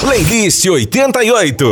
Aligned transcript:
Playlist 0.00 0.64
88. 0.64 1.66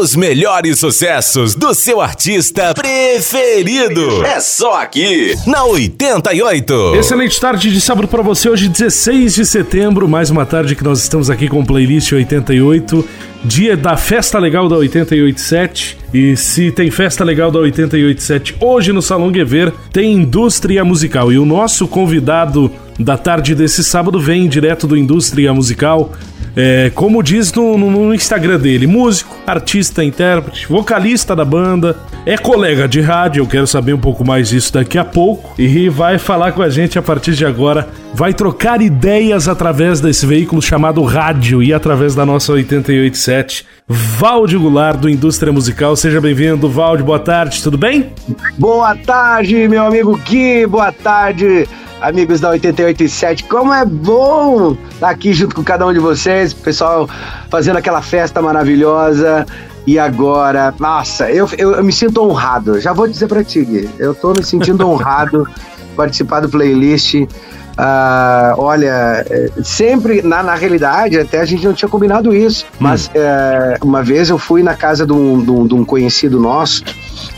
Os 0.00 0.16
melhores 0.16 0.78
sucessos 0.78 1.54
do 1.54 1.74
seu 1.74 2.00
artista 2.00 2.72
preferido. 2.72 4.24
É 4.24 4.40
só 4.40 4.80
aqui, 4.80 5.34
na 5.46 5.64
88. 5.64 6.94
Excelente 6.96 7.38
tarde 7.38 7.70
de 7.70 7.80
sábado 7.82 8.08
para 8.08 8.22
você, 8.22 8.48
hoje 8.48 8.68
16 8.68 9.34
de 9.34 9.44
setembro, 9.44 10.08
mais 10.08 10.30
uma 10.30 10.46
tarde 10.46 10.74
que 10.74 10.82
nós 10.82 11.02
estamos 11.02 11.28
aqui 11.28 11.46
com 11.46 11.62
Playlist 11.62 12.10
88 12.12 13.06
dia 13.44 13.76
da 13.76 13.96
festa 13.96 14.38
legal 14.38 14.68
da 14.68 14.76
887. 14.76 15.98
E 16.12 16.36
se 16.36 16.70
tem 16.70 16.90
festa 16.90 17.22
legal 17.22 17.50
da 17.50 17.58
887 17.58 18.56
hoje 18.58 18.92
no 18.92 19.02
Salão 19.02 19.30
Guever, 19.30 19.72
tem 19.92 20.14
indústria 20.14 20.84
musical. 20.84 21.30
E 21.30 21.38
o 21.38 21.44
nosso 21.44 21.86
convidado 21.86 22.70
da 22.98 23.18
tarde 23.18 23.54
desse 23.54 23.84
sábado 23.84 24.18
vem 24.18 24.48
direto 24.48 24.86
do 24.86 24.96
Indústria 24.96 25.52
Musical. 25.52 26.12
É, 26.56 26.90
como 26.94 27.22
diz 27.22 27.52
no, 27.52 27.76
no, 27.76 27.90
no, 27.90 28.14
Instagram 28.14 28.58
dele, 28.60 28.86
músico, 28.86 29.36
artista, 29.44 30.04
intérprete, 30.04 30.68
vocalista 30.68 31.34
da 31.34 31.44
banda, 31.44 31.96
é 32.24 32.38
colega 32.38 32.86
de 32.86 33.00
rádio, 33.00 33.42
eu 33.42 33.46
quero 33.46 33.66
saber 33.66 33.92
um 33.92 33.98
pouco 33.98 34.24
mais 34.24 34.48
disso 34.50 34.72
daqui 34.72 34.96
a 34.96 35.04
pouco, 35.04 35.52
e 35.58 35.88
vai 35.88 36.16
falar 36.16 36.52
com 36.52 36.62
a 36.62 36.70
gente 36.70 36.96
a 36.96 37.02
partir 37.02 37.32
de 37.32 37.44
agora, 37.44 37.88
vai 38.14 38.32
trocar 38.32 38.80
ideias 38.80 39.48
através 39.48 40.00
desse 40.00 40.24
veículo 40.26 40.62
chamado 40.62 41.02
rádio 41.02 41.60
e 41.60 41.74
através 41.74 42.14
da 42.14 42.24
nossa 42.24 42.52
887. 42.52 43.66
Valde 43.88 44.56
Goulart, 44.56 44.98
do 44.98 45.10
Indústria 45.10 45.52
Musical, 45.52 45.96
seja 45.96 46.20
bem-vindo. 46.20 46.68
Valde, 46.68 47.02
boa 47.02 47.18
tarde, 47.18 47.62
tudo 47.62 47.76
bem? 47.76 48.12
Boa 48.56 48.96
tarde, 48.96 49.68
meu 49.68 49.84
amigo 49.84 50.16
Gui, 50.18 50.66
boa 50.66 50.92
tarde 50.92 51.66
amigos 52.04 52.38
da 52.38 52.50
887. 52.50 53.44
Como 53.44 53.72
é 53.72 53.84
bom 53.84 54.76
estar 54.92 55.08
aqui 55.08 55.32
junto 55.32 55.56
com 55.56 55.64
cada 55.64 55.86
um 55.86 55.92
de 55.92 55.98
vocês, 55.98 56.52
pessoal 56.52 57.08
fazendo 57.50 57.76
aquela 57.78 58.02
festa 58.02 58.42
maravilhosa. 58.42 59.46
E 59.86 59.98
agora, 59.98 60.74
nossa, 60.78 61.30
eu, 61.30 61.48
eu, 61.58 61.72
eu 61.72 61.84
me 61.84 61.92
sinto 61.92 62.22
honrado. 62.22 62.80
Já 62.80 62.92
vou 62.92 63.08
dizer 63.08 63.26
para 63.26 63.42
ti, 63.42 63.64
Gui, 63.64 63.88
eu 63.98 64.14
tô 64.14 64.32
me 64.32 64.42
sentindo 64.42 64.86
honrado 64.86 65.48
participar 65.96 66.40
do 66.40 66.48
playlist. 66.48 67.26
Uh, 67.74 68.54
olha, 68.56 69.26
é, 69.28 69.50
sempre 69.62 70.22
na, 70.22 70.42
na 70.44 70.54
realidade, 70.54 71.18
até 71.18 71.40
a 71.40 71.44
gente 71.44 71.64
não 71.64 71.72
tinha 71.72 71.88
combinado 71.88 72.32
isso, 72.34 72.64
hum. 72.74 72.76
mas 72.78 73.06
uh, 73.08 73.84
uma 73.84 74.02
vez 74.02 74.30
eu 74.30 74.38
fui 74.38 74.62
na 74.62 74.74
casa 74.74 75.04
de 75.04 75.12
um, 75.12 75.42
de 75.42 75.50
um, 75.50 75.66
de 75.66 75.74
um 75.74 75.84
conhecido 75.84 76.38
nosso 76.38 76.84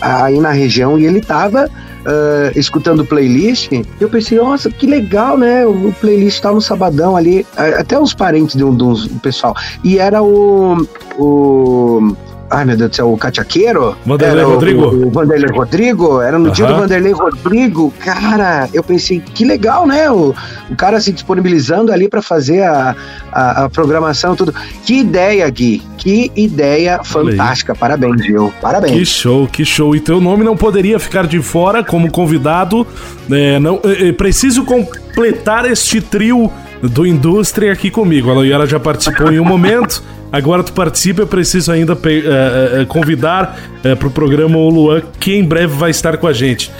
aí 0.01 0.39
na 0.39 0.51
região 0.51 0.99
e 0.99 1.07
ele 1.07 1.23
tava 1.23 1.71
uh, 2.07 2.59
escutando 2.59 3.05
playlist, 3.05 3.71
eu 4.01 4.09
pensei, 4.09 4.39
nossa, 4.39 4.71
que 4.71 4.87
legal, 4.87 5.37
né? 5.39 5.67
O 5.67 5.93
playlist 6.01 6.41
tá 6.41 6.53
no 6.53 6.61
sabadão 6.61 7.17
ali, 7.17 7.47
até 7.57 7.99
os 7.99 8.15
parentes 8.15 8.55
de 8.55 8.65
um, 8.65 8.77
de 8.77 8.85
um 8.85 9.19
pessoal. 9.19 9.55
E 9.83 9.99
era 9.99 10.23
o. 10.23 10.87
o 11.19 12.17
Ai, 12.49 12.65
meu 12.65 12.77
Deus 12.77 12.91
do 12.91 12.97
céu, 12.97 13.13
o 13.13 13.19
Cachaqueiro? 13.19 13.97
Vanderlei 14.07 14.45
Rodrigo. 14.45 14.83
O, 14.83 15.07
o, 15.07 15.11
Vanderlei 15.11 15.51
Rodrigo, 15.51 16.21
era 16.21 16.39
no 16.39 16.51
dia 16.51 16.67
do 16.67 16.77
Vanderlei 16.77 17.13
Rodrigo. 17.13 17.93
Cara, 17.99 18.69
eu 18.73 18.85
pensei, 18.85 19.21
que 19.21 19.45
legal, 19.45 19.87
né? 19.87 20.11
O, 20.11 20.33
o 20.71 20.77
cara 20.77 21.01
se 21.01 21.13
disponibilizando 21.13 21.93
ali 21.93 22.09
para 22.09 22.23
fazer 22.23 22.63
a, 22.63 22.95
a, 23.33 23.65
a, 23.65 23.71
programação 23.71 24.37
tudo. 24.37 24.55
Que 24.85 25.01
ideia, 25.01 25.49
Gui. 25.51 25.83
Que 25.99 26.31
ideia 26.37 27.01
fantástica. 27.03 27.75
Parabéns, 27.75 28.25
viu? 28.25 28.53
Parabéns. 28.61 28.93
Que 28.93 29.05
show, 29.05 29.49
que 29.49 29.65
show. 29.65 29.97
E 29.97 30.01
teu 30.01 30.21
nome 30.21 30.45
não 30.45 30.57
poderia 30.57 31.01
ficar 31.01 31.27
de 31.27 31.43
fora 31.43 31.83
como 31.83 32.11
convidado. 32.13 32.87
É, 33.29 33.59
não, 33.59 33.81
é, 33.83 34.13
preciso 34.13 34.65
completar 34.65 35.69
este 35.69 36.01
trio 36.01 36.51
do 36.81 37.05
Indústria 37.05 37.73
aqui 37.73 37.91
comigo. 37.91 38.31
Ela, 38.31 38.47
ela 38.47 38.67
já 38.67 38.79
participou 38.79 39.33
em 39.33 39.41
um 39.41 39.45
momento. 39.45 40.01
Agora 40.37 40.63
tu 40.63 40.73
participa, 40.75 41.23
eu 41.23 41.27
preciso 41.27 41.73
ainda 41.73 41.95
uh, 41.95 41.97
uh, 41.97 42.87
convidar 42.87 43.59
uh, 43.83 43.97
para 43.97 44.09
o 44.09 44.11
programa 44.11 44.59
o 44.59 44.69
Luan, 44.69 45.03
que 45.19 45.35
em 45.35 45.43
breve 45.43 45.75
vai 45.75 45.91
estar 45.91 46.19
com 46.19 46.27
a 46.27 46.33
gente. 46.33 46.71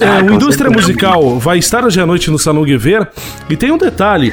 Ah, 0.00 0.24
o 0.24 0.32
Indústria 0.32 0.70
Musical 0.70 1.38
vai 1.38 1.58
estar 1.58 1.84
hoje 1.84 2.00
à 2.00 2.06
noite 2.06 2.30
no 2.30 2.38
Salão 2.38 2.64
Guever 2.64 3.06
e 3.50 3.56
tem 3.56 3.70
um 3.70 3.76
detalhe. 3.76 4.32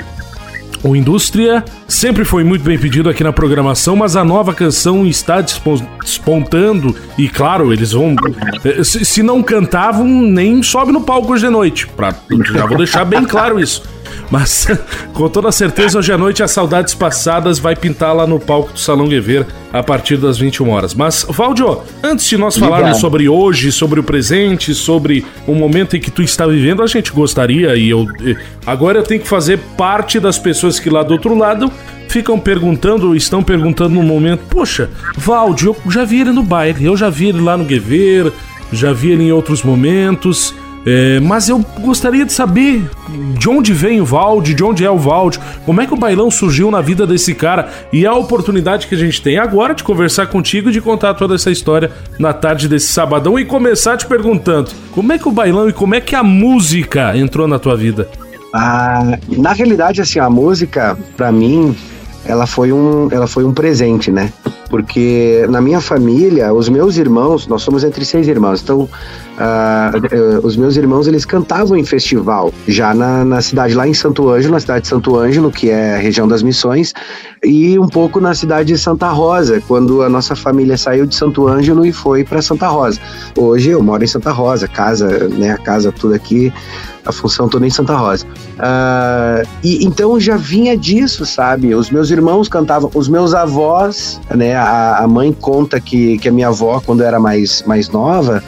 O 0.82 0.96
Indústria 0.96 1.64
sempre 1.88 2.24
foi 2.24 2.46
muito 2.46 2.64
bem 2.64 2.78
pedido 2.78 3.10
aqui 3.10 3.24
na 3.24 3.34
programação, 3.34 3.98
mas 3.98 4.16
a 4.16 4.24
nova 4.24 4.54
canção 4.54 5.06
está 5.06 5.42
despontando 5.42 6.96
e, 7.18 7.28
claro, 7.28 7.74
eles 7.74 7.92
vão. 7.92 8.16
Se 8.84 9.22
não 9.22 9.44
cantavam, 9.44 10.06
nem 10.06 10.64
sobe 10.64 10.94
no 10.94 11.02
palco 11.02 11.34
hoje 11.34 11.46
de 11.46 11.52
noite. 11.52 11.88
Pra, 11.88 12.14
já 12.54 12.66
vou 12.66 12.78
deixar 12.78 13.04
bem 13.04 13.26
claro 13.26 13.60
isso. 13.60 13.84
Mas 14.34 14.66
com 15.14 15.30
toda 15.30 15.52
certeza 15.52 16.00
hoje 16.00 16.12
à 16.12 16.18
noite 16.18 16.42
as 16.42 16.50
saudades 16.50 16.96
passadas 16.96 17.60
vai 17.60 17.76
pintar 17.76 18.16
lá 18.16 18.26
no 18.26 18.40
palco 18.40 18.74
do 18.74 18.80
Salão 18.80 19.08
Guever 19.08 19.46
a 19.72 19.84
partir 19.84 20.18
das 20.18 20.40
21 20.40 20.70
horas. 20.72 20.96
Mas 20.96 21.24
Valdio, 21.30 21.82
antes 22.02 22.26
de 22.26 22.36
nós 22.36 22.58
falarmos 22.58 22.98
sobre 22.98 23.30
hoje, 23.30 23.72
sobre 23.72 24.00
o 24.00 24.04
presente, 24.04 24.74
sobre 24.74 25.24
o 25.46 25.54
momento 25.54 25.96
em 25.96 26.00
que 26.00 26.10
tu 26.10 26.24
está 26.24 26.48
vivendo, 26.48 26.82
a 26.82 26.88
gente 26.88 27.12
gostaria 27.12 27.76
e 27.76 27.92
eu 27.92 28.08
agora 28.66 28.98
eu 28.98 29.04
tenho 29.04 29.22
que 29.22 29.28
fazer 29.28 29.60
parte 29.78 30.20
das 30.20 30.40
pessoas 30.40 30.80
que 30.80 30.90
lá 30.90 31.04
do 31.04 31.14
outro 31.14 31.38
lado 31.38 31.72
ficam 32.10 32.40
perguntando, 32.40 33.16
estão 33.16 33.44
perguntando 33.44 33.94
no 33.94 34.02
momento, 34.02 34.42
poxa, 34.50 34.90
Valdio, 35.16 35.76
eu 35.86 35.92
já 35.92 36.06
vi 36.06 36.22
ele 36.22 36.32
no 36.32 36.42
baile, 36.42 36.86
eu 36.86 36.98
já 36.98 37.08
vi 37.08 37.28
ele 37.28 37.40
lá 37.40 37.56
no 37.56 37.66
Guever, 37.66 38.32
já 38.72 38.92
vi 38.92 39.12
ele 39.12 39.26
em 39.26 39.32
outros 39.32 39.62
momentos. 39.62 40.56
É, 40.86 41.20
mas 41.22 41.48
eu 41.48 41.64
gostaria 41.80 42.26
de 42.26 42.34
saber 42.34 42.90
de 43.38 43.50
onde 43.50 43.74
vem 43.74 44.02
o 44.02 44.06
Valde, 44.06 44.54
de 44.54 44.64
onde 44.64 44.84
é 44.84 44.92
o 44.92 44.98
Valde, 44.98 45.40
como 45.66 45.82
é 45.82 45.88
que 45.88 45.94
o 45.94 45.98
bailão 45.98 46.30
surgiu 46.30 46.70
na 46.70 46.82
vida 46.82 47.08
desse 47.08 47.34
cara 47.34 47.70
e 47.92 48.06
a 48.06 48.14
oportunidade 48.14 48.88
que 48.88 48.96
a 48.96 48.98
gente 48.98 49.22
tem 49.22 49.38
agora 49.38 49.74
de 49.74 49.84
conversar 49.84 50.28
contigo 50.28 50.70
e 50.70 50.74
de 50.74 50.82
contar 50.82 51.14
toda 51.14 51.36
essa 51.36 51.50
história 51.50 51.92
na 52.20 52.34
tarde 52.34 52.68
desse 52.68 52.88
sabadão 52.88 53.40
e 53.40 53.46
começar 53.46 53.96
te 53.96 54.06
perguntando 54.06 54.72
como 54.92 55.14
é 55.14 55.18
que 55.18 55.28
o 55.28 55.32
bailão 55.32 55.70
e 55.70 55.74
como 55.74 55.96
é 55.96 56.02
que 56.02 56.16
a 56.16 56.24
música 56.24 57.18
entrou 57.18 57.48
na 57.48 57.58
tua 57.58 57.78
vida? 57.78 58.10
Ah, 58.54 59.18
na 59.30 59.52
realidade, 59.54 60.02
assim, 60.02 60.20
a 60.20 60.30
música, 60.30 60.96
para 61.18 61.32
mim, 61.32 61.76
ela 62.26 62.46
foi 62.46 62.72
um, 62.72 63.08
ela 63.12 63.26
foi 63.26 63.44
um 63.44 63.54
presente, 63.54 64.12
né? 64.12 64.32
Porque 64.70 65.46
na 65.50 65.62
minha 65.62 65.80
família, 65.80 66.54
os 66.54 66.70
meus 66.70 66.98
irmãos, 66.98 67.48
nós 67.48 67.62
somos 67.62 67.84
entre 67.84 68.04
seis 68.06 68.28
irmãos, 68.28 68.62
então 68.62 68.82
uh, 68.82 70.46
os 70.46 70.56
meus 70.56 70.76
irmãos 70.78 71.08
eles 71.08 71.26
cantavam 71.26 71.78
em 71.78 71.84
festival, 71.84 72.52
já 72.68 72.94
na, 72.94 73.24
na 73.24 73.42
cidade 73.42 73.74
lá 73.74 73.88
em 73.88 73.94
Santo 73.94 74.30
Ângelo, 74.30 74.54
na 74.54 74.60
cidade 74.60 74.84
de 74.84 74.88
Santo 74.88 75.16
Ângelo, 75.18 75.52
que 75.52 75.70
é 75.70 75.96
a 75.96 75.98
região 75.98 76.28
das 76.28 76.42
missões, 76.42 76.94
e 77.44 77.78
um 77.78 77.88
pouco 77.88 78.20
na 78.20 78.34
cidade 78.34 78.74
de 78.74 78.80
Santa 78.80 79.10
Rosa, 79.10 79.62
quando 79.68 80.02
a 80.02 80.10
nossa 80.10 80.36
família 80.36 80.78
saiu 80.78 81.06
de 81.06 81.16
Santo 81.16 81.48
Ângelo 81.48 81.86
e 81.86 81.92
foi 81.92 82.24
para 82.24 82.42
Santa 82.42 82.68
Rosa. 82.68 83.00
Hoje 83.38 83.70
eu 83.70 83.84
moro 83.84 84.04
em 84.04 84.08
Santa 84.08 84.32
Rosa, 84.32 84.68
casa, 84.68 85.28
né, 85.28 85.52
a 85.52 85.58
casa 85.58 85.92
tudo 85.92 86.14
aqui 86.14 86.52
a 87.06 87.12
função 87.12 87.48
toda 87.48 87.66
em 87.66 87.70
Santa 87.70 87.96
Rosa. 87.96 88.26
Uh, 88.26 89.48
e 89.64 89.84
então 89.86 90.20
já 90.20 90.38
vinha 90.38 90.78
disso, 90.78 91.26
sabe? 91.26 91.76
Os 91.76 91.90
meus 91.90 92.10
irmãos 92.10 92.48
cantavam, 92.48 92.90
os 92.94 93.08
meus 93.08 93.34
avós, 93.34 94.20
né? 94.34 94.56
A, 94.56 95.00
a 95.00 95.08
mãe 95.08 95.34
conta 95.34 95.80
que, 95.80 96.18
que 96.18 96.30
a 96.30 96.32
minha 96.32 96.48
avó, 96.48 96.82
quando 96.86 97.04
era 97.04 97.20
mais, 97.20 97.64
mais 97.64 97.90
nova, 97.90 98.44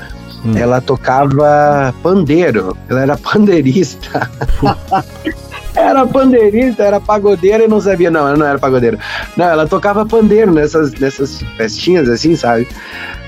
hum. 0.45 0.53
ela 0.55 0.79
tocava 0.79 1.93
pandeiro, 2.01 2.75
ela 2.89 3.01
era 3.01 3.17
pandeirista. 3.17 4.29
era 5.75 6.05
pandeirista, 6.05 6.83
era 6.83 6.99
pagodeira 6.99 7.65
e 7.65 7.67
não 7.67 7.81
sabia. 7.81 8.09
Não, 8.09 8.27
ela 8.27 8.37
não 8.37 8.45
era 8.45 8.59
pagodeira. 8.59 8.97
Não, 9.35 9.45
ela 9.45 9.67
tocava 9.67 10.05
pandeiro 10.05 10.51
nessas, 10.53 10.93
nessas 10.93 11.41
festinhas 11.57 12.07
assim, 12.07 12.35
sabe? 12.35 12.67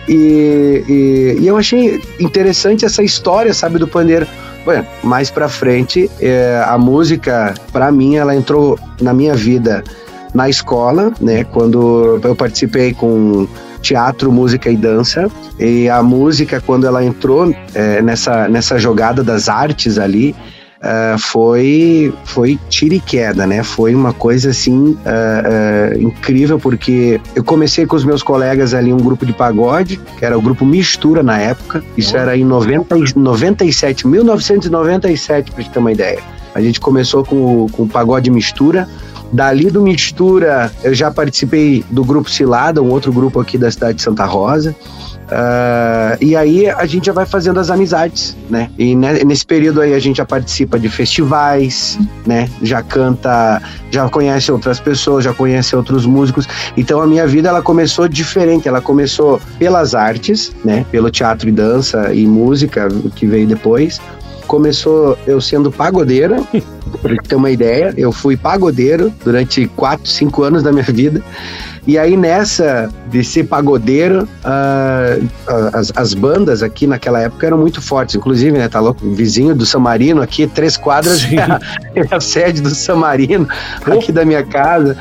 E, 0.08 0.84
e, 0.88 1.42
e 1.42 1.48
eu 1.48 1.58
achei 1.58 2.02
interessante 2.18 2.86
essa 2.86 3.04
história, 3.04 3.54
sabe, 3.54 3.78
do 3.78 3.88
pandeiro 3.88 4.26
Mais 5.04 5.30
para 5.30 5.48
frente, 5.48 6.10
é, 6.20 6.64
a 6.66 6.78
música, 6.78 7.54
para 7.72 7.92
mim, 7.92 8.16
ela 8.16 8.36
entrou 8.36 8.80
na 9.02 9.14
minha 9.14 9.36
vida 9.36 9.84
na 10.34 10.50
escola, 10.50 11.12
né? 11.20 11.44
Quando 11.44 12.20
eu 12.24 12.36
participei 12.36 12.94
com 12.94 13.48
teatro, 13.82 14.32
música 14.32 14.70
e 14.70 14.76
dança. 14.76 15.30
E 15.60 15.90
a 15.90 16.04
música, 16.04 16.62
quando 16.62 16.86
ela 16.86 17.04
entrou 17.04 17.54
é, 17.74 18.02
nessa, 18.02 18.48
nessa 18.48 18.78
jogada 18.78 19.24
das 19.24 19.50
artes 19.50 19.98
ali, 19.98 20.36
uh, 20.78 21.18
foi, 21.18 22.14
foi 22.26 22.60
tiro 22.70 22.94
e 22.94 23.00
queda, 23.00 23.46
né? 23.46 23.64
Foi 23.64 23.94
uma 23.94 24.14
coisa 24.14 24.50
assim 24.50 24.92
uh, 24.92 24.98
uh, 24.98 26.02
incrível, 26.02 26.60
porque 26.60 27.20
eu 27.36 27.44
comecei 27.44 27.86
com 27.86 27.96
os 27.96 28.06
meus 28.06 28.24
colegas 28.24 28.74
ali 28.74 28.94
um 28.94 28.98
grupo 28.98 29.26
de 29.26 29.34
pagode, 29.34 30.00
que 30.18 30.26
era 30.26 30.38
o 30.38 30.42
grupo 30.42 30.66
Mistura 30.66 31.24
na 31.24 31.38
época. 31.40 31.84
Isso 31.98 32.16
oh. 32.16 32.20
era 32.20 32.38
em 32.38 32.46
90, 32.46 32.96
97, 33.16 34.08
1997, 34.08 35.52
pra 35.52 35.62
gente 35.64 35.74
ter 35.74 35.80
uma 35.80 35.92
ideia. 35.92 36.20
A 36.54 36.62
gente 36.62 36.80
começou 36.80 37.24
com, 37.24 37.68
com 37.72 37.84
o 37.84 37.88
pagode 37.88 38.32
mistura 38.32 38.88
Dali 39.32 39.70
do 39.70 39.82
Mistura, 39.82 40.72
eu 40.84 40.94
já 40.94 41.12
participei 41.12 41.84
do 41.90 42.04
grupo 42.04 42.30
Cilada, 42.30 42.82
um 42.82 42.90
outro 42.90 43.12
grupo 43.12 43.40
aqui 43.40 43.58
da 43.58 43.70
cidade 43.70 43.96
de 43.96 44.02
Santa 44.02 44.26
Rosa. 44.26 44.76
Uh, 45.28 46.18
e 46.22 46.36
aí 46.36 46.70
a 46.70 46.86
gente 46.86 47.08
já 47.08 47.14
vai 47.14 47.26
fazendo 47.26 47.60
as 47.60 47.70
amizades, 47.70 48.36
né? 48.50 48.70
E 48.78 48.96
nesse 48.96 49.46
período 49.46 49.82
aí 49.82 49.94
a 49.94 50.00
gente 50.00 50.18
já 50.18 50.26
participa 50.26 50.80
de 50.80 50.88
festivais, 50.88 52.00
né? 52.26 52.50
Já 52.62 52.82
canta, 52.82 53.62
já 53.92 54.08
conhece 54.10 54.52
outras 54.52 54.80
pessoas, 54.80 55.26
já 55.26 55.34
conhece 55.34 55.76
outros 55.76 56.06
músicos. 56.06 56.48
Então 56.78 57.02
a 57.02 57.08
minha 57.08 57.28
vida 57.28 57.50
ela 57.50 57.62
começou 57.62 58.08
diferente. 58.08 58.68
Ela 58.68 58.82
começou 58.82 59.42
pelas 59.60 59.94
artes, 59.94 60.54
né? 60.64 60.86
Pelo 60.92 61.12
teatro 61.12 61.50
e 61.50 61.52
dança 61.52 62.14
e 62.14 62.26
música 62.26 62.88
que 63.16 63.26
veio 63.26 63.48
depois. 63.48 64.00
Começou 64.48 65.18
eu 65.28 65.40
sendo 65.42 65.72
pagodeira, 65.72 66.42
para 67.02 67.16
ter 67.18 67.36
uma 67.36 67.52
ideia. 67.52 67.94
Eu 67.98 68.12
fui 68.12 68.38
pagodeiro 68.38 69.14
durante 69.24 69.68
4, 69.68 70.10
5 70.10 70.44
anos 70.44 70.64
da 70.64 70.72
minha 70.72 70.84
vida. 70.84 71.22
E 71.88 71.98
aí 71.98 72.18
nessa 72.18 72.90
de 73.10 73.24
ser 73.24 73.46
pagodeiro, 73.46 74.28
uh, 74.44 75.28
as, 75.74 75.94
as, 75.96 76.14
bandas 76.14 76.62
aqui 76.62 76.86
naquela 76.86 77.22
época 77.22 77.48
eram 77.48 77.58
muito 77.58 77.82
fortes. 77.82 78.14
Inclusive, 78.16 78.58
né, 78.58 78.68
tá 78.68 78.82
louco? 78.82 79.10
Vizinho 79.16 79.56
do 79.56 79.66
Samarino 79.66 80.22
aqui, 80.22 80.46
três 80.48 80.76
quadras 80.76 81.24
é 81.32 81.38
a, 81.38 81.62
é 81.96 82.16
a, 82.16 82.20
sede 82.20 82.62
do 82.62 82.72
Samarino 82.72 83.48
aqui 83.86 84.12
da 84.12 84.26
minha 84.26 84.44
casa. 84.44 84.98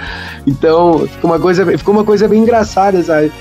Então, 0.46 1.08
ficou 1.08 1.28
uma 1.28 1.40
coisa, 1.40 1.66
ficou 1.76 1.93
uma 1.93 2.04
coisa 2.04 2.28
bem 2.28 2.43
engraçada, 2.43 3.02
sabe? 3.02 3.32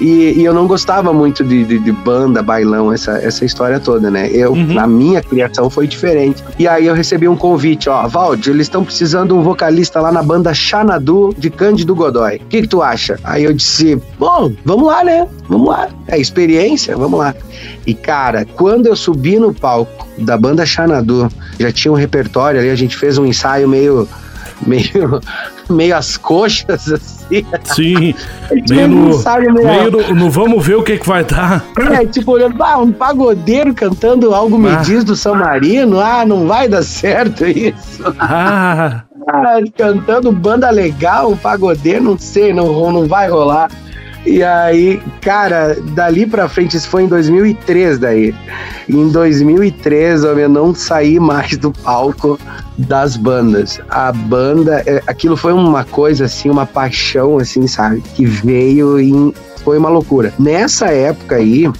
E, 0.00 0.34
e, 0.36 0.44
eu 0.44 0.52
não 0.52 0.66
gostava 0.66 1.12
muito 1.12 1.42
de, 1.42 1.64
de, 1.64 1.78
de, 1.78 1.92
banda, 1.92 2.42
bailão, 2.42 2.92
essa, 2.92 3.12
essa 3.18 3.44
história 3.44 3.80
toda, 3.80 4.10
né? 4.10 4.28
Eu, 4.30 4.52
uhum. 4.52 4.78
A 4.78 4.86
minha 4.86 5.22
criação 5.22 5.70
foi 5.70 5.86
diferente. 5.86 6.44
E 6.58 6.68
aí 6.68 6.86
eu 6.86 6.94
recebi 6.94 7.26
um 7.26 7.36
convite, 7.36 7.88
ó, 7.88 8.06
Valde, 8.06 8.50
eles 8.50 8.66
estão 8.66 8.84
precisando 8.84 9.28
de 9.28 9.34
um 9.34 9.42
vocalista 9.42 10.00
lá 10.00 10.12
na 10.12 10.22
banda 10.22 10.52
Xanadu 10.52 11.34
de 11.38 11.50
Cândido 11.50 11.94
Godoy. 11.94 12.36
O 12.36 12.46
que, 12.46 12.62
que 12.62 12.68
tu 12.68 12.82
acha? 12.82 13.18
Aí 13.24 13.44
eu 13.44 13.52
disse, 13.52 14.00
bom, 14.18 14.52
vamos 14.64 14.86
lá, 14.86 15.02
né? 15.02 15.26
Vamos 15.48 15.68
lá. 15.68 15.88
É 16.08 16.18
experiência, 16.18 16.96
vamos 16.96 17.18
lá. 17.18 17.34
E 17.86 17.94
cara, 17.94 18.44
quando 18.44 18.86
eu 18.86 18.96
subi 18.96 19.38
no 19.38 19.54
palco 19.54 20.06
da 20.18 20.36
banda 20.36 20.66
Xanadu, 20.66 21.28
já 21.58 21.72
tinha 21.72 21.92
um 21.92 21.96
repertório 21.96 22.60
ali, 22.60 22.70
a 22.70 22.76
gente 22.76 22.96
fez 22.96 23.16
um 23.16 23.24
ensaio 23.24 23.68
meio 23.68 24.08
meio, 24.64 25.20
meio 25.68 25.96
as 25.96 26.16
coxas, 26.16 27.15
assim. 27.52 28.14
Sim, 28.14 28.14
meio, 28.68 28.88
no, 28.88 29.18
meio, 29.18 29.54
meio 29.54 29.90
no, 29.90 30.14
no, 30.14 30.30
vamos 30.30 30.64
ver 30.66 30.76
o 30.76 30.82
que 30.82 30.98
que 30.98 31.06
vai 31.06 31.24
dar. 31.24 31.64
É, 31.92 32.04
tipo, 32.06 32.32
olhando, 32.32 32.62
ah, 32.62 32.78
um 32.78 32.92
pagodeiro 32.92 33.74
cantando 33.74 34.34
algo 34.34 34.58
me 34.58 34.70
ah. 34.70 34.76
diz 34.76 35.04
do 35.04 35.16
São 35.16 35.34
Marino, 35.34 36.00
ah, 36.00 36.24
não 36.24 36.46
vai 36.46 36.68
dar 36.68 36.82
certo 36.82 37.46
isso. 37.46 38.02
Ah. 38.18 39.02
ah 39.28 39.58
cantando 39.76 40.32
banda 40.32 40.70
legal, 40.70 41.30
um 41.30 41.36
pagodeiro, 41.36 42.02
não 42.02 42.18
sei, 42.18 42.52
não, 42.52 42.92
não 42.92 43.06
vai 43.06 43.28
rolar. 43.28 43.68
E 44.26 44.42
aí, 44.42 45.00
cara, 45.20 45.76
dali 45.92 46.26
pra 46.26 46.48
frente, 46.48 46.76
isso 46.76 46.88
foi 46.88 47.04
em 47.04 47.06
2003 47.06 47.98
daí. 47.98 48.34
Em 48.88 49.08
2003, 49.08 50.24
eu 50.24 50.48
não 50.48 50.74
saí 50.74 51.20
mais 51.20 51.56
do 51.56 51.70
palco 51.70 52.38
das 52.76 53.16
bandas. 53.16 53.80
A 53.88 54.10
banda, 54.10 54.82
é, 54.84 55.00
aquilo 55.06 55.36
foi 55.36 55.52
uma 55.52 55.84
coisa 55.84 56.24
assim, 56.24 56.50
uma 56.50 56.66
paixão 56.66 57.38
assim, 57.38 57.68
sabe? 57.68 58.00
Que 58.00 58.26
veio 58.26 58.98
e 59.00 59.32
foi 59.62 59.78
uma 59.78 59.88
loucura. 59.88 60.34
Nessa 60.38 60.86
época 60.86 61.36
aí, 61.36 61.70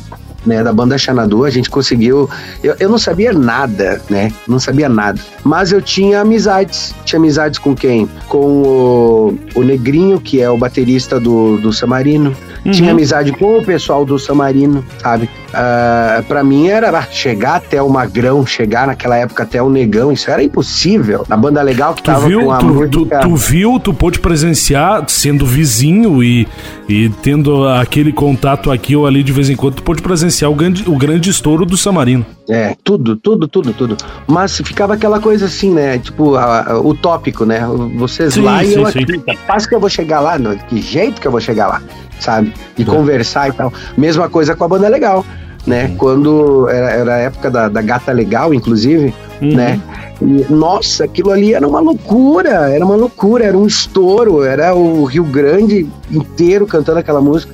né, 0.46 0.62
da 0.62 0.72
banda 0.72 0.96
Xanadu, 0.96 1.44
a 1.44 1.50
gente 1.50 1.68
conseguiu. 1.68 2.28
Eu, 2.62 2.76
eu 2.78 2.88
não 2.88 2.98
sabia 2.98 3.32
nada, 3.32 4.00
né? 4.08 4.32
Não 4.46 4.58
sabia 4.58 4.88
nada. 4.88 5.20
Mas 5.44 5.72
eu 5.72 5.82
tinha 5.82 6.20
amizades. 6.20 6.94
Tinha 7.04 7.18
amizades 7.18 7.58
com 7.58 7.74
quem? 7.74 8.08
Com 8.28 8.62
o, 8.62 9.38
o 9.54 9.62
Negrinho, 9.62 10.20
que 10.20 10.40
é 10.40 10.48
o 10.48 10.56
baterista 10.56 11.18
do, 11.18 11.58
do 11.58 11.72
Samarino. 11.72 12.34
Uhum. 12.66 12.72
Tinha 12.72 12.90
amizade 12.90 13.30
com 13.32 13.58
o 13.58 13.64
pessoal 13.64 14.04
do 14.04 14.18
Samarino, 14.18 14.84
sabe? 15.00 15.30
Uh, 15.50 16.22
para 16.24 16.42
mim 16.42 16.66
era 16.66 17.00
chegar 17.02 17.56
até 17.56 17.80
o 17.80 17.88
Magrão, 17.88 18.44
chegar 18.44 18.88
naquela 18.88 19.16
época 19.16 19.44
até 19.44 19.62
o 19.62 19.70
Negão, 19.70 20.10
isso 20.10 20.28
era 20.30 20.42
impossível. 20.42 21.24
Na 21.28 21.36
banda 21.36 21.62
legal 21.62 21.94
que 21.94 22.02
tu 22.02 22.06
tava 22.06 22.26
viu, 22.26 22.44
com 22.44 22.52
a 22.52 22.58
tu, 22.58 22.66
música... 22.66 23.20
tu, 23.20 23.28
tu, 23.28 23.36
viu, 23.36 23.78
tu 23.78 23.94
pôde 23.94 24.18
presenciar, 24.18 25.04
sendo 25.06 25.46
vizinho 25.46 26.22
e, 26.22 26.48
e 26.88 27.08
tendo 27.22 27.68
aquele 27.68 28.12
contato 28.12 28.70
aqui 28.70 28.96
ou 28.96 29.06
ali 29.06 29.22
de 29.22 29.32
vez 29.32 29.48
em 29.48 29.54
quando, 29.54 29.76
tu 29.76 29.82
pôde 29.84 30.02
presenciar 30.02 30.50
o 30.50 30.54
grande, 30.54 30.84
o 30.88 30.96
grande 30.96 31.30
estouro 31.30 31.64
do 31.64 31.76
Samarino. 31.76 32.26
É, 32.48 32.76
tudo, 32.82 33.16
tudo, 33.16 33.46
tudo, 33.48 33.72
tudo. 33.72 33.96
Mas 34.26 34.56
ficava 34.58 34.94
aquela 34.94 35.20
coisa 35.20 35.46
assim, 35.46 35.72
né? 35.72 35.98
Tipo, 35.98 36.34
a, 36.34 36.72
a, 36.72 36.80
utópico, 36.80 37.44
né? 37.44 37.60
Vocês 37.96 38.34
sim, 38.34 38.42
lá 38.42 38.62
sim, 38.62 38.70
e 38.70 38.74
eu 38.74 38.86
sim. 38.86 38.98
aqui. 39.02 39.38
Faz 39.46 39.66
que 39.66 39.74
eu 39.74 39.80
vou 39.80 39.88
chegar 39.88 40.20
lá, 40.20 40.38
não, 40.38 40.56
que 40.56 40.80
jeito 40.80 41.20
que 41.20 41.26
eu 41.26 41.32
vou 41.32 41.40
chegar 41.40 41.66
lá, 41.68 41.82
sabe? 42.20 42.52
De 42.76 42.84
conversar 42.84 43.48
e 43.48 43.52
tal. 43.52 43.72
Mesma 43.96 44.28
coisa 44.28 44.54
com 44.54 44.64
a 44.64 44.68
banda 44.68 44.88
legal 44.88 45.24
né? 45.66 45.86
Uhum. 45.86 45.96
Quando 45.96 46.68
era, 46.68 46.90
era, 46.90 47.14
a 47.14 47.18
época 47.18 47.50
da, 47.50 47.68
da 47.68 47.82
Gata 47.82 48.12
Legal, 48.12 48.54
inclusive, 48.54 49.12
uhum. 49.42 49.54
né? 49.54 49.80
E, 50.22 50.46
nossa, 50.50 51.04
aquilo 51.04 51.32
ali 51.32 51.52
era 51.52 51.66
uma 51.66 51.80
loucura, 51.80 52.70
era 52.70 52.84
uma 52.84 52.94
loucura, 52.94 53.44
era 53.44 53.58
um 53.58 53.66
estouro, 53.66 54.44
era 54.44 54.74
o 54.74 55.04
Rio 55.04 55.24
Grande 55.24 55.86
inteiro 56.10 56.66
cantando 56.66 57.00
aquela 57.00 57.20
música. 57.20 57.52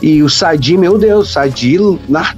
E 0.00 0.22
o 0.22 0.28
Sadi, 0.28 0.76
meu 0.76 0.96
Deus, 0.96 1.32
Sadi, 1.32 1.76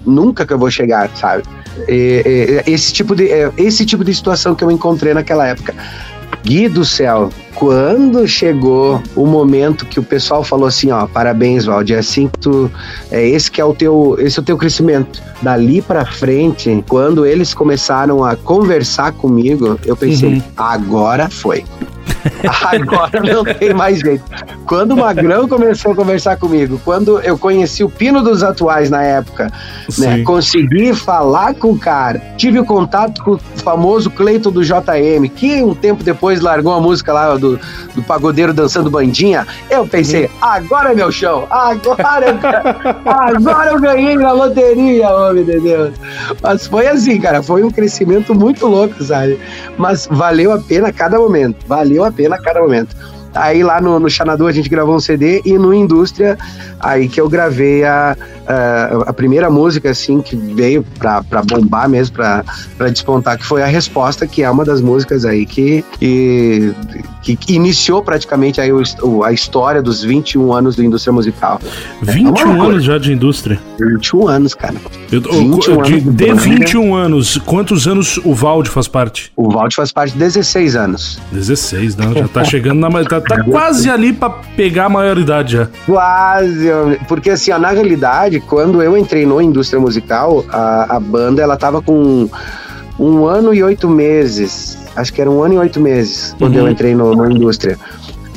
nunca 0.07 0.47
que 0.47 0.53
eu 0.53 0.59
vou 0.59 0.71
chegar, 0.71 1.11
sabe? 1.15 1.43
E, 1.87 2.63
e, 2.67 2.73
esse, 2.73 2.93
tipo 2.93 3.15
de, 3.15 3.31
é, 3.31 3.53
esse 3.59 3.85
tipo 3.85 4.03
de 4.03 4.15
situação 4.15 4.55
que 4.55 4.65
eu 4.65 4.71
encontrei 4.71 5.13
naquela 5.13 5.47
época. 5.47 5.75
Gui 6.43 6.71
do 6.71 6.87
céu, 6.87 7.29
quando 7.61 8.27
chegou 8.27 9.03
o 9.15 9.27
momento 9.27 9.85
que 9.85 10.01
o 10.01 10.03
pessoal 10.03 10.43
falou 10.43 10.67
assim, 10.67 10.91
ó, 10.91 11.07
parabéns, 11.07 11.67
Valdir, 11.67 11.95
é 11.95 11.99
assim 11.99 12.27
que 12.27 12.39
tu, 12.39 12.71
é 13.11 13.29
esse 13.29 13.51
que 13.51 13.61
é 13.61 13.65
o 13.65 13.75
teu, 13.75 14.17
esse 14.19 14.39
é 14.39 14.43
o 14.43 14.45
teu 14.45 14.57
crescimento. 14.57 15.23
Dali 15.43 15.83
para 15.83 16.07
frente, 16.07 16.83
quando 16.89 17.27
eles 17.27 17.53
começaram 17.53 18.25
a 18.25 18.35
conversar 18.35 19.13
comigo, 19.13 19.79
eu 19.85 19.95
pensei, 19.95 20.37
uhum. 20.37 20.43
agora 20.57 21.29
foi. 21.29 21.63
Agora 22.73 23.21
não 23.21 23.45
tem 23.45 23.75
mais 23.75 24.01
jeito. 24.01 24.25
Quando 24.67 24.93
o 24.93 24.97
Magrão 24.99 25.49
começou 25.49 25.93
a 25.93 25.95
conversar 25.95 26.37
comigo, 26.37 26.81
quando 26.85 27.21
eu 27.21 27.37
conheci 27.37 27.83
o 27.83 27.91
Pino 27.91 28.23
dos 28.23 28.43
Atuais 28.43 28.89
na 28.89 29.03
época, 29.03 29.51
né, 29.99 30.23
consegui 30.23 30.95
falar 30.95 31.55
com 31.55 31.73
o 31.73 31.79
cara, 31.79 32.23
tive 32.37 32.59
o 32.59 32.65
contato 32.65 33.23
com 33.25 33.33
o 33.33 33.39
famoso 33.57 34.11
Cleiton 34.11 34.51
do 34.51 34.63
JM, 34.63 35.29
que 35.35 35.63
um 35.63 35.75
tempo 35.75 36.05
depois 36.05 36.41
largou 36.41 36.73
a 36.73 36.81
música 36.81 37.13
lá 37.13 37.37
do, 37.37 37.59
do 37.95 38.03
pagodeiro 38.03 38.53
dançando 38.53 38.91
bandinha, 38.91 39.47
eu 39.69 39.87
pensei, 39.87 40.25
uhum. 40.25 40.31
agora 40.41 40.93
é 40.93 40.95
meu 40.95 41.11
show, 41.11 41.47
agora 41.51 42.27
eu, 42.29 42.39
agora 43.11 43.71
eu 43.71 43.81
ganhei 43.81 44.17
na 44.17 44.33
loteria, 44.33 45.09
homem 45.11 45.45
de 45.45 45.61
Deus. 45.61 45.95
Mas 46.43 46.67
foi 46.67 46.87
assim, 46.87 47.21
cara, 47.21 47.43
foi 47.43 47.63
um 47.63 47.71
crescimento 47.71 48.35
muito 48.35 48.67
louco, 48.67 49.03
sabe? 49.03 49.39
Mas 49.77 50.07
valeu 50.11 50.53
a 50.53 50.59
pena 50.59 50.93
cada 50.93 51.19
momento, 51.19 51.57
valeu 51.67 52.00
a 52.05 52.13
pena 52.13 52.39
cada 52.39 52.61
momento. 52.61 52.97
Aí 53.35 53.63
lá 53.63 53.81
no, 53.81 54.01
no 54.01 54.11
Xanadu 54.11 54.47
a 54.47 54.53
gente 54.53 54.69
gravou 54.69 54.97
um 54.97 55.01
CD 55.01 55.41
e 55.45 55.57
no 55.57 55.73
Indústria, 55.73 56.37
aí 56.81 57.09
que 57.09 57.21
eu 57.21 57.29
gravei 57.29 57.85
a, 57.85 58.17
a, 58.51 59.11
a 59.11 59.13
primeira 59.13 59.51
música, 59.51 59.91
assim, 59.91 60.21
que 60.21 60.37
veio 60.37 60.85
pra, 60.99 61.23
pra 61.23 61.43
bombar 61.43 61.89
mesmo, 61.89 62.17
pra, 62.17 62.45
pra 62.77 62.89
despontar, 62.89 63.39
que 63.39 63.45
foi 63.45 63.63
a 63.63 63.67
Resposta, 63.67 64.27
que 64.27 64.43
é 64.43 64.51
uma 64.51 64.65
das 64.65 64.81
músicas 64.81 65.25
aí 65.25 65.47
que, 65.47 65.85
que, 65.99 67.37
que 67.37 67.55
iniciou 67.55 68.03
praticamente 68.03 68.61
aí 68.61 68.73
o, 68.73 69.25
a 69.25 69.33
história 69.33 69.81
dos 69.83 70.03
21 70.03 70.53
anos 70.53 70.77
da 70.77 70.85
indústria 70.85 71.13
musical. 71.13 71.61
21 72.03 72.57
é 72.57 72.67
anos 72.67 72.85
já 72.85 72.99
de 72.99 73.13
indústria? 73.13 73.61
21 73.79 74.29
anos, 74.29 74.55
cara. 74.55 74.75
Eu, 75.11 75.21
21 75.21 75.83
de, 75.83 76.25
anos 76.29 76.43
de 76.43 76.49
21 76.51 76.95
anos, 76.95 77.39
quantos 77.39 77.87
anos 77.87 78.19
o 78.25 78.35
Valde 78.35 78.71
faz 78.71 78.89
parte? 78.89 79.33
O 79.37 79.51
Valde 79.51 79.77
faz 79.77 79.93
parte 79.93 80.13
de 80.13 80.19
16 80.19 80.77
anos. 80.77 81.21
16, 81.33 81.97
não, 81.97 82.15
já 82.15 82.29
tá 82.29 82.45
chegando 82.45 82.81
na. 82.81 82.91
Tá, 83.05 83.21
tá 83.21 83.45
quase 83.45 83.89
ali 83.89 84.13
pra 84.13 84.31
pegar 84.31 84.87
a 84.87 84.89
maioridade 84.89 85.53
já. 85.53 85.69
Quase, 85.87 86.69
porque 87.09 87.31
assim, 87.31 87.51
ó, 87.53 87.59
na 87.59 87.71
realidade, 87.71 88.40
quando 88.41 88.83
eu 88.83 88.97
entrei 88.97 89.27
no 89.27 89.41
indústria 89.41 89.81
musical, 89.81 90.45
a, 90.49 90.97
a 90.97 91.01
banda 91.01 91.43
ela 91.43 91.57
tava 91.57 91.81
com 91.83 92.29
um 92.99 93.27
ano 93.27 93.55
e 93.55 93.63
oito 93.63 93.89
meses. 93.89 94.79
Acho 94.95 95.13
que 95.13 95.21
era 95.21 95.31
um 95.31 95.43
ano 95.43 95.55
e 95.55 95.59
oito 95.59 95.81
meses 95.81 96.35
quando 96.39 96.57
uhum. 96.57 96.67
eu 96.67 96.73
entrei 96.73 96.95
no, 96.95 97.15
no 97.15 97.31
indústria. 97.31 97.79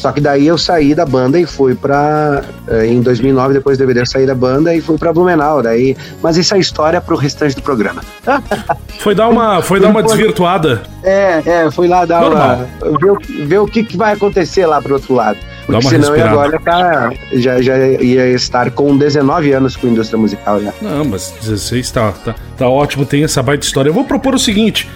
Só 0.03 0.11
que 0.11 0.19
daí 0.19 0.45
eu 0.45 0.57
saí 0.57 0.93
da 0.93 1.05
banda 1.05 1.39
e 1.39 1.45
fui 1.45 1.75
pra. 1.75 2.43
Eh, 2.67 2.87
em 2.87 3.01
2009, 3.01 3.53
depois 3.53 3.77
do 3.77 3.81
DVD, 3.81 4.01
eu 4.01 4.05
saí 4.05 4.25
da 4.25 4.35
banda 4.35 4.75
e 4.75 4.81
fui 4.81 4.97
pra 4.97 5.13
Blumenau. 5.13 5.61
Daí, 5.63 5.95
mas 6.21 6.35
isso 6.35 6.53
é 6.53 6.59
história 6.59 6.99
pro 6.99 7.15
restante 7.15 7.55
do 7.55 7.61
programa. 7.61 8.01
Foi 8.99 9.13
dar 9.13 9.27
uma, 9.27 9.61
foi 9.61 9.81
dar 9.81 9.89
uma 9.89 10.01
desvirtuada. 10.01 10.83
É, 11.03 11.41
é, 11.45 11.71
fui 11.71 11.89
lá 11.89 12.05
dar 12.05 12.21
Normal. 12.21 12.67
uma. 12.81 12.97
Ver, 12.97 13.47
ver 13.47 13.57
o 13.59 13.65
que, 13.65 13.83
que 13.83 13.97
vai 13.97 14.13
acontecer 14.13 14.65
lá 14.65 14.81
pro 14.81 14.93
outro 14.93 15.13
lado. 15.13 15.37
Porque 15.65 15.87
senão 15.87 16.09
respirada. 16.09 16.29
agora 16.29 16.59
tá, 16.59 17.13
já, 17.33 17.61
já 17.61 17.77
ia 17.77 18.27
estar 18.31 18.71
com 18.71 18.97
19 18.97 19.51
anos 19.53 19.75
com 19.75 19.87
indústria 19.87 20.19
musical 20.19 20.61
já. 20.61 20.73
Não, 20.81 21.05
mas 21.05 21.33
16 21.41 21.91
tá, 21.91 22.11
tá, 22.11 22.35
tá 22.57 22.67
ótimo, 22.67 23.05
tem 23.05 23.23
essa 23.23 23.41
baita 23.41 23.65
história. 23.65 23.89
Eu 23.89 23.93
vou 23.93 24.03
propor 24.03 24.35
o 24.35 24.39
seguinte: 24.39 24.89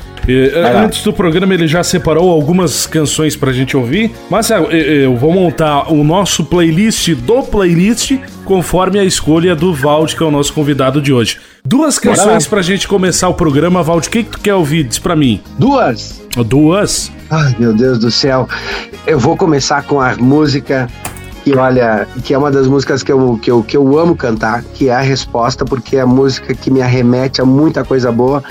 antes 0.83 1.03
do 1.03 1.13
programa 1.13 1.53
ele 1.53 1.67
já 1.67 1.83
separou 1.83 2.29
algumas 2.31 2.85
canções 2.85 3.35
pra 3.35 3.51
gente 3.51 3.77
ouvir, 3.77 4.11
mas 4.29 4.51
é, 4.51 4.55
é, 4.55 5.05
eu 5.05 5.15
vou 5.15 5.31
montar 5.31 5.91
o 5.91 6.03
nosso 6.03 6.43
playlist 6.43 7.13
do 7.15 7.43
playlist 7.43 8.17
conforme 8.43 8.99
a 8.99 9.03
escolha 9.03 9.55
do 9.55 9.73
Vald, 9.73 10.15
que 10.15 10.23
é 10.23 10.25
o 10.25 10.31
nosso 10.31 10.53
convidado 10.53 11.01
de 11.01 11.13
hoje. 11.13 11.37
Duas 11.65 11.99
canções 11.99 12.47
pra 12.47 12.61
gente 12.61 12.87
começar 12.87 13.27
o 13.27 13.33
programa, 13.33 13.83
Vald. 13.83 14.07
O 14.07 14.09
que, 14.09 14.23
que 14.23 14.31
tu 14.31 14.39
quer 14.39 14.53
ouvir? 14.53 14.83
Diz 14.83 14.99
pra 14.99 15.15
mim. 15.15 15.41
Duas? 15.59 16.21
Duas? 16.45 17.11
Ai, 17.29 17.55
meu 17.59 17.73
Deus 17.73 17.99
do 17.99 18.09
céu. 18.09 18.47
Eu 19.05 19.19
vou 19.19 19.35
começar 19.35 19.83
com 19.83 19.99
a 19.99 20.15
música 20.15 20.87
que, 21.43 21.55
olha, 21.55 22.07
que 22.23 22.33
é 22.33 22.37
uma 22.37 22.51
das 22.51 22.67
músicas 22.67 23.03
que 23.03 23.11
eu, 23.11 23.39
que, 23.41 23.49
eu, 23.51 23.63
que 23.63 23.75
eu 23.77 23.97
amo 23.97 24.15
cantar, 24.15 24.63
que 24.73 24.89
é 24.89 24.93
a 24.93 25.01
resposta, 25.01 25.65
porque 25.65 25.97
é 25.97 26.01
a 26.01 26.05
música 26.05 26.53
que 26.53 26.69
me 26.69 26.81
arremete 26.81 27.41
a 27.41 27.45
muita 27.45 27.83
coisa 27.83 28.11
boa. 28.11 28.43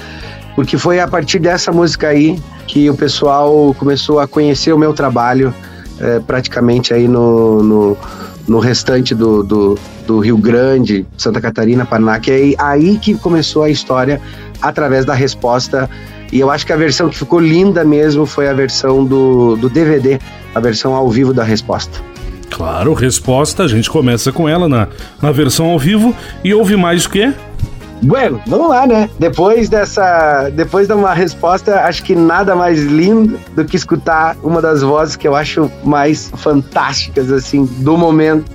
Porque 0.57 0.77
foi 0.77 0.99
a 0.99 1.07
partir 1.07 1.39
dessa 1.39 1.71
música 1.71 2.09
aí 2.09 2.43
que 2.67 2.91
o 2.91 2.97
pessoal 2.97 3.73
começou 3.79 4.19
a 4.19 4.27
conhecer 4.27 4.73
o 4.73 4.79
meu 4.79 4.93
trabalho, 4.93 5.55
é, 6.01 6.19
praticamente 6.19 6.93
aí 6.93 7.07
no, 7.07 7.63
no 7.63 7.99
no 8.47 8.59
restante 8.61 9.15
do, 9.15 9.43
do, 9.43 9.79
do, 10.07 10.21
Rio 10.21 10.39
Grande, 10.39 11.07
Santa 11.17 11.41
Catarina, 11.41 11.85
Paraná, 11.85 12.21
que 12.21 12.31
é 12.31 12.63
aí 12.63 12.97
que 12.99 13.15
começou 13.15 13.63
a 13.63 13.71
história 13.71 14.21
através 14.63 15.05
da 15.05 15.15
resposta. 15.15 15.91
E 16.33 16.41
eu 16.41 16.51
acho 16.51 16.67
que 16.67 16.73
a 16.73 16.77
versão 16.77 17.09
que 17.09 17.17
ficou 17.17 17.41
linda 17.41 17.85
mesmo 17.85 18.27
foi 18.27 18.49
a 18.49 18.53
versão 18.53 19.05
do, 19.05 19.57
do 19.57 19.69
DVD, 19.69 20.19
a 20.55 20.61
versão 20.61 20.95
ao 20.95 21.09
vivo 21.09 21.33
da 21.33 21.45
resposta. 21.45 22.01
Claro, 22.51 22.95
resposta, 22.95 23.65
a 23.65 23.69
gente 23.69 23.91
começa 23.91 24.33
com 24.33 24.49
ela 24.49 24.69
na, 24.69 24.89
na 25.21 25.33
versão 25.33 25.67
ao 25.67 25.79
vivo 25.79 26.15
e 26.43 26.55
ouve 26.55 26.77
mais 26.77 27.05
o 27.05 27.11
quê? 27.11 27.33
Bueno, 28.03 28.41
vamos 28.47 28.69
lá, 28.69 28.87
né? 28.87 29.09
Depois 29.19 29.69
dessa, 29.69 30.50
depois 30.50 30.87
de 30.87 30.95
uma 30.95 31.15
resposta, 31.15 31.81
acho 31.83 32.03
que 32.03 32.15
nada 32.15 32.55
mais 32.55 32.83
lindo 32.83 33.38
do 33.55 33.65
que 33.65 33.76
escutar 33.76 34.37
uma 34.43 34.61
das 34.61 34.83
vozes 34.83 35.17
que 35.17 35.26
eu 35.26 35.35
acho 35.35 35.71
mais 35.83 36.31
fantásticas 36.37 37.33
assim 37.33 37.65
do 37.79 37.97
momento, 37.97 38.50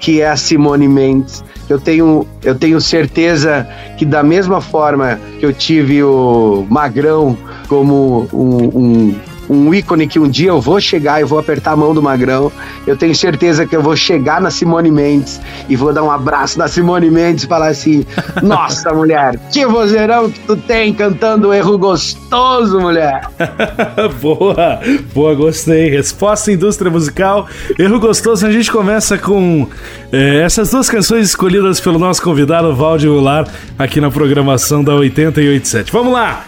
que 0.00 0.20
é 0.20 0.28
a 0.28 0.36
Simone 0.36 0.88
Mendes. 0.88 1.44
Eu 1.68 1.78
tenho, 1.78 2.26
eu 2.42 2.54
tenho 2.54 2.80
certeza 2.80 3.68
que 3.98 4.06
da 4.06 4.22
mesma 4.22 4.60
forma 4.60 5.20
que 5.38 5.44
eu 5.44 5.52
tive 5.52 6.02
o 6.02 6.66
Magrão 6.70 7.36
como 7.68 8.26
um, 8.32 8.78
um 8.78 9.14
um 9.48 9.72
ícone 9.72 10.06
que 10.06 10.18
um 10.18 10.28
dia 10.28 10.48
eu 10.48 10.60
vou 10.60 10.80
chegar 10.80 11.20
e 11.20 11.24
vou 11.24 11.38
apertar 11.38 11.72
a 11.72 11.76
mão 11.76 11.94
do 11.94 12.02
Magrão. 12.02 12.52
Eu 12.86 12.96
tenho 12.96 13.14
certeza 13.14 13.66
que 13.66 13.74
eu 13.74 13.82
vou 13.82 13.96
chegar 13.96 14.40
na 14.40 14.50
Simone 14.50 14.90
Mendes 14.90 15.40
e 15.68 15.76
vou 15.76 15.92
dar 15.92 16.02
um 16.02 16.10
abraço 16.10 16.58
na 16.58 16.68
Simone 16.68 17.10
Mendes 17.10 17.44
e 17.44 17.46
falar 17.46 17.68
assim: 17.68 18.04
Nossa, 18.42 18.92
mulher, 18.92 19.38
que 19.50 19.64
vozeirão 19.66 20.30
que 20.30 20.40
tu 20.40 20.56
tem 20.56 20.92
cantando 20.92 21.52
erro 21.52 21.78
gostoso, 21.78 22.80
mulher. 22.80 23.22
boa, 24.20 24.80
boa, 25.14 25.34
gostei. 25.34 25.90
Resposta 25.90 26.52
indústria 26.52 26.90
musical, 26.90 27.46
erro 27.78 27.98
gostoso. 27.98 28.46
A 28.46 28.50
gente 28.50 28.70
começa 28.70 29.16
com 29.16 29.66
é, 30.12 30.42
essas 30.42 30.70
duas 30.70 30.90
canções 30.90 31.26
escolhidas 31.26 31.80
pelo 31.80 31.98
nosso 31.98 32.22
convidado 32.22 32.74
Valdir 32.74 33.10
Goulart 33.10 33.48
aqui 33.78 34.00
na 34.00 34.10
programação 34.10 34.82
da 34.84 34.94
887. 34.94 35.92
Vamos 35.92 36.12
lá! 36.12 36.44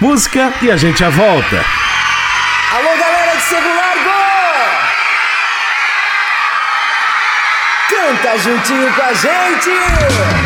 Música 0.00 0.52
e 0.60 0.70
a 0.70 0.76
gente 0.76 0.98
já 0.98 1.08
volta. 1.08 1.93
Juntinho 8.38 8.92
com 8.94 9.02
a 9.02 9.12
gente! 9.12 10.43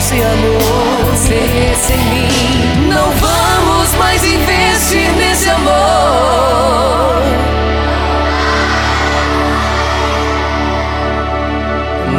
Você 0.00 0.22
amor, 0.22 1.10
Você 1.12 1.74
sem 1.74 1.98
mim, 1.98 2.88
não 2.88 3.10
vamos 3.10 3.94
mais 3.96 4.24
investir 4.24 5.12
nesse 5.12 5.50
amor. 5.50 5.72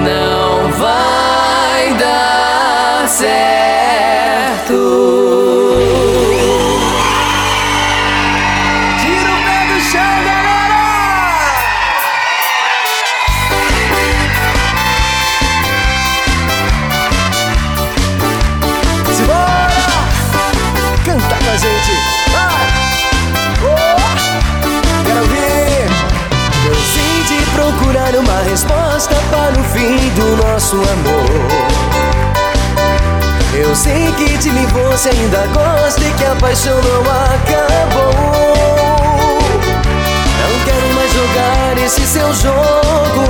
Não 0.04 0.72
vai 0.74 1.94
dar 1.96 3.08
certo. 3.08 3.61
Nosso 30.72 30.90
amor. 30.90 31.26
Eu 33.54 33.76
sei 33.76 34.12
que 34.14 34.38
de 34.38 34.50
mim 34.52 34.66
você 34.68 35.10
ainda 35.10 35.46
gosta 35.54 36.02
e 36.02 36.12
que 36.14 36.24
a 36.24 36.36
paixão 36.36 36.76
não 36.82 37.02
acabou. 37.02 38.14
Não 40.40 40.66
quero 40.66 40.94
mais 40.96 41.12
jogar 41.14 41.78
esse 41.78 42.02
seu 42.02 42.34
jogo. 42.34 43.28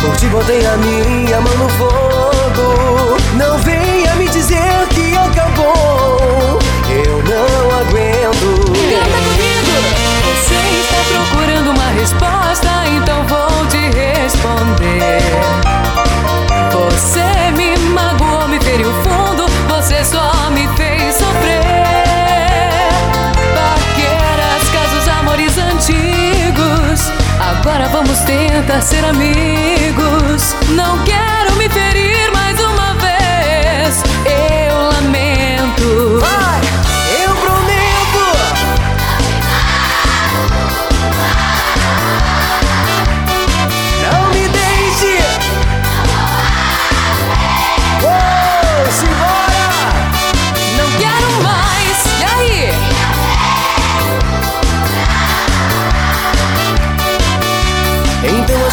Por 0.00 0.16
ti 0.16 0.26
botei 0.26 0.64
a 0.66 0.76
minha 0.76 1.40
mão 1.40 1.56
no 1.56 1.68
fogo. 1.70 3.16
Não 3.34 3.58
venha 3.58 4.14
me 4.14 4.28
dizer 4.28 4.86
que 4.90 5.16
acabou. 5.16 6.58
Eu 6.90 7.22
não 7.24 7.78
aguento. 7.80 8.70
Canta 8.72 9.18
comigo! 9.24 9.74
Você 10.28 10.54
está 10.80 11.00
procurando 11.12 11.70
uma 11.70 11.90
resposta, 11.90 12.68
então 12.86 13.26
vou 13.26 13.66
te 13.66 13.90
responder. 13.96 15.87
Tentar 28.28 28.82
ser 28.82 29.02
amigos. 29.06 30.54
Não 30.76 31.02
quero 31.04 31.56
me 31.56 31.66
ferir 31.70 32.30
mais 32.30 32.60
uma 32.60 32.92
vez. 32.96 34.02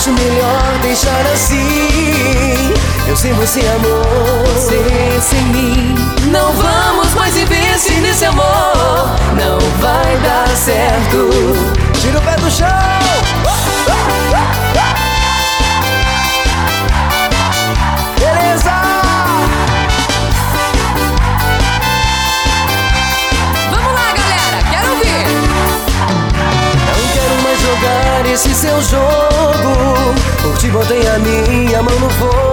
Acho 0.06 0.12
melhor 0.12 0.80
deixar 0.84 1.26
assim. 1.34 2.74
Eu 3.08 3.16
sei 3.16 3.34
você 3.34 3.62
amor. 3.62 4.06
Você 4.54 5.20
sem 5.20 5.44
mim. 5.46 5.96
Não 6.32 6.54
vamos 6.54 7.14
mais 7.16 7.36
investir 7.36 8.02
nesse 8.02 8.26
amor. 8.26 9.16
Não 9.36 9.60
vai 9.82 10.18
dar 10.18 10.48
certo. 10.50 11.30
Tira 12.00 12.20
o 12.20 12.22
pé 12.22 12.36
do 12.36 12.52
chão. 12.52 12.68
Beleza? 18.20 18.72
Vamos 23.72 23.94
lá, 23.94 24.14
galera. 24.14 24.64
Quero 24.70 24.90
ouvir. 24.92 25.26
Não 26.86 27.08
quero 27.14 27.42
mais 27.42 27.60
jogar 27.60 28.26
esse 28.32 28.54
seu 28.54 28.82
jogo. 28.84 29.25
Botei 30.75 31.08
a 31.08 31.17
minha 31.20 31.82
mão 31.82 31.98
no 32.01 32.10
fogo. 32.10 32.45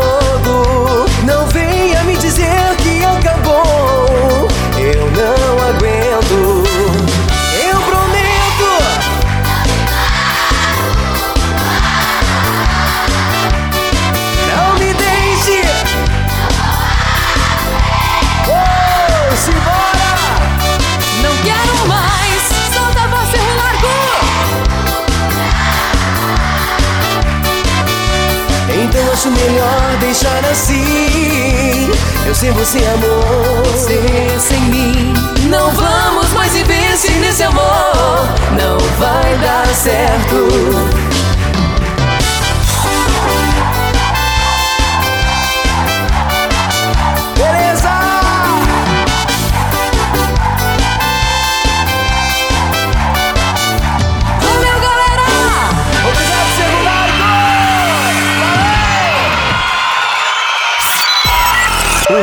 Assim. 30.53 31.91
Eu 32.27 32.35
sem 32.35 32.51
você, 32.53 32.79
amor. 32.79 33.63
Você 33.73 34.01
sem 34.39 34.61
mim. 34.63 35.15
Não 35.49 35.71
vamos 35.73 36.33
mais 36.35 36.55
investir 36.55 37.17
nesse 37.21 37.43
amor. 37.43 38.29
Não 38.57 38.79
vai 38.99 39.37
dar 39.39 39.67
certo. 39.75 41.22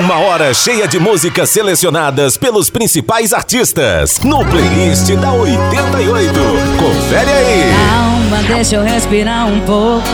Uma 0.09 0.17
hora 0.21 0.51
cheia 0.55 0.87
de 0.87 0.97
músicas 0.97 1.51
selecionadas 1.51 2.35
pelos 2.35 2.67
principais 2.71 3.31
artistas 3.31 4.19
no 4.23 4.43
playlist 4.43 5.07
da 5.17 5.31
88. 5.31 6.33
Confere 6.79 7.29
aí. 7.29 7.71
Calma, 7.87 8.41
deixa 8.47 8.77
eu 8.77 8.81
respirar 8.81 9.45
um 9.45 9.59
pouco. 9.59 10.07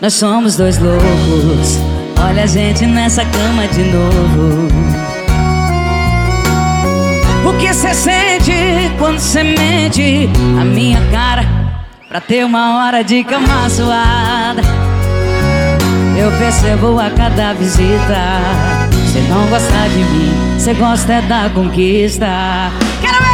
Nós 0.00 0.12
somos 0.14 0.56
dois 0.56 0.76
loucos. 0.80 1.78
Olha 2.20 2.42
a 2.42 2.46
gente 2.46 2.84
nessa 2.84 3.24
cama 3.24 3.68
de 3.68 3.84
novo. 3.84 4.68
O 7.48 7.56
que 7.58 7.72
você 7.72 7.94
sente 7.94 8.52
quando 8.98 9.20
você 9.20 9.44
mente 9.44 10.28
a 10.60 10.64
minha 10.64 11.00
cara 11.12 11.46
pra 12.08 12.20
ter 12.20 12.44
uma 12.44 12.84
hora 12.84 13.04
de 13.04 13.22
cama 13.22 13.70
suada? 13.70 14.83
Eu 16.16 16.30
percebo 16.38 16.98
a 17.00 17.10
cada 17.10 17.52
visita. 17.54 18.40
Você 18.92 19.20
não 19.28 19.46
gosta 19.48 19.88
de 19.88 19.98
mim, 19.98 20.58
você 20.58 20.72
gosta 20.74 21.12
é 21.14 21.22
da 21.22 21.50
conquista. 21.50 22.26
Quero 23.00 23.18
ver! 23.22 23.33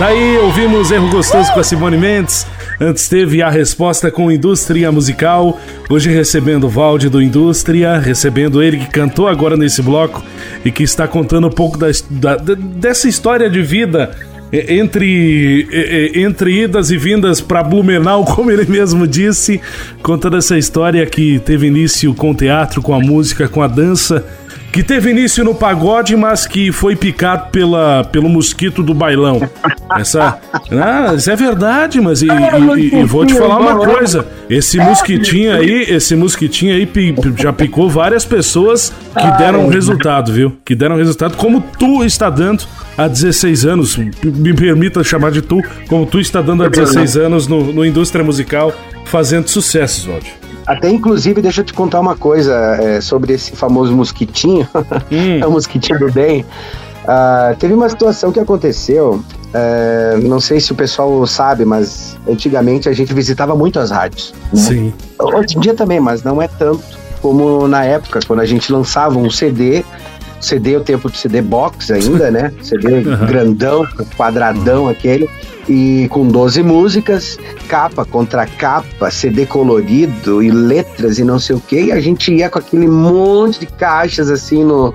Daí 0.00 0.38
ouvimos 0.38 0.90
Erro 0.90 1.10
Gostoso 1.10 1.52
com 1.52 1.60
a 1.60 1.64
Simone 1.64 1.98
Mendes. 1.98 2.46
Antes 2.80 3.06
teve 3.06 3.42
a 3.42 3.50
resposta 3.50 4.10
com 4.10 4.32
Indústria 4.32 4.90
Musical. 4.90 5.60
Hoje 5.90 6.10
recebendo 6.10 6.64
o 6.64 6.70
Valde 6.70 7.10
do 7.10 7.20
Indústria, 7.20 7.98
recebendo 7.98 8.62
ele 8.62 8.78
que 8.78 8.86
cantou 8.86 9.28
agora 9.28 9.58
nesse 9.58 9.82
bloco 9.82 10.24
e 10.64 10.70
que 10.70 10.82
está 10.82 11.06
contando 11.06 11.48
um 11.48 11.50
pouco 11.50 11.76
da, 11.76 11.88
da- 12.08 12.36
de- 12.36 12.54
dessa 12.56 13.08
história 13.08 13.50
de 13.50 13.60
vida 13.60 14.10
entre, 14.50 15.68
entre 16.14 16.62
idas 16.64 16.90
e 16.90 16.96
vindas 16.96 17.40
para 17.42 17.62
Blumenau, 17.62 18.24
como 18.34 18.50
ele 18.50 18.64
mesmo 18.64 19.06
disse, 19.06 19.60
contando 20.02 20.38
essa 20.38 20.56
história 20.56 21.04
que 21.04 21.38
teve 21.40 21.66
início 21.66 22.14
com 22.14 22.30
o 22.30 22.34
teatro, 22.34 22.80
com 22.80 22.94
a 22.94 22.98
música, 22.98 23.46
com 23.48 23.62
a 23.62 23.68
dança 23.68 24.24
que 24.72 24.82
teve 24.82 25.10
início 25.10 25.44
no 25.44 25.54
pagode, 25.54 26.14
mas 26.16 26.46
que 26.46 26.70
foi 26.70 26.94
picado 26.94 27.50
pela, 27.50 28.04
pelo 28.04 28.28
mosquito 28.28 28.82
do 28.82 28.94
bailão. 28.94 29.40
Essa, 29.98 30.38
ah, 30.72 31.14
isso 31.14 31.30
é 31.30 31.36
verdade, 31.36 32.00
mas 32.00 32.22
e, 32.22 32.26
e- 32.26 32.80
e- 32.80 33.00
e 33.00 33.04
vou 33.04 33.26
te 33.26 33.34
falar 33.34 33.58
uma 33.58 33.76
coisa: 33.76 34.26
esse 34.48 34.78
mosquitinho 34.78 35.52
aí, 35.54 35.82
esse 35.88 36.14
mosquitinho 36.14 36.74
aí 36.74 36.88
já 37.36 37.52
picou 37.52 37.90
várias 37.90 38.24
pessoas 38.24 38.92
que 39.18 39.38
deram 39.38 39.68
resultado, 39.68 40.32
viu? 40.32 40.56
Que 40.64 40.74
deram 40.74 40.96
resultado, 40.96 41.36
como 41.36 41.60
tu 41.78 42.04
está 42.04 42.30
dando 42.30 42.64
há 42.96 43.08
16 43.08 43.64
anos. 43.66 43.96
Me 43.96 44.54
permita 44.54 45.02
chamar 45.02 45.32
de 45.32 45.42
tu, 45.42 45.60
como 45.88 46.06
tu 46.06 46.20
está 46.20 46.40
dando 46.40 46.62
há 46.64 46.68
16 46.68 47.16
anos 47.16 47.46
no, 47.46 47.72
no 47.72 47.84
indústria 47.84 48.24
musical, 48.24 48.72
fazendo 49.04 49.48
sucessos, 49.48 50.04
Valdir. 50.04 50.39
Até 50.70 50.88
inclusive, 50.88 51.42
deixa 51.42 51.62
eu 51.62 51.64
te 51.64 51.74
contar 51.74 51.98
uma 51.98 52.14
coisa 52.14 52.54
é, 52.80 53.00
sobre 53.00 53.32
esse 53.32 53.50
famoso 53.56 53.92
mosquitinho. 53.92 54.68
é 55.40 55.44
o 55.44 55.50
mosquitinho 55.50 55.98
do 55.98 56.12
bem. 56.12 56.46
Ah, 57.08 57.56
teve 57.58 57.74
uma 57.74 57.88
situação 57.88 58.30
que 58.30 58.38
aconteceu. 58.38 59.20
é, 59.52 60.16
não 60.22 60.38
sei 60.38 60.60
se 60.60 60.70
o 60.70 60.76
pessoal 60.76 61.26
sabe, 61.26 61.64
mas 61.64 62.16
antigamente 62.28 62.88
a 62.88 62.92
gente 62.92 63.12
visitava 63.12 63.56
muito 63.56 63.80
as 63.80 63.90
rádios. 63.90 64.32
né? 64.52 64.60
Sim. 64.60 64.94
Hoje 65.18 65.56
em 65.56 65.60
dia 65.60 65.74
também, 65.74 65.98
mas 65.98 66.22
não 66.22 66.40
é 66.40 66.46
tanto 66.46 66.84
como 67.20 67.66
na 67.66 67.84
época, 67.84 68.20
quando 68.24 68.38
a 68.38 68.46
gente 68.46 68.72
lançava 68.72 69.18
um 69.18 69.28
CD. 69.28 69.84
CD, 70.40 70.76
o 70.76 70.80
tempo 70.80 71.10
de 71.10 71.18
CD 71.18 71.42
box 71.42 71.90
ainda, 71.90 72.30
né? 72.30 72.52
CD 72.62 73.02
grandão, 73.28 73.86
quadradão 74.16 74.88
aquele. 74.88 75.28
E 75.68 76.08
com 76.10 76.26
12 76.26 76.62
músicas, 76.62 77.38
capa 77.68 78.04
contra 78.04 78.46
capa, 78.46 79.10
CD 79.10 79.46
colorido 79.46 80.42
e 80.42 80.50
letras 80.50 81.18
e 81.18 81.24
não 81.24 81.38
sei 81.38 81.54
o 81.54 81.60
que. 81.60 81.84
E 81.84 81.92
a 81.92 82.00
gente 82.00 82.34
ia 82.34 82.48
com 82.48 82.58
aquele 82.58 82.88
monte 82.88 83.60
de 83.60 83.66
caixas 83.66 84.30
assim 84.30 84.64
no, 84.64 84.92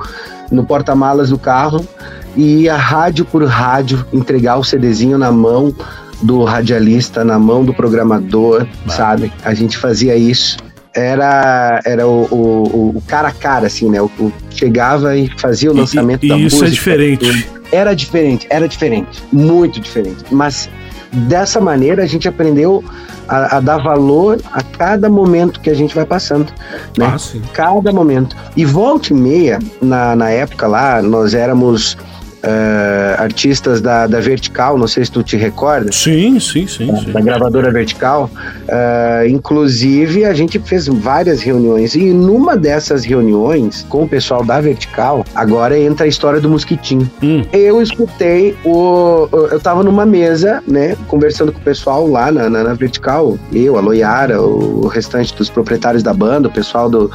no 0.51 0.65
porta-malas 0.65 1.29
do 1.29 1.37
carro 1.37 1.87
e 2.35 2.63
ia 2.63 2.75
rádio 2.75 3.23
por 3.23 3.43
rádio 3.45 4.05
entregar 4.11 4.57
o 4.57 4.63
CDzinho 4.63 5.17
na 5.17 5.31
mão 5.31 5.73
do 6.21 6.43
radialista, 6.43 7.23
na 7.23 7.37
mão 7.37 7.63
do 7.63 7.73
programador, 7.73 8.65
sabe? 8.87 9.31
A 9.43 9.53
gente 9.53 9.77
fazia 9.77 10.15
isso. 10.15 10.57
Era, 10.95 11.81
era 11.85 12.07
o, 12.07 12.23
o, 12.31 12.97
o 12.97 13.03
cara 13.05 13.27
a 13.27 13.31
cara, 13.31 13.67
assim, 13.67 13.89
né? 13.89 14.01
O, 14.01 14.05
o 14.05 14.31
chegava 14.49 15.15
e 15.17 15.29
fazia 15.37 15.69
o 15.71 15.75
lançamento 15.75 16.23
e, 16.23 16.27
e 16.27 16.29
da 16.29 16.37
isso 16.37 16.57
música. 16.57 16.67
é 16.67 16.71
diferente. 16.71 17.49
Era 17.71 17.93
diferente, 17.93 18.47
era 18.49 18.67
diferente, 18.67 19.21
muito 19.31 19.79
diferente. 19.79 20.23
Mas 20.31 20.69
dessa 21.11 21.59
maneira 21.59 22.03
a 22.03 22.05
gente 22.05 22.27
aprendeu 22.27 22.83
a, 23.27 23.57
a, 23.57 23.59
dar 23.59 23.77
valor 23.77 24.39
a 24.53 24.61
cada 24.61 25.09
momento 25.09 25.59
que 25.59 25.69
a 25.69 25.73
gente 25.73 25.95
vai 25.95 26.05
passando, 26.05 26.51
né? 26.97 27.05
Ah. 27.05 27.17
Cada 27.53 27.91
momento. 27.91 28.35
E 28.55 28.63
volta 28.65 29.11
e 29.11 29.15
meia, 29.15 29.59
na, 29.81 30.15
na 30.15 30.29
época 30.29 30.67
lá, 30.67 31.01
nós 31.01 31.33
éramos 31.33 31.97
eh, 32.45 33.15
artistas 33.17 33.81
da, 33.81 34.05
da 34.05 34.19
Vertical, 34.19 34.77
não 34.77 34.87
sei 34.87 35.03
se 35.03 35.11
tu 35.11 35.23
te 35.23 35.35
recorda, 35.35 35.91
Sim, 35.91 36.39
sim, 36.39 36.67
sim, 36.67 36.95
sim. 36.95 37.11
da 37.11 37.19
gravadora 37.19 37.71
Vertical. 37.71 38.29
Eh, 38.67 39.27
inclusive, 39.29 40.25
a 40.25 40.33
gente 40.33 40.59
fez 40.59 40.87
várias 40.87 41.41
reuniões. 41.41 41.95
E 41.95 42.13
numa 42.13 42.55
dessas 42.55 43.03
reuniões, 43.03 43.85
com 43.89 44.03
o 44.03 44.07
pessoal 44.07 44.45
da 44.45 44.61
Vertical, 44.61 45.25
agora 45.33 45.77
entra 45.77 46.05
a 46.05 46.07
história 46.07 46.39
do 46.39 46.47
Mosquitinho. 46.47 47.09
Hum. 47.23 47.43
Eu 47.51 47.81
escutei 47.81 48.55
o. 48.63 49.27
Eu 49.31 49.59
tava 49.59 49.83
numa 49.83 50.05
mesa, 50.05 50.61
né, 50.67 50.95
conversando 51.07 51.51
com 51.51 51.59
o 51.59 51.63
pessoal 51.63 52.07
lá 52.07 52.31
na, 52.31 52.49
na, 52.49 52.63
na 52.63 52.73
Vertical, 52.75 53.37
eu, 53.51 53.77
a 53.77 53.81
Loiara, 53.81 54.39
o 54.39 54.87
restante 54.87 55.33
dos 55.35 55.49
proprietários 55.49 56.03
da 56.03 56.13
banda, 56.13 56.47
o 56.47 56.51
pessoal 56.51 56.89
do, 56.89 57.09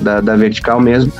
da, 0.00 0.20
da 0.20 0.36
Vertical 0.36 0.80
mesmo. 0.80 1.12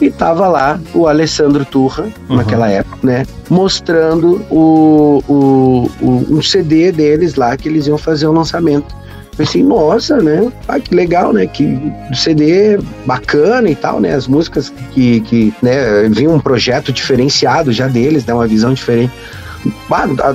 E 0.00 0.10
tava 0.10 0.48
lá 0.48 0.78
o 0.94 1.06
Alessandro 1.06 1.64
Turra, 1.64 2.04
Uhum. 2.28 2.36
naquela 2.36 2.68
época, 2.68 2.98
né? 3.02 3.24
Mostrando 3.48 4.44
o, 4.50 5.22
o, 5.28 5.90
o- 6.00 6.26
um 6.30 6.42
CD 6.42 6.90
deles 6.92 7.36
lá 7.36 7.56
que 7.56 7.68
eles 7.68 7.86
iam 7.86 7.96
fazer 7.98 8.26
um 8.26 8.32
lançamento. 8.32 8.94
Pensei, 9.36 9.62
nossa, 9.64 10.18
né? 10.18 10.50
Ah, 10.68 10.78
que 10.78 10.94
legal, 10.94 11.32
né? 11.32 11.46
Que 11.46 11.76
CD 12.14 12.78
bacana 13.04 13.68
e 13.68 13.74
tal, 13.74 14.00
né? 14.00 14.14
As 14.14 14.28
músicas 14.28 14.72
que, 14.92 15.20
que 15.22 15.52
né, 15.62 16.08
vinha 16.08 16.30
um 16.30 16.38
projeto 16.38 16.92
diferenciado 16.92 17.72
já 17.72 17.88
deles, 17.88 18.24
né? 18.26 18.32
Uma 18.34 18.46
visão 18.46 18.72
diferente. 18.74 19.12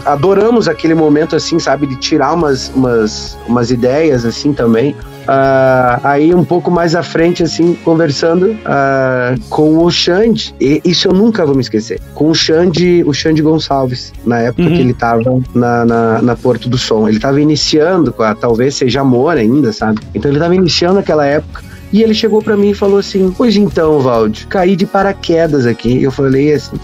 Adoramos 0.05 0.67
aquele 0.67 0.93
momento 0.95 1.35
assim, 1.35 1.59
sabe, 1.59 1.87
de 1.87 1.95
tirar 1.97 2.33
umas, 2.33 2.69
umas, 2.75 3.37
umas 3.47 3.71
ideias 3.71 4.25
assim 4.25 4.53
também. 4.53 4.95
Ah, 5.31 5.99
aí 6.03 6.33
um 6.33 6.43
pouco 6.43 6.71
mais 6.71 6.95
à 6.95 7.03
frente, 7.03 7.43
assim, 7.43 7.75
conversando 7.85 8.57
ah, 8.65 9.35
com 9.47 9.77
o 9.77 9.91
Xande, 9.91 10.55
e 10.59 10.81
isso 10.83 11.07
eu 11.07 11.13
nunca 11.13 11.45
vou 11.45 11.53
me 11.53 11.61
esquecer, 11.61 12.01
com 12.15 12.31
o 12.31 12.33
Xande, 12.33 13.03
o 13.05 13.13
Xande 13.13 13.39
Gonçalves, 13.43 14.11
na 14.25 14.39
época 14.39 14.63
Uhum. 14.63 14.75
que 14.75 14.81
ele 14.81 14.93
tava 14.93 15.39
na, 15.53 15.85
na, 15.85 16.21
na 16.21 16.35
Porto 16.35 16.67
do 16.67 16.77
Som. 16.79 17.07
Ele 17.07 17.19
tava 17.19 17.39
iniciando, 17.39 18.11
com 18.11 18.23
a, 18.23 18.33
talvez 18.33 18.73
seja 18.75 19.01
amor 19.01 19.37
ainda, 19.37 19.71
sabe? 19.71 19.99
Então 20.15 20.31
ele 20.31 20.39
tava 20.39 20.55
iniciando 20.55 20.95
naquela 20.95 21.25
época. 21.25 21.68
E 21.91 22.03
ele 22.03 22.13
chegou 22.13 22.41
pra 22.41 22.55
mim 22.55 22.69
e 22.69 22.73
falou 22.73 22.99
assim: 22.99 23.33
Pois 23.35 23.55
então, 23.55 23.99
Valde, 23.99 24.45
caí 24.47 24.75
de 24.75 24.85
paraquedas 24.85 25.65
aqui. 25.65 26.03
Eu 26.03 26.11
falei 26.11 26.53
assim: 26.53 26.77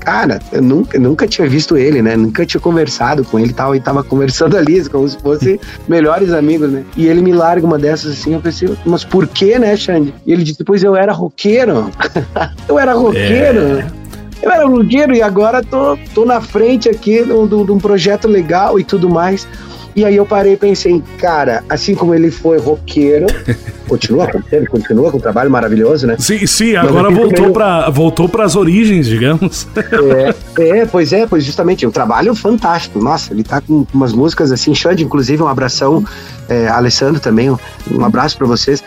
Cara, 0.00 0.40
eu 0.50 0.62
nunca, 0.62 0.98
nunca 0.98 1.26
tinha 1.26 1.48
visto 1.48 1.76
ele, 1.76 2.00
né? 2.00 2.16
Nunca 2.16 2.46
tinha 2.46 2.60
conversado 2.60 3.24
com 3.24 3.38
ele 3.38 3.50
e 3.50 3.54
tal. 3.54 3.74
E 3.74 3.80
tava 3.80 4.02
conversando 4.02 4.56
ali, 4.56 4.88
como 4.88 5.08
se 5.08 5.18
fossem 5.18 5.60
melhores 5.86 6.32
amigos, 6.32 6.70
né? 6.70 6.84
E 6.96 7.06
ele 7.06 7.20
me 7.20 7.32
larga 7.32 7.66
uma 7.66 7.78
dessas 7.78 8.12
assim. 8.12 8.32
Eu 8.34 8.40
pensei: 8.40 8.68
Mas 8.86 9.04
por 9.04 9.26
que, 9.26 9.58
né, 9.58 9.76
Xande? 9.76 10.14
E 10.26 10.32
ele 10.32 10.42
disse: 10.42 10.64
Pois 10.64 10.82
eu 10.82 10.96
era 10.96 11.12
roqueiro. 11.12 11.90
eu 12.68 12.78
era 12.78 12.94
roqueiro. 12.94 13.84
Eu 14.42 14.50
era 14.50 14.66
roqueiro 14.66 15.14
e 15.14 15.22
agora 15.22 15.62
tô, 15.62 15.96
tô 16.14 16.24
na 16.24 16.40
frente 16.40 16.88
aqui 16.88 17.24
de 17.24 17.32
um 17.32 17.78
projeto 17.78 18.28
legal 18.28 18.78
e 18.78 18.84
tudo 18.84 19.08
mais. 19.08 19.46
E 19.96 20.04
aí 20.04 20.16
eu 20.16 20.26
parei 20.26 20.54
e 20.54 20.56
pensei, 20.56 21.02
cara, 21.18 21.62
assim 21.68 21.94
como 21.94 22.14
ele 22.14 22.30
foi 22.30 22.58
roqueiro, 22.58 23.26
continua 23.88 24.24
roqueiro, 24.32 24.66
continua 24.66 25.10
com 25.10 25.18
um 25.18 25.20
trabalho 25.20 25.50
maravilhoso, 25.50 26.06
né? 26.06 26.16
Sim, 26.18 26.46
sim, 26.46 26.74
agora 26.74 27.10
voltou 27.10 27.52
para 27.52 27.88
voltou 27.90 28.30
as 28.42 28.56
origens, 28.56 29.06
digamos. 29.06 29.68
É, 30.56 30.80
é, 30.80 30.86
pois 30.86 31.12
é, 31.12 31.26
pois 31.26 31.44
justamente, 31.44 31.86
um 31.86 31.90
trabalho 31.90 32.34
fantástico. 32.34 32.98
Nossa, 32.98 33.32
ele 33.32 33.44
tá 33.44 33.60
com 33.60 33.86
umas 33.94 34.12
músicas 34.12 34.50
assim, 34.50 34.74
Xande, 34.74 35.04
inclusive, 35.04 35.42
um 35.42 35.48
abração, 35.48 36.04
é, 36.48 36.68
Alessandro 36.68 37.20
também, 37.20 37.50
um, 37.50 37.56
um 37.92 38.04
abraço 38.04 38.36
pra 38.36 38.46
vocês. 38.46 38.82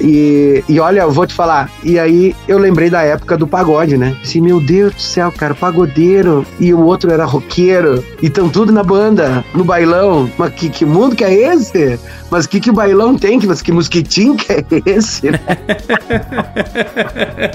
E, 0.00 0.64
e 0.68 0.80
olha, 0.80 1.02
eu 1.02 1.10
vou 1.10 1.26
te 1.26 1.34
falar, 1.34 1.70
e 1.82 1.98
aí 1.98 2.34
eu 2.48 2.58
lembrei 2.58 2.90
da 2.90 3.02
época 3.02 3.36
do 3.36 3.46
pagode, 3.46 3.96
né? 3.96 4.16
Assim, 4.22 4.40
meu 4.40 4.60
Deus 4.60 4.94
do 4.94 5.00
céu, 5.00 5.32
cara, 5.32 5.54
pagodeiro, 5.54 6.44
e 6.58 6.74
o 6.74 6.80
outro 6.84 7.10
era 7.10 7.24
roqueiro, 7.24 8.04
e 8.20 8.28
tão 8.28 8.48
tudo 8.48 8.72
na 8.72 8.82
banda, 8.82 9.44
no 9.54 9.64
bailão. 9.64 10.28
Mas 10.44 10.54
que, 10.56 10.68
que 10.68 10.84
mundo 10.84 11.16
que 11.16 11.24
é 11.24 11.54
esse? 11.54 11.98
Mas 12.30 12.46
que 12.46 12.60
que 12.60 12.70
bailão 12.70 13.16
tem? 13.16 13.38
Que, 13.38 13.46
mas 13.46 13.62
que 13.62 13.72
mosquitinho 13.72 14.36
que 14.36 14.52
é 14.52 14.64
esse? 14.86 15.22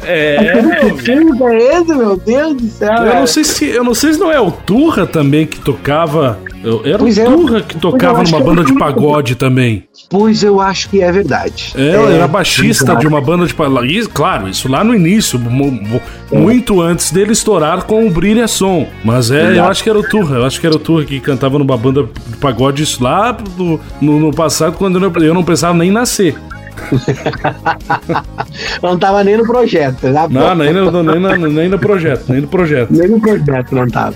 É. 0.06 0.54
Que 0.54 0.62
mosquitinho 0.62 1.38
que 1.38 1.43
é 1.43 1.58
esse, 1.78 1.93
meu 1.93 2.17
Deus 2.17 2.58
do 2.58 2.69
céu? 2.69 2.93
Eu 2.93 3.15
não 3.15 3.28
sei 3.28 3.43
se 3.43 3.65
eu 3.67 3.84
não 3.84 3.93
sei 3.93 4.13
se 4.13 4.19
não 4.19 4.32
é 4.32 4.39
o 4.39 4.52
Turra 4.52 5.06
também 5.06 5.45
que 5.45 5.60
tocava. 5.60 6.39
Eu- 6.63 6.82
Era 6.86 6.98
Pois 7.00 7.17
o 7.17 7.22
é, 7.22 7.26
Turra 7.26 7.62
que 7.62 7.78
tocava 7.78 8.24
numa 8.24 8.38
é 8.38 8.43
banda 8.43 8.63
de 8.63 8.74
pagode 8.76 9.36
também. 9.36 9.84
Pois 10.10 10.43
eu 10.43 10.60
acho 10.60 10.89
que 10.89 11.02
é 11.02 11.12
verdade. 11.12 11.74
É, 11.76 11.95
É, 11.95 12.15
era 12.15 12.28
baixista 12.28 12.95
de 12.95 13.08
uma 13.08 13.22
banda 13.22 13.45
de 13.45 13.54
pagode. 13.54 14.08
Claro, 14.10 14.48
isso 14.48 14.69
lá 14.69 14.84
no 14.84 14.93
início, 14.95 15.38
mu- 15.39 15.72
mu- 15.72 16.02
muito 16.32 16.82
antes 16.82 17.12
dele 17.12 17.32
estourar 17.32 17.84
com 17.84 18.06
o 18.06 18.10
Brilha 18.10 18.48
Som. 18.48 18.88
Mas 19.04 19.32
é, 19.32 19.58
eu 19.58 19.63
acho 19.65 19.84
que 19.84 19.89
era 19.89 20.00
o 20.00 20.04
Turra. 20.04 20.38
Eu 20.38 20.45
acho 20.45 20.60
que 20.60 20.67
era 20.67 20.76
o 20.76 20.80
Turra 20.80 21.06
que 21.06 21.19
cantava 21.19 21.58
numa 21.60 21.78
banda 21.78 22.04
de 22.28 22.38
pagode 22.38 22.84
isso 22.84 23.04
lá 23.04 23.36
no, 23.58 23.80
no, 24.02 24.32
passado, 24.34 24.78
quando 24.78 25.00
eu 25.02 25.10
não, 25.10 25.22
eu 25.24 25.34
não 25.34 25.43
pensava 25.43 25.78
nem 25.78 25.91
nascer. 25.91 26.36
Não 28.81 28.97
tava 28.97 29.23
nem 29.23 29.37
no 29.37 29.45
projeto, 29.45 30.07
né? 30.07 30.27
Não, 30.29 30.55
nem 30.55 30.73
no, 30.73 31.03
nem, 31.03 31.19
na- 31.19 31.37
nem 31.37 31.69
no 31.69 31.79
projeto, 31.79 32.25
nem 32.29 32.41
no 32.41 32.47
projeto. 32.47 32.89
Nem 32.91 33.07
no 33.09 33.19
projeto 33.19 33.73
não 33.75 33.87
tava. 33.87 34.15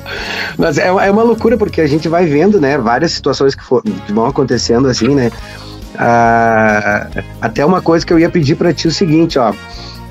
Mas 0.58 0.78
é, 0.78 0.88
é 0.88 1.12
uma 1.12 1.24
loucura, 1.24 1.58
porque 1.58 1.82
a 1.82 1.88
gente 1.88 2.08
vai 2.08 2.26
vendo, 2.26 2.60
né, 2.60 2.78
várias 2.78 3.12
situações 3.12 3.56
que, 3.56 3.64
for- 3.64 3.84
que 3.84 4.12
vão 4.14 4.26
acontecendo 4.26 4.88
assim, 4.88 5.14
né? 5.16 5.32
Ah, 5.98 7.08
até 7.42 7.66
uma 7.66 7.82
coisa 7.82 8.06
que 8.06 8.12
eu 8.12 8.20
ia 8.20 8.30
pedir 8.30 8.56
pra 8.56 8.74
ti 8.74 8.88
é 8.88 8.90
o 8.90 8.94
seguinte, 8.94 9.38
ó. 9.38 9.54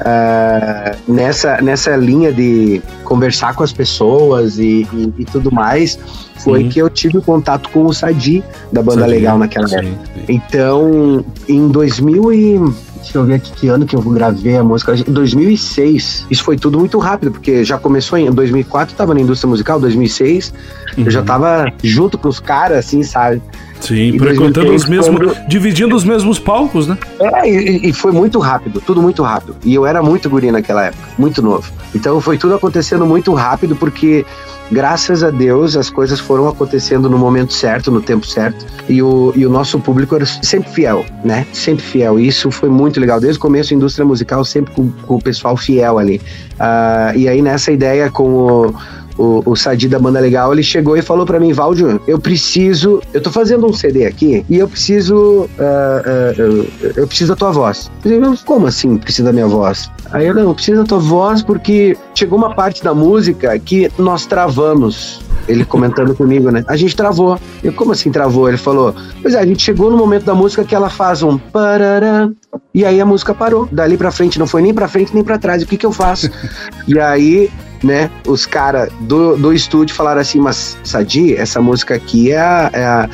Ah, 0.01 0.95
nessa, 1.07 1.61
nessa 1.61 1.95
linha 1.97 2.33
de 2.33 2.83
conversar 3.05 3.55
com 3.55 3.63
as 3.63 3.73
pessoas 3.73 4.59
e, 4.59 4.87
e- 4.93 5.13
e 5.19 5.25
tudo 5.25 5.53
mais, 5.53 5.99
foi 6.39 6.63
Sim. 6.65 6.69
que 6.71 6.79
eu 6.81 6.91
tive 6.91 7.21
contato 7.21 7.69
com 7.71 7.85
o 7.87 7.93
Sadi, 7.95 8.43
da 8.73 8.83
Banda 8.83 9.05
Sim, 9.05 9.11
Legal 9.11 9.39
naquela 9.39 9.67
época. 9.67 9.83
sim, 9.83 9.97
sim. 10.15 10.25
Então, 10.29 11.25
em 11.49 11.69
2000 11.69 12.33
e... 12.33 12.93
Deixa 13.03 13.19
eu 13.19 13.25
ver 13.25 13.35
aqui 13.35 13.51
que 13.53 13.67
ano 13.69 13.85
que 13.85 13.97
eu 13.97 14.01
gravei 14.01 14.57
a 14.57 14.63
música. 14.63 14.95
Em 14.95 15.03
2006. 15.13 16.25
Isso 16.31 16.45
foi 16.45 16.57
tudo 16.57 16.79
muito 16.79 16.99
rápido, 17.01 17.33
porque 17.33 17.65
já 17.65 17.77
começou 17.77 18.17
em 18.17 18.31
2004, 18.31 18.95
tava 18.95 19.13
na 19.13 19.21
indústria 19.21 19.51
musical, 19.51 19.81
2006. 19.81 20.55
Eu 20.97 21.11
já 21.11 21.19
Uhum. 21.19 21.25
tava 21.27 21.73
junto 21.83 22.17
com 22.17 22.29
os 22.29 22.39
caras, 22.39 22.79
assim, 22.79 23.03
sabe? 23.03 23.43
Sim, 23.83 24.19
frequentando 24.19 24.73
os 24.75 24.85
2006, 24.85 24.89
mesmos. 24.89 25.33
quando- 25.35 25.49
Dividindo 25.49 25.95
os 25.97 26.05
mesmos 26.05 26.39
palcos, 26.39 26.87
né? 26.87 26.97
É, 27.21 27.49
e, 27.49 27.89
e 27.91 27.93
foi 27.93 28.13
muito 28.13 28.39
rápido, 28.39 28.81
tudo 28.81 29.03
muito 29.03 29.23
rápido. 29.23 29.57
E 29.65 29.75
eu 29.75 29.85
era 29.87 30.03
muito 30.03 30.31
guri 30.31 30.51
naquela 30.51 30.87
época, 30.87 31.03
muito 31.19 31.43
novo. 31.43 31.71
Então 31.95 32.21
foi 32.21 32.39
tudo 32.39 32.55
acontecendo 32.55 33.05
muito 33.05 33.33
rápido, 33.35 33.77
porque 33.77 34.25
graças 34.71 35.23
a 35.23 35.31
Deus 35.31 35.77
as 35.77 35.91
coisas 35.91 36.19
foram 36.19 36.49
acontecendo 36.49 37.11
no 37.11 37.19
momento 37.19 37.53
certo, 37.53 37.91
no 37.91 38.01
tempo 38.01 38.27
certo. 38.27 38.65
E 38.89 39.03
o, 39.03 39.33
e 39.37 39.45
o 39.45 39.51
nosso 39.51 39.79
público 39.79 40.15
era 40.15 40.25
sempre 40.25 40.71
fiel, 40.71 41.05
né? 41.25 41.47
Sempre 41.53 41.85
fiel. 41.85 42.19
E 42.19 42.27
isso 42.27 42.51
foi 42.51 42.69
muito 42.71 42.99
legal. 42.99 43.21
Desde 43.21 43.39
o 43.39 43.41
começo, 43.43 43.75
a 43.75 43.77
indústria 43.77 44.05
musical 44.07 44.45
sempre 44.45 44.73
com, 44.75 44.91
com 44.91 45.17
o 45.17 45.23
pessoal 45.23 45.57
fiel 45.57 45.99
ali. 45.99 46.21
Ah, 46.59 47.13
e 47.15 47.29
aí 47.29 47.43
nessa 47.43 47.71
ideia 47.73 48.11
com 48.11 48.25
o 48.33 48.75
o, 49.19 49.43
o 49.45 49.57
Sadi 49.57 49.89
da 49.89 49.99
Banda 49.99 50.21
Legal, 50.21 50.53
ele 50.53 50.63
chegou 50.63 50.97
e 50.97 51.03
falou 51.03 51.27
pra 51.27 51.39
mim, 51.39 51.53
Valdio, 51.53 52.01
eu 52.07 52.19
preciso, 52.19 53.01
eu 53.13 53.21
tô 53.21 53.31
fazendo 53.31 53.67
um 53.67 53.73
CD 53.73 54.07
aqui 54.07 54.45
e 54.49 54.59
eu 54.59 54.69
preciso, 54.69 55.49
ah, 55.59 56.03
ah, 56.05 56.35
eu, 56.37 56.67
eu 56.97 57.07
preciso 57.07 57.33
da 57.33 57.37
tua 57.37 57.53
voz. 57.53 57.91
Eu 58.05 58.21
falei, 58.21 58.39
como 58.45 58.67
assim 58.67 58.97
precisa 58.97 59.27
da 59.27 59.33
minha 59.33 59.47
voz? 59.47 59.91
Aí 60.11 60.27
eu, 60.27 60.35
não, 60.35 60.55
preciso 60.55 60.83
da 60.83 60.85
tua 60.85 60.99
voz 60.99 61.43
porque 61.43 61.97
chegou 62.15 62.39
uma 62.39 62.55
parte 62.55 62.83
da 62.83 62.95
música 62.95 63.59
que 63.59 63.91
nós 63.99 64.27
travamos. 64.27 65.21
Ele 65.49 65.65
comentando 65.65 66.15
comigo, 66.17 66.51
né? 66.51 66.65
A 66.69 66.77
gente 66.77 66.95
travou. 66.95 67.39
Eu, 67.65 67.73
como 67.73 67.93
assim 67.93 68.13
travou? 68.13 68.49
Ele 68.49 68.59
falou, 68.59 68.95
pois 69.21 69.35
é, 69.35 69.41
a 69.41 69.47
gente 69.47 69.63
chegou 69.63 69.91
no 69.91 69.97
momento 69.97 70.25
da 70.25 70.35
música 70.35 70.65
que 70.65 70.75
ela 70.75 70.89
faz 70.89 71.23
um 71.23 71.37
parará, 71.37 72.31
e 72.75 72.85
aí 72.85 73.01
a 73.01 73.07
música 73.07 73.35
parou. 73.35 73.69
Dali 73.73 73.97
pra 73.97 74.11
frente, 74.11 74.39
não 74.39 74.47
foi 74.47 74.63
nem 74.63 74.73
pra 74.73 74.87
frente 74.87 75.15
nem 75.15 75.25
pra 75.25 75.39
trás. 75.39 75.63
O 75.63 75.67
que 75.67 75.77
que 75.77 75.87
eu 75.87 75.93
faço? 75.93 76.31
e 76.87 76.99
aí 77.01 77.51
né? 77.83 78.11
Os 78.27 78.47
caras 78.47 78.93
do, 79.01 79.37
do 79.37 79.53
estúdio 79.53 79.95
falaram 79.95 80.21
assim, 80.21 80.39
mas 80.39 80.77
Sadi, 80.85 81.35
essa 81.35 81.61
música 81.61 81.95
aqui 81.95 82.31
é 82.33 82.39
a, 82.41 82.71
é 82.73 82.85
a, 82.85 83.09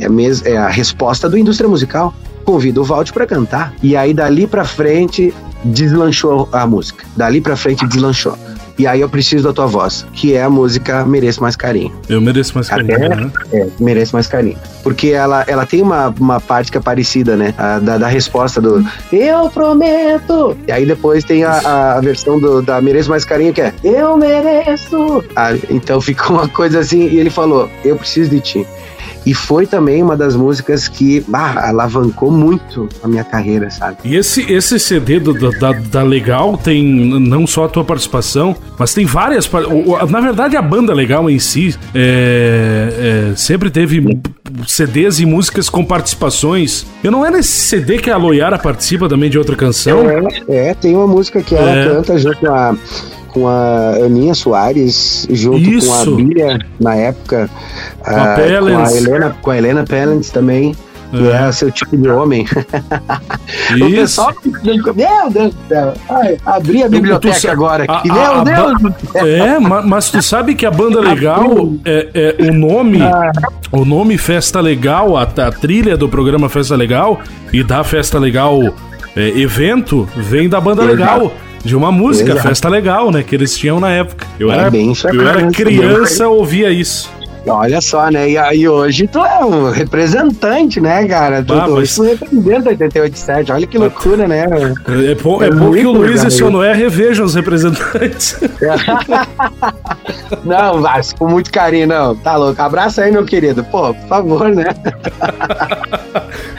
é 0.00 0.06
a, 0.06 0.10
mes- 0.10 0.44
é 0.44 0.56
a 0.56 0.68
resposta 0.68 1.28
do 1.28 1.36
indústria 1.38 1.68
musical. 1.68 2.14
Convida 2.44 2.80
o 2.80 2.84
Valde 2.84 3.12
pra 3.12 3.26
cantar. 3.26 3.72
E 3.82 3.96
aí, 3.96 4.12
dali 4.12 4.46
pra 4.48 4.64
frente, 4.64 5.32
deslanchou 5.64 6.48
a 6.52 6.66
música. 6.66 7.04
Dali 7.16 7.40
pra 7.40 7.56
frente, 7.56 7.86
deslanchou. 7.86 8.36
E 8.78 8.86
aí 8.86 9.00
eu 9.00 9.08
preciso 9.08 9.44
da 9.44 9.52
tua 9.52 9.66
voz, 9.66 10.06
que 10.12 10.34
é 10.34 10.42
a 10.42 10.50
música 10.50 11.04
Mereço 11.04 11.40
Mais 11.42 11.56
Carinho. 11.56 11.92
Eu 12.08 12.20
mereço 12.20 12.54
mais 12.54 12.68
carinho, 12.68 12.94
Até- 12.94 13.08
né? 13.16 13.30
É, 13.52 13.66
merece 13.78 14.12
mais 14.12 14.26
carinho. 14.26 14.56
Porque 14.82 15.08
ela, 15.08 15.44
ela 15.46 15.66
tem 15.66 15.82
uma, 15.82 16.08
uma 16.18 16.40
parte 16.40 16.70
que 16.72 16.78
é 16.78 16.80
parecida, 16.80 17.36
né? 17.36 17.54
A 17.58 17.78
da, 17.78 17.98
da 17.98 18.08
resposta 18.08 18.60
do 18.60 18.84
Eu 19.12 19.48
prometo! 19.50 20.56
E 20.66 20.72
aí 20.72 20.86
depois 20.86 21.22
tem 21.24 21.44
a, 21.44 21.96
a 21.96 22.00
versão 22.00 22.38
do, 22.40 22.62
da 22.62 22.80
Mereço 22.80 23.10
Mais 23.10 23.24
Carinho, 23.24 23.52
que 23.52 23.60
é 23.60 23.72
Eu 23.84 24.16
mereço! 24.16 25.24
Ah, 25.36 25.52
então 25.70 26.00
fica 26.00 26.32
uma 26.32 26.48
coisa 26.48 26.80
assim, 26.80 27.08
e 27.08 27.18
ele 27.18 27.30
falou, 27.30 27.68
eu 27.84 27.96
preciso 27.96 28.30
de 28.30 28.40
ti. 28.40 28.66
E 29.24 29.32
foi 29.34 29.66
também 29.66 30.02
uma 30.02 30.16
das 30.16 30.34
músicas 30.34 30.88
que 30.88 31.24
ah, 31.32 31.68
alavancou 31.68 32.30
muito 32.30 32.88
a 33.02 33.08
minha 33.08 33.22
carreira, 33.24 33.70
sabe? 33.70 33.98
E 34.04 34.16
esse, 34.16 34.50
esse 34.52 34.78
CD 34.80 35.20
do- 35.20 35.34
da, 35.58 35.72
da 35.72 36.02
Legal 36.02 36.56
tem 36.56 36.82
não 37.20 37.46
só 37.46 37.64
a 37.64 37.68
tua 37.68 37.84
participação, 37.84 38.56
mas 38.78 38.92
tem 38.92 39.04
várias. 39.04 39.48
Na 40.10 40.20
verdade, 40.20 40.56
a 40.56 40.62
banda 40.62 40.92
Legal 40.92 41.30
em 41.30 41.38
si 41.38 41.74
é, 41.94 43.30
é, 43.32 43.36
sempre 43.36 43.70
teve 43.70 44.20
CDs 44.66 45.20
e 45.20 45.26
músicas 45.26 45.68
com 45.68 45.84
participações. 45.84 46.84
Eu 47.02 47.10
não 47.10 47.24
é 47.24 47.30
nesse 47.30 47.48
CD 47.68 47.98
que 47.98 48.10
a 48.10 48.16
Loiara 48.16 48.58
participa 48.58 49.08
também 49.08 49.30
de 49.30 49.38
outra 49.38 49.56
canção? 49.56 50.00
É, 50.48 50.70
é, 50.70 50.74
tem 50.74 50.94
uma 50.96 51.06
música 51.06 51.42
que 51.42 51.54
ela 51.54 51.70
É. 51.70 51.84
canta 51.88 52.18
junto 52.18 52.46
a, 52.50 52.76
com 53.32 53.48
a 53.48 53.94
Aninha 54.04 54.34
Soares, 54.34 55.26
junto 55.30 55.62
com 55.64 55.70
Isso. 55.70 55.92
a 55.92 56.04
Bíblia, 56.16 56.58
na 56.78 56.94
época. 56.94 57.50
Com 57.98 58.10
a 58.10 58.32
ah, 58.32 58.36
Pellens. 58.36 58.76
Com 58.90 58.94
a 58.94 58.96
Helena, 58.96 59.36
com 59.42 59.50
a 59.50 59.58
Helena 59.58 59.84
Pellens 59.84 60.30
também. 60.30 60.74
Que 61.10 61.28
É. 61.28 61.46
é 61.48 61.52
seu 61.52 61.70
tipo 61.70 61.94
de 61.96 62.08
homem. 62.08 62.46
O 63.72 63.74
Isso. 63.86 63.94
pessoal, 63.96 64.32
meu 64.64 65.30
Deus 65.30 65.52
do 65.52 65.68
céu. 65.68 65.94
Ai, 66.08 66.38
abri 66.46 66.82
a 66.82 66.88
biblioteca 66.88 67.52
agora 67.52 67.84
a- 67.86 67.98
aqui. 67.98 68.10
a- 68.10 68.14
meu 68.14 68.22
a 68.32 68.44
Deus 68.44 68.82
ba- 68.82 68.88
do 68.88 69.12
céu. 69.12 69.26
É, 69.26 69.58
ma- 69.58 69.82
mas 69.82 70.10
tu 70.10 70.22
sabe 70.22 70.54
que 70.54 70.64
a 70.64 70.70
banda 70.70 71.00
legal 71.00 71.72
é, 71.84 72.36
é 72.38 72.50
o 72.50 72.54
nome, 72.54 72.98
o 73.70 73.84
nome 73.84 74.16
Festa 74.16 74.60
Legal, 74.60 75.16
a, 75.16 75.22
a 75.24 75.52
trilha 75.52 75.96
do 75.98 76.08
programa 76.08 76.48
Festa 76.48 76.76
Legal 76.76 77.20
e 77.52 77.62
da 77.62 77.84
Festa 77.84 78.18
Legal 78.18 78.58
é, 79.14 79.28
evento 79.38 80.08
vem 80.16 80.48
da 80.48 80.60
banda 80.60 80.82
legal. 80.82 81.30
De 81.64 81.76
uma 81.76 81.92
música, 81.92 82.32
Exato. 82.32 82.48
Festa 82.48 82.68
Legal, 82.68 83.10
né? 83.10 83.22
Que 83.22 83.34
eles 83.34 83.56
tinham 83.56 83.78
na 83.78 83.90
época. 83.90 84.26
Eu 84.38 84.50
era, 84.50 84.70
bem 84.70 84.92
eu 85.12 85.28
era 85.28 85.50
criança, 85.50 86.28
ouvia 86.28 86.70
isso. 86.70 87.10
Olha 87.44 87.80
só, 87.80 88.08
né? 88.08 88.30
E 88.30 88.38
aí 88.38 88.68
hoje 88.68 89.08
tu 89.08 89.18
é 89.18 89.44
um 89.44 89.68
representante, 89.70 90.80
né, 90.80 91.04
cara? 91.08 91.42
Tu, 91.42 91.52
Ah, 91.52 91.64
tu, 91.64 91.72
mas- 91.72 91.94
tu 91.94 92.02
representa 92.04 92.70
88.7. 92.70 93.50
Olha 93.52 93.66
que 93.66 93.78
loucura, 93.78 94.28
né? 94.28 94.44
É, 95.10 95.14
bom, 95.16 95.42
é 95.42 95.48
É 95.48 95.50
bom 95.50 95.72
que 95.72 95.84
o 95.84 95.90
Luiz 95.92 96.22
e 96.22 96.26
o 96.28 96.30
seu 96.30 96.50
Noé 96.52 96.72
revejam 96.72 97.24
os 97.26 97.34
representantes. 97.34 98.38
Não, 100.44 100.80
Vasco, 100.80 101.18
com 101.18 101.28
muito 101.28 101.50
carinho, 101.52 101.86
não. 101.86 102.16
Tá 102.16 102.36
louco. 102.36 102.60
Abraça 102.60 103.02
aí, 103.02 103.12
meu 103.12 103.24
querido. 103.24 103.62
Pô, 103.64 103.94
por 103.94 104.08
favor, 104.08 104.48
né? 104.48 104.74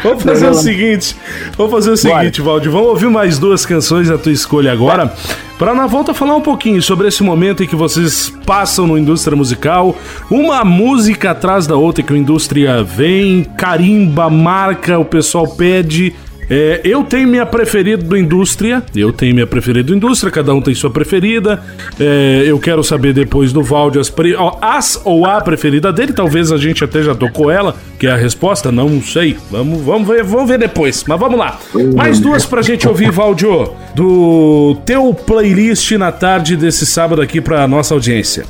Vamos 0.04 0.24
fazer 0.24 0.50
o 0.50 0.54
seguinte, 0.54 1.16
vamos 1.58 1.72
fazer 1.72 1.92
o 1.92 1.98
seguinte, 1.98 2.42
Valdir, 2.42 2.70
vamos 2.70 2.90
ouvir 2.90 3.10
mais 3.10 3.40
duas 3.40 3.66
canções 3.66 4.10
da 4.10 4.18
tua 4.18 4.32
escolha 4.34 4.72
agora, 4.72 5.14
para 5.58 5.74
na 5.74 5.88
volta 5.88 6.14
falar 6.14 6.36
um 6.36 6.42
pouquinho 6.42 6.82
sobre 6.82 7.08
esse 7.08 7.24
momento 7.24 7.64
em 7.64 7.68
que 7.68 7.76
vocês 7.76 8.30
passam 8.46 8.86
no 8.86 8.98
indústria 8.98 9.36
musical, 9.38 9.96
uma 10.30 10.66
música 10.66 11.32
atrás 11.32 11.66
da 11.66 11.78
outra 11.78 12.04
que 12.04 12.14
a 12.14 12.18
indústria 12.18 12.84
vem, 12.84 13.46
carimba, 13.58 14.30
marca, 14.30 15.00
o 15.00 15.06
pessoal 15.06 15.48
pede. 15.48 16.14
É, 16.50 16.82
eu 16.84 17.04
tenho 17.04 17.28
minha 17.28 17.46
preferida 17.46 18.04
do 18.04 18.18
indústria, 18.18 18.84
eu 18.96 19.12
tenho 19.12 19.34
minha 19.34 19.48
preferida 19.48 19.88
do 19.88 19.96
indústria, 19.96 20.32
cada 20.32 20.54
um 20.54 20.62
tem 20.62 20.74
sua 20.74 20.90
preferida. 20.90 21.64
É, 22.00 22.44
eu 22.46 22.60
quero 22.60 22.84
saber 22.84 23.14
depois 23.14 23.52
do 23.54 23.64
Valde 23.64 24.00
as, 24.00 24.14
as 24.62 25.02
ou 25.04 25.26
a 25.26 25.42
preferida 25.42 25.92
dele, 25.92 26.14
talvez 26.14 26.52
a 26.52 26.58
gente 26.58 26.84
até 26.84 27.02
já 27.02 27.16
tocou 27.16 27.50
ela, 27.50 27.76
que 28.00 28.08
é 28.08 28.12
a 28.12 28.16
resposta, 28.16 28.72
não 28.72 29.02
sei. 29.02 29.38
Vamos, 29.50 29.82
vamos 29.82 30.08
ver, 30.08 30.24
vamos 30.24 30.48
ver 30.48 30.60
depois. 30.60 31.04
Mas 31.08 31.20
vamos 31.20 31.38
lá. 31.38 31.60
Mais 31.96 32.20
duas 32.20 32.46
pra 32.46 32.62
gente 32.62 32.88
ouvir, 32.88 33.12
Valdio, 33.12 33.72
do 33.96 34.78
teu 34.86 35.14
playlist 35.14 35.92
na 35.92 36.12
tarde 36.12 36.56
desse 36.56 36.86
sábado 36.86 37.22
aqui 37.22 37.42
pra 37.42 37.68
nossa 37.68 37.94
audiência. 37.94 38.46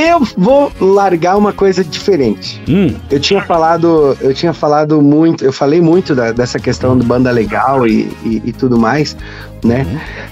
Eu 0.00 0.20
vou 0.36 0.70
largar 0.80 1.36
uma 1.36 1.52
coisa 1.52 1.82
diferente. 1.82 2.62
Hum, 2.68 2.94
Eu 3.10 3.18
tinha 3.18 3.42
falado, 3.42 4.16
eu 4.20 4.32
tinha 4.32 4.52
falado 4.52 5.02
muito, 5.02 5.44
eu 5.44 5.52
falei 5.52 5.80
muito 5.80 6.14
da- 6.14 6.30
dessa 6.30 6.58
questão 6.60 6.96
do 6.96 7.04
banda 7.04 7.30
legal 7.32 7.84
e, 7.84 8.02
e, 8.24 8.42
e 8.44 8.52
tudo 8.52 8.78
mais, 8.78 9.16
né? 9.64 9.84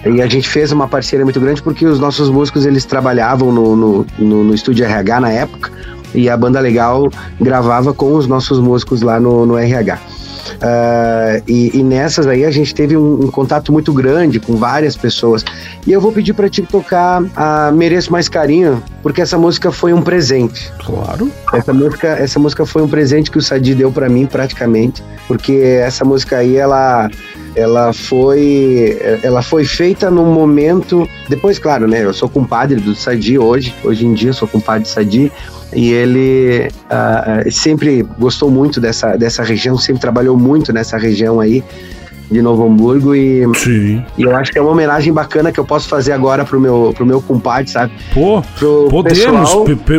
E 0.04 0.22
a 0.22 0.28
gente 0.28 0.48
fez 0.48 0.70
uma 0.70 0.86
parceria 0.86 1.24
muito 1.24 1.40
grande 1.40 1.60
porque 1.60 1.84
os 1.84 1.98
nossos 1.98 2.30
músicos 2.30 2.64
eles 2.64 2.84
trabalhavam 2.84 3.50
no, 3.50 3.74
no, 3.74 4.06
no, 4.18 4.44
no 4.44 4.54
estúdio 4.54 4.84
RH 4.84 5.20
na 5.20 5.32
época 5.32 5.72
e 6.14 6.30
a 6.30 6.36
banda 6.36 6.60
legal 6.60 7.10
gravava 7.40 7.92
com 7.92 8.14
os 8.14 8.28
nossos 8.28 8.60
músicos 8.60 9.02
lá 9.02 9.18
no, 9.18 9.44
no 9.44 9.58
RH. 9.58 9.98
Ah, 10.60 11.40
e, 11.46 11.76
e 11.78 11.82
nessas 11.82 12.26
aí 12.26 12.44
a 12.44 12.50
gente 12.50 12.74
teve 12.74 12.96
um, 12.96 13.24
um 13.26 13.30
contato 13.30 13.72
muito 13.72 13.92
grande 13.92 14.40
com 14.40 14.56
várias 14.56 14.96
pessoas. 14.96 15.44
E 15.86 15.92
eu 15.92 16.00
vou 16.00 16.12
pedir 16.12 16.34
pra 16.34 16.48
ti 16.48 16.62
tocar 16.62 17.22
a 17.34 17.70
Mereço 17.72 18.10
Mais 18.12 18.28
Carinho, 18.28 18.82
porque 19.02 19.20
essa 19.20 19.38
música 19.38 19.70
foi 19.70 19.92
um 19.92 20.02
presente. 20.02 20.72
claro. 20.84 21.30
Essa 21.52 21.72
música, 21.72 22.08
essa 22.08 22.38
música 22.38 22.66
foi 22.66 22.82
um 22.82 22.88
presente 22.88 23.30
que 23.30 23.38
o 23.38 23.42
Sadi 23.42 23.74
deu 23.74 23.90
pra 23.90 24.08
mim 24.08 24.26
praticamente, 24.26 25.02
porque 25.26 25.52
essa 25.52 26.04
música 26.04 26.38
aí 26.38 26.56
ela 26.56 27.08
ela 27.56 27.92
foi 27.92 28.98
ela 29.22 29.42
foi 29.42 29.64
feita 29.64 30.10
num 30.10 30.32
momento, 30.32 31.08
depois 31.28 31.58
claro, 31.58 31.88
né, 31.88 32.04
eu 32.04 32.12
sou 32.12 32.28
compadre 32.28 32.76
do 32.78 32.94
Sadi 32.94 33.38
hoje, 33.38 33.74
hoje 33.82 34.06
em 34.06 34.12
dia 34.12 34.30
eu 34.30 34.34
sou 34.34 34.46
compadre 34.46 34.82
do 34.82 34.88
Sadi 34.88 35.32
e 35.74 35.90
ele 35.90 36.68
ah, 36.90 37.42
sempre 37.50 38.06
gostou 38.18 38.50
muito 38.50 38.80
dessa 38.80 39.16
dessa 39.16 39.42
região, 39.42 39.76
sempre 39.78 40.00
trabalhou 40.02 40.36
muito 40.36 40.72
nessa 40.72 40.98
região 40.98 41.40
aí 41.40 41.64
de 42.30 42.42
Novo 42.42 42.66
Hamburgo 42.66 43.14
e, 43.14 43.46
Sim. 43.54 44.04
e 44.18 44.22
eu 44.22 44.34
acho 44.34 44.50
que 44.50 44.58
é 44.58 44.60
uma 44.60 44.72
homenagem 44.72 45.12
bacana 45.12 45.52
que 45.52 45.60
eu 45.60 45.64
posso 45.64 45.88
fazer 45.88 46.12
agora 46.12 46.44
pro 46.44 46.60
meu 46.60 46.92
pro 46.94 47.06
meu 47.06 47.22
compadre, 47.22 47.70
sabe? 47.70 47.92
Pô, 48.12 48.42
Pro 48.58 48.88
podemos, 48.90 49.50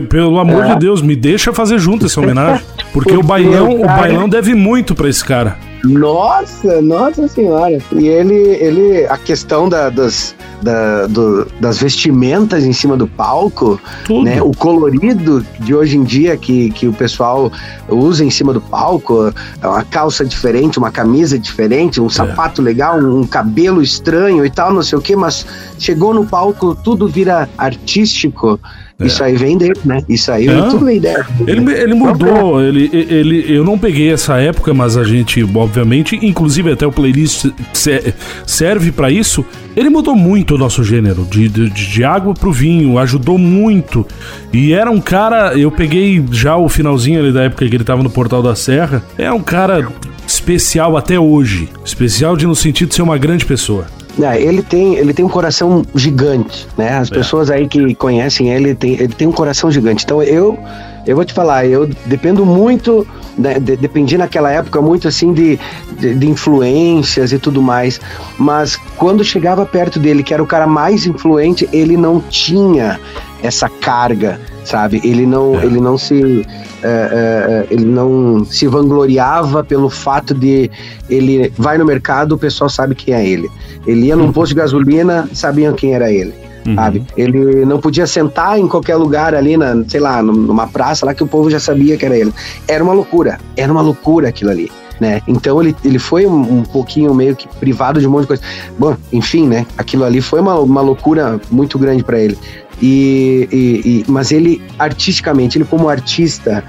pelo 0.09 0.37
amor 0.37 0.65
É. 0.65 0.73
de 0.73 0.79
Deus, 0.79 1.01
me 1.01 1.15
deixa 1.15 1.53
fazer 1.53 1.79
junto 1.79 2.05
essa 2.05 2.19
homenagem. 2.19 2.65
Porque 2.91 3.13
o 3.15 3.23
bailão, 3.23 3.81
o 3.81 3.85
bailão 3.85 4.27
deve 4.27 4.53
muito 4.53 4.93
pra 4.93 5.07
esse 5.09 5.23
cara. 5.23 5.57
Nossa, 5.87 6.81
nossa 6.81 7.27
senhora. 7.27 7.77
E 7.91 8.07
ele, 8.07 8.33
ele 8.33 9.05
a 9.07 9.17
questão 9.17 9.67
da, 9.69 9.89
das, 9.89 10.35
da- 10.61 11.07
do- 11.07 11.45
das 11.59 11.77
vestimentas 11.79 12.63
em 12.63 12.73
cima 12.73 12.97
do 12.97 13.07
palco, 13.07 13.79
Tudo. 14.05 14.23
né? 14.23 14.41
O 14.41 14.51
colorido 14.51 15.45
de 15.59 15.73
hoje 15.73 15.97
em 15.97 16.03
dia 16.03 16.35
que, 16.37 16.69
que 16.71 16.87
o 16.87 16.93
pessoal 16.93 17.51
usa 17.89 18.23
em 18.23 18.29
cima 18.29 18.53
do 18.53 18.61
palco, 18.61 19.33
uma 19.63 19.83
calça 19.83 20.25
diferente, 20.25 20.77
uma 20.77 20.91
camisa 20.91 21.37
diferente, 21.39 22.01
um 22.01 22.09
sapato 22.09 22.61
legal, 22.61 22.99
um, 22.99 23.21
um 23.21 23.27
cabelo 23.27 23.81
estranho 23.81 24.45
e 24.45 24.49
tal, 24.49 24.73
não 24.73 24.83
sei 24.83 24.97
o 24.97 25.01
que, 25.01 25.15
mas 25.15 25.45
chegou 25.79 26.13
no 26.13 26.25
palco, 26.25 26.75
tudo 26.75 27.07
vira 27.07 27.49
artístico. 27.57 28.59
Isso 28.99 29.23
aí 29.23 29.35
vem 29.37 29.57
dele, 29.57 29.75
né? 29.85 30.01
Isso 30.09 30.31
aí 30.31 30.47
Não. 30.47 30.69
tudo 30.69 30.85
vem 30.85 30.99
dele. 30.99 31.23
Ele, 31.45 31.71
ele 31.71 31.93
mudou, 31.93 32.59
ele, 32.63 32.89
ele, 32.91 33.45
eu 33.47 33.63
não 33.63 33.77
peguei 33.77 34.11
essa 34.11 34.37
época, 34.37 34.73
mas 34.73 34.97
a 34.97 35.03
gente, 35.03 35.43
obviamente, 35.55 36.17
inclusive 36.23 36.71
até 36.71 36.87
o 36.87 36.91
playlist 36.91 37.45
se- 37.73 38.13
serve 38.45 38.91
pra 38.91 39.11
isso. 39.11 39.45
Ele 39.75 39.89
mudou 39.91 40.15
muito 40.15 40.55
o 40.55 40.57
nosso 40.57 40.83
gênero, 40.83 41.27
de, 41.29 41.47
de, 41.47 41.69
de 41.69 42.03
água 42.03 42.33
pro 42.33 42.51
vinho, 42.51 42.97
ajudou 42.97 43.37
muito. 43.37 44.03
E 44.51 44.73
era 44.73 44.89
um 44.89 44.99
cara, 44.99 45.53
eu 45.55 45.69
peguei 45.69 46.25
já 46.31 46.57
o 46.57 46.67
finalzinho 46.67 47.19
ali 47.19 47.31
da 47.31 47.43
época 47.43 47.67
que 47.67 47.75
ele 47.75 47.83
tava 47.83 48.01
no 48.01 48.09
Portal 48.09 48.41
da 48.41 48.55
Serra. 48.55 49.03
É 49.15 49.31
um 49.31 49.43
cara 49.43 49.87
especial 50.25 50.97
até 50.97 51.19
hoje. 51.19 51.69
Especial 51.85 52.35
de 52.35 52.47
no 52.47 52.55
sentido 52.55 52.89
de 52.89 52.95
ser 52.95 53.03
uma 53.03 53.17
grande 53.19 53.45
pessoa. 53.45 53.85
É, 54.21 54.41
ele 54.41 54.63
tem, 54.63 54.95
ele 54.95 55.13
tem 55.13 55.23
um 55.23 55.29
coração 55.29 55.83
gigante, 55.93 56.67
né? 56.77 56.97
As 56.97 57.09
pessoas 57.09 57.49
aí 57.51 57.67
que 57.67 57.93
conhecem 57.95 58.49
ele, 58.49 58.73
tem, 58.73 58.93
ele 58.93 59.09
tem 59.09 59.27
um 59.27 59.31
coração 59.31 59.69
gigante. 59.69 60.03
Então 60.03 60.23
eu, 60.23 60.57
eu 61.05 61.15
vou 61.15 61.23
te 61.23 61.33
falar, 61.33 61.65
eu 61.67 61.87
dependo 62.05 62.43
muito, 62.45 63.05
né, 63.37 63.59
de- 63.59 63.75
dependi 63.77 64.17
naquela 64.17 64.51
época 64.51 64.81
muito 64.81 65.07
assim 65.07 65.33
de, 65.33 65.59
de, 65.99 66.15
de 66.15 66.27
influências 66.29 67.31
e 67.31 67.37
tudo 67.37 67.61
mais. 67.61 68.01
Mas 68.39 68.75
quando 68.97 69.23
chegava 69.23 69.65
perto 69.65 69.99
dele, 69.99 70.23
que 70.23 70.33
era 70.33 70.41
o 70.41 70.47
cara 70.47 70.65
mais 70.65 71.05
influente, 71.05 71.69
ele 71.71 71.95
não 71.95 72.19
tinha 72.19 72.99
essa 73.43 73.69
carga, 73.69 74.39
sabe? 74.63 75.01
Ele 75.03 75.25
não, 75.25 75.59
É. 75.59 75.65
ele 75.65 75.79
não 75.79 75.97
se 75.97 76.45
é, 76.83 76.87
é, 76.87 76.89
é, 76.89 77.67
ele 77.73 77.85
não 77.85 78.45
se 78.45 78.67
vangloriava 78.67 79.63
pelo 79.63 79.89
fato 79.89 80.33
de 80.33 80.69
ele 81.09 81.51
vai 81.57 81.77
no 81.77 81.85
mercado, 81.85 82.33
o 82.33 82.37
pessoal 82.37 82.69
sabe 82.69 82.93
quem 82.95 83.13
é 83.13 83.27
ele. 83.27 83.49
Ele 83.85 84.07
ia 84.07 84.15
num 84.15 84.31
posto 84.31 84.49
de 84.49 84.55
gasolina, 84.55 85.27
sabiam 85.33 85.73
quem 85.73 85.93
era 85.93 86.11
ele. 86.11 86.33
Sabe? 86.75 87.01
Ele 87.15 87.63
não 87.63 87.79
podia 87.79 88.05
sentar 88.05 88.59
em 88.59 88.67
qualquer 88.67 88.97
lugar 88.97 89.33
ali, 89.33 89.55
na, 89.55 89.85
sei 89.87 90.01
lá, 90.01 90.21
numa 90.21 90.67
praça 90.67 91.05
lá 91.05 91.13
que 91.13 91.23
o 91.23 91.27
povo 91.27 91.49
já 91.49 91.61
sabia 91.61 91.95
que 91.95 92.05
era 92.05 92.17
ele. 92.17 92.33
Era 92.67 92.83
uma 92.83 92.91
loucura, 92.91 93.39
era 93.55 93.71
uma 93.71 93.81
loucura 93.81 94.27
aquilo 94.27 94.51
ali. 94.51 94.69
Né? 94.99 95.21
Então 95.27 95.61
ele, 95.61 95.75
ele 95.83 95.99
foi 95.99 96.25
um, 96.25 96.59
um 96.59 96.63
pouquinho 96.63 97.13
meio 97.13 97.35
que 97.35 97.47
privado 97.47 97.99
de 97.99 98.07
um 98.07 98.11
monte 98.11 98.21
de 98.21 98.27
coisa. 98.27 98.43
Bom, 98.77 98.95
enfim, 99.11 99.47
né? 99.47 99.65
Aquilo 99.77 100.03
ali 100.03 100.21
foi 100.21 100.39
uma, 100.39 100.59
uma 100.59 100.81
loucura 100.81 101.39
muito 101.49 101.77
grande 101.77 102.03
para 102.03 102.19
ele. 102.19 102.37
E, 102.81 103.47
e, 103.51 103.57
e, 103.85 104.05
mas 104.07 104.31
ele 104.31 104.61
artisticamente, 104.77 105.57
ele 105.57 105.65
como 105.65 105.89
artista, 105.89 106.63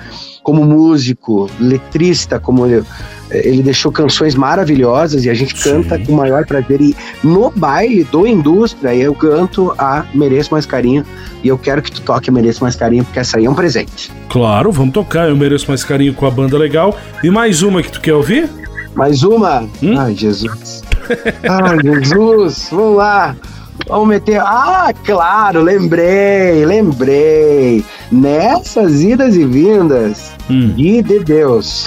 como 0.49 0.65
músico, 0.65 1.51
letrista, 1.61 2.41
como 2.41 2.65
ele, 2.65 2.83
ele 3.31 3.63
deixou 3.63 3.93
canções 3.93 4.35
maravilhosas 4.35 5.27
e 5.27 5.29
a 5.29 5.35
gente 5.35 5.55
Sim. 5.59 5.83
canta 5.83 5.99
com 5.99 6.13
o 6.13 6.17
maior 6.17 6.47
prazer. 6.47 6.81
E 6.81 6.97
no 7.23 7.51
baile 7.51 8.03
do 8.05 8.27
Indústria, 8.27 8.95
eu 8.95 9.15
canto 9.15 9.75
a 9.77 10.07
Mereço 10.15 10.51
Mais 10.51 10.65
Carinho 10.65 11.05
e 11.45 11.49
eu 11.49 11.59
quero 11.59 11.83
que 11.83 11.93
tu 11.93 12.01
toque 12.01 12.31
Mereço 12.31 12.65
Mais 12.65 12.75
Carinho, 12.75 13.05
porque 13.05 13.19
essa 13.19 13.37
aí 13.37 13.45
é 13.45 13.51
um 13.51 13.55
presente. 13.55 14.11
Claro, 14.31 14.73
vamos 14.73 14.95
tocar. 14.95 15.29
Eu 15.29 15.37
mereço 15.37 15.69
mais 15.69 15.85
carinho 15.85 16.15
com 16.15 16.25
a 16.25 16.31
banda 16.31 16.57
legal. 16.57 16.97
E 17.23 17.31
mais 17.31 17.61
uma 17.61 17.83
que 17.83 17.93
tu 17.93 18.01
quer 18.01 18.15
ouvir? 18.15 18.49
Mais 18.95 19.23
uma? 19.23 19.69
Hum? 19.83 19.99
Ai, 19.99 20.15
Jesus. 20.15 20.83
Ai, 21.47 21.77
Jesus. 21.85 22.69
Vamos 22.73 22.97
lá. 22.97 23.37
Vamos 23.87 24.09
meter. 24.09 24.41
Ah, 24.41 24.95
claro, 25.05 25.61
lembrei, 25.61 26.65
lembrei. 26.65 27.85
Nessas 28.11 29.01
idas 29.03 29.37
e 29.37 29.45
vindas, 29.45 30.33
Hum. 30.51 30.73
e 30.77 31.03
de 31.03 31.19
Deus. 31.21 31.87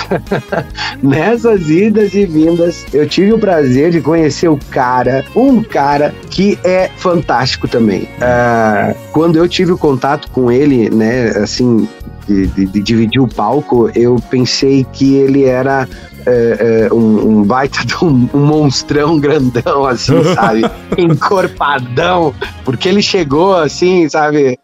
Nessas 1.01 1.69
idas 1.69 2.13
e 2.13 2.25
vindas, 2.25 2.85
eu 2.93 3.07
tive 3.07 3.33
o 3.33 3.39
prazer 3.39 3.91
de 3.91 4.01
conhecer 4.01 4.47
o 4.49 4.57
cara, 4.69 5.25
um 5.35 5.63
cara 5.63 6.13
que 6.29 6.59
é 6.63 6.89
fantástico 6.97 7.67
também. 7.67 8.07
Ah, 8.21 8.93
quando 9.11 9.37
eu 9.37 9.47
tive 9.47 9.71
o 9.71 9.77
contato 9.77 10.29
com 10.31 10.51
ele, 10.51 10.89
né, 10.89 11.29
assim, 11.29 11.87
de, 12.27 12.47
de- 12.47 12.65
de 12.67 12.79
dividir 12.81 13.19
o 13.21 13.27
palco, 13.27 13.89
eu 13.95 14.17
pensei 14.29 14.85
que 14.93 15.15
ele 15.15 15.45
era 15.45 15.87
é, 16.23 16.87
é, 16.91 16.93
um, 16.93 17.39
um 17.39 17.43
baita 17.43 17.83
de 17.83 17.95
um, 18.05 18.29
um 18.31 18.45
monstrão 18.45 19.19
grandão, 19.19 19.85
assim, 19.87 20.23
sabe? 20.35 20.61
Encorpadão, 20.95 22.33
porque 22.63 22.87
ele 22.89 23.01
chegou 23.01 23.55
assim, 23.55 24.07
sabe? 24.07 24.59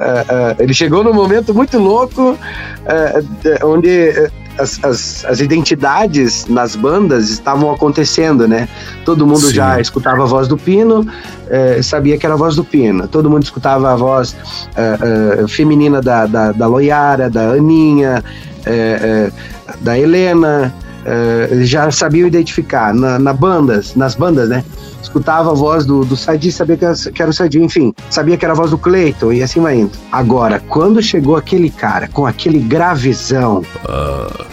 É, 0.00 0.24
é, 0.58 0.62
ele 0.62 0.72
chegou 0.72 1.04
num 1.04 1.12
momento 1.12 1.54
muito 1.54 1.78
louco, 1.78 2.38
é, 2.86 3.20
de- 3.20 3.62
onde 3.62 4.30
as, 4.58 4.82
as, 4.82 5.24
as 5.26 5.40
identidades 5.40 6.46
nas 6.46 6.74
bandas 6.74 7.28
estavam 7.28 7.70
acontecendo, 7.70 8.48
né? 8.48 8.66
Todo 9.04 9.26
mundo 9.26 9.48
Sim. 9.48 9.52
já 9.54 9.78
escutava 9.78 10.22
a 10.22 10.26
voz 10.26 10.48
do 10.48 10.56
Pino, 10.56 11.06
é, 11.50 11.82
sabia 11.82 12.16
que 12.16 12.24
era 12.24 12.34
a 12.34 12.38
voz 12.38 12.56
do 12.56 12.64
Pino. 12.64 13.06
Todo 13.08 13.28
mundo 13.28 13.42
escutava 13.42 13.92
a 13.92 13.96
voz 13.96 14.34
feminina 15.48 16.00
da, 16.00 16.24
da, 16.24 16.52
da 16.52 16.66
Loiara, 16.66 17.28
da 17.28 17.50
Aninha, 17.50 18.24
da 19.82 19.98
Helena. 19.98 20.74
Eles 21.50 21.68
já 21.68 21.90
sabiam 21.90 22.26
identificar 22.26 22.94
na, 22.94 23.18
na 23.18 23.32
bandas, 23.32 23.94
nas 23.94 24.14
bandas, 24.14 24.48
né? 24.48 24.64
Escutava 25.02 25.50
a 25.50 25.54
voz 25.54 25.86
do, 25.86 26.04
do 26.04 26.16
Sadi, 26.16 26.52
sabia 26.52 26.76
que 26.76 26.84
era, 26.84 27.30
o 27.30 27.32
Sadi, 27.32 27.60
enfim, 27.60 27.92
sabia 28.10 28.36
que 28.36 28.44
era 28.44 28.52
a 28.52 28.56
voz 28.56 28.70
do 28.70 28.78
Cleiton 28.78 29.32
e 29.32 29.42
assim 29.42 29.60
vai 29.60 29.76
indo. 29.76 29.92
Agora, 30.12 30.60
quando 30.68 31.02
chegou 31.02 31.36
aquele 31.36 31.70
cara 31.70 32.06
com 32.06 32.26
aquele 32.26 32.58
gravizão, 32.60 33.62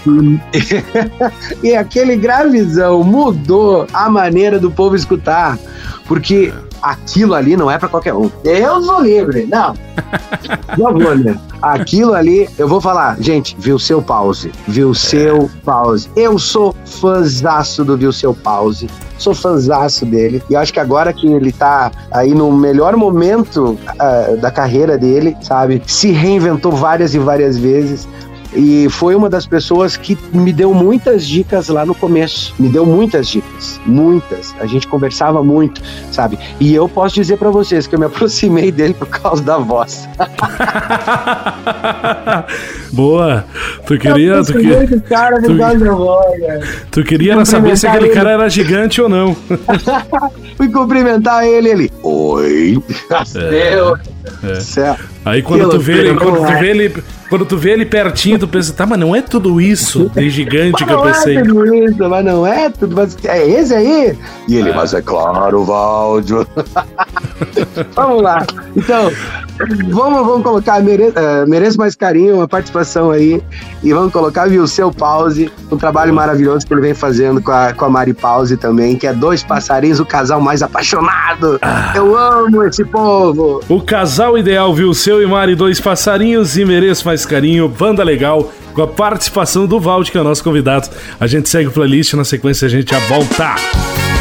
e 1.62 1.76
aquele 1.76 2.16
gravizão 2.16 3.04
mudou 3.04 3.86
a 3.94 4.10
maneira 4.10 4.58
do 4.58 4.72
povo 4.72 4.96
escutar, 4.96 5.60
porque 6.08 6.54
aquilo 6.92 7.34
ali 7.34 7.58
não 7.58 7.70
é 7.70 7.78
pra 7.78 7.90
qualquer 7.90 8.14
um. 8.14 8.30
Deus 8.44 8.88
o 8.88 9.02
livre, 9.02 9.46
não. 9.46 9.74
Não 10.78 10.94
vou, 10.98 11.16
né? 11.16 11.38
Aquilo 11.62 12.14
ali, 12.14 12.48
eu 12.58 12.68
vou 12.68 12.80
falar, 12.80 13.18
gente, 13.20 13.56
viu 13.60 13.80
seu 13.80 14.02
pause, 14.02 14.52
viu 14.68 14.94
seu 14.94 15.50
pause. 15.66 16.10
Eu 16.16 16.38
sou 16.38 16.76
fãzaço 16.86 17.84
do 17.84 17.98
viu 17.98 18.14
seu 18.14 18.34
pause. 18.34 18.88
Sou 19.18 19.34
fãzaço 19.34 20.06
dele. 20.06 20.44
E 20.50 20.56
acho 20.56 20.72
que 20.72 20.80
agora 20.80 21.12
que 21.12 21.28
ele 21.28 21.52
tá 21.52 21.92
aí 22.12 22.34
no 22.34 22.52
melhor 22.52 22.96
momento 22.96 23.78
ah, 23.98 24.36
da 24.40 24.52
carreira 24.52 24.98
dele, 24.98 25.36
sabe? 25.42 25.82
Se 25.88 26.12
reinventou 26.12 26.72
várias 26.72 27.16
e 27.16 27.20
várias 27.20 27.58
vezes. 27.58 28.08
E 28.60 28.90
foi 28.90 29.14
uma 29.14 29.30
das 29.30 29.46
pessoas 29.46 29.96
que 29.96 30.18
me 30.34 30.52
deu 30.52 30.74
muitas 30.74 31.28
dicas 31.28 31.68
lá 31.70 31.86
no 31.86 31.94
começo. 31.94 32.56
Me 32.58 32.68
deu 32.70 32.88
muitas 32.88 33.28
dicas, 33.28 33.80
muitas. 33.86 34.56
A 34.60 34.66
gente 34.66 34.88
conversava 34.88 35.44
muito, 35.44 35.80
sabe? 36.12 36.40
E 36.60 36.74
eu 36.74 36.90
posso 36.90 37.14
dizer 37.16 37.38
pra 37.38 37.52
vocês 37.52 37.86
que 37.86 37.94
eu 37.94 38.00
me 38.00 38.06
aproximei 38.08 38.72
dele 38.72 38.96
por 38.96 39.06
causa 39.08 39.44
da 39.44 39.60
voz. 39.60 40.10
Boa. 42.92 43.46
Tu 43.86 43.98
queria, 44.00 44.44
tu, 44.44 44.54
que- 44.54 45.00
cara 45.02 45.40
por 45.42 45.58
causa 45.58 45.78
da 45.80 45.92
voz, 45.94 46.86
tu 46.92 47.04
queria 47.04 47.34
era 47.34 47.46
saber 47.46 47.78
se 47.78 47.86
aquele 47.88 48.10
cara 48.10 48.32
era 48.32 48.50
gigante 48.50 49.02
ou 49.02 49.10
não. 49.10 49.36
Fui 50.58 50.70
cumprimentar 50.70 51.46
ele, 51.46 51.70
ele. 51.70 51.92
Oi. 52.02 52.82
Meu 53.52 53.98
É. 54.44 54.60
céu. 54.60 54.96
Aí 55.26 55.42
quando 55.42 55.70
tu, 55.70 55.80
vê 55.80 55.94
ele, 55.94 56.16
quando, 56.16 56.36
tu 56.36 56.42
não 56.42 56.50
é? 56.50 56.60
vê 56.60 56.70
ele, 56.70 57.04
quando 57.30 57.46
tu 57.46 57.58
vê 57.58 57.72
ele 57.72 57.86
pertinho, 57.86 58.40
tu 58.40 58.48
pensa, 58.48 58.74
tá, 58.74 58.86
mas 58.86 59.00
não 59.00 59.16
é 59.16 59.22
tudo 59.22 59.60
isso 59.60 60.10
de 60.14 60.30
gigante 60.30 60.86
que 60.86 60.92
eu 60.92 60.98
não 60.98 61.04
pensei. 61.04 61.38
é 61.38 61.44
tudo 61.44 61.76
isso, 61.76 62.10
mas 62.10 62.26
não 62.26 62.48
é 62.48 62.70
tudo. 62.70 62.96
Mas 62.96 63.18
é 63.26 63.48
esse 63.48 63.74
aí? 63.74 64.18
E 64.48 64.56
ele, 64.56 64.72
mas 64.74 64.94
é 64.94 65.02
claro, 65.02 65.64
Valdio. 65.66 66.48
vamos 67.96 68.22
lá. 68.22 68.46
Então, 68.76 69.12
vamos, 69.90 70.26
vamos 70.26 70.44
colocar 70.44 70.82
mere, 70.82 71.12
eh, 71.16 71.46
Mereço 71.48 71.78
Mais 71.78 71.96
Carinho, 71.96 72.36
uma 72.36 72.48
participação 72.48 73.12
aí. 73.12 73.42
E 73.84 73.94
vamos 73.94 74.12
colocar 74.12 74.48
viu, 74.48 74.64
o 74.64 74.68
seu 74.68 74.92
Pause, 74.92 75.52
um 75.72 75.78
trabalho 75.78 76.14
maravilhoso 76.14 76.66
que 76.66 76.74
ele 76.74 76.82
vem 76.82 76.94
fazendo 76.94 77.42
com 77.42 77.52
a, 77.52 77.74
com 77.74 77.86
a 77.86 77.90
Mari 77.90 78.14
Pause 78.14 78.58
também, 78.58 78.96
que 78.96 79.08
é 79.08 79.14
dois 79.14 79.44
passarinhos, 79.44 80.00
o 80.00 80.06
casal 80.06 80.42
mais 80.42 80.62
apaixonado. 80.62 81.60
Eu 81.96 82.18
amo 82.18 82.64
esse 82.64 82.84
povo. 82.86 83.62
O 83.70 83.82
casal 83.82 84.38
ideal 84.38 84.74
viu 84.74 84.94
seu 84.94 85.22
e 85.22 85.28
Mari, 85.28 85.56
dois 85.56 85.80
passarinhos 85.80 86.58
e 86.58 86.66
mereço 86.66 87.06
mais 87.06 87.26
carinho, 87.26 87.68
banda 87.68 88.04
legal, 88.04 88.52
com 88.74 88.82
a 88.82 88.88
participação 88.88 89.66
do 89.66 89.80
Valde, 89.80 90.12
que 90.12 90.18
é 90.18 90.22
o 90.22 90.24
nosso 90.24 90.44
convidado. 90.44 90.88
A 91.20 91.28
gente 91.28 91.50
segue 91.50 91.68
o 91.68 91.72
playlist, 91.72 92.14
na 92.14 92.26
sequência 92.26 92.66
a 92.66 92.70
gente 92.70 92.92
já 92.92 93.00
volta. 93.08 94.17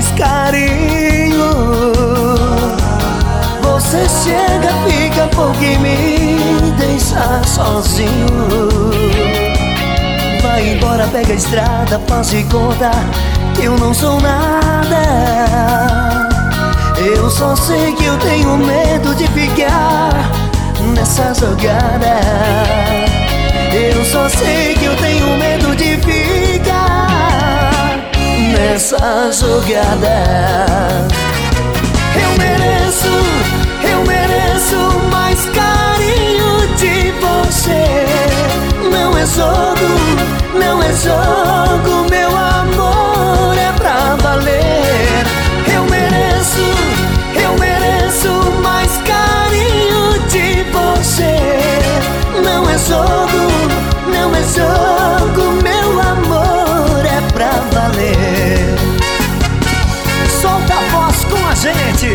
Mais 0.00 0.10
carinho. 0.12 1.52
Você 3.62 4.08
chega, 4.24 4.72
fica 4.88 5.26
pouco 5.28 5.62
e 5.62 5.76
me 5.78 6.72
deixa 6.78 7.42
sozinho. 7.46 8.26
Vai 10.42 10.72
embora, 10.72 11.06
pega 11.08 11.32
a 11.32 11.36
estrada, 11.36 12.00
faz 12.08 12.30
de 12.30 12.42
conta 12.44 12.90
que 13.54 13.64
eu 13.64 13.76
não 13.78 13.92
sou 13.92 14.18
nada. 14.20 15.02
Eu 16.96 17.28
só 17.30 17.54
sei 17.56 17.92
que 17.94 18.04
eu 18.04 18.16
tenho 18.18 18.56
medo 18.56 19.14
de 19.14 19.26
ficar 19.28 20.30
nessa 20.94 21.34
jogada. 21.34 22.20
Eu 23.72 24.04
só 24.04 24.28
sei 24.28 24.74
que 24.74 24.84
eu 24.86 24.96
tenho 24.96 25.36
medo 25.36 25.76
de 25.76 25.96
ficar 25.98 26.29
nessa 28.52 29.30
jogada. 29.32 31.06
Eu 32.14 32.30
mereço, 32.38 33.08
eu 33.82 34.04
mereço 34.04 34.98
mais 35.10 35.44
carinho 35.46 36.74
de 36.76 37.12
você. 37.20 38.06
Não 38.90 39.16
é 39.16 39.26
jogo, 39.26 39.88
não 40.54 40.82
é 40.82 40.92
jogo, 40.94 42.10
meu 42.10 42.36
amor 42.36 43.56
é 43.56 43.72
pra 43.72 44.16
valer. 44.16 45.24
Eu 45.72 45.84
mereço, 45.84 46.66
eu 47.34 47.52
mereço 47.58 48.50
mais 48.62 48.90
carinho 48.98 50.20
de 50.28 50.64
você. 50.72 51.38
Não 52.44 52.68
é 52.68 52.78
jogo, 52.78 53.42
não 54.08 54.34
é 54.34 54.42
jogo, 54.42 55.62
meu 55.62 55.79
pra 57.40 57.52
valer. 57.72 58.76
Solta 60.42 60.74
a 60.74 60.82
voz 60.90 61.24
com 61.24 61.46
a 61.46 61.54
gente, 61.54 62.12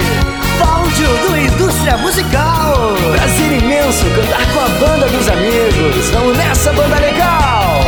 Cláudio 0.60 1.08
do 1.28 1.36
Indústria 1.36 1.98
Musical. 1.98 2.94
Prazer 3.16 3.64
imenso 3.64 4.06
cantar 4.16 4.46
com 4.54 4.60
a 4.60 4.70
banda 4.80 5.08
dos 5.08 5.28
amigos. 5.28 6.10
Vamos 6.12 6.38
nessa, 6.38 6.72
banda 6.74 7.00
legal! 7.00 7.82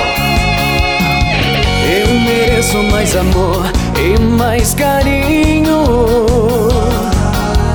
Eu 1.85 2.19
mereço 2.21 2.81
mais 2.91 3.15
amor 3.15 3.71
e 3.99 4.19
mais 4.19 4.73
carinho. 4.73 5.85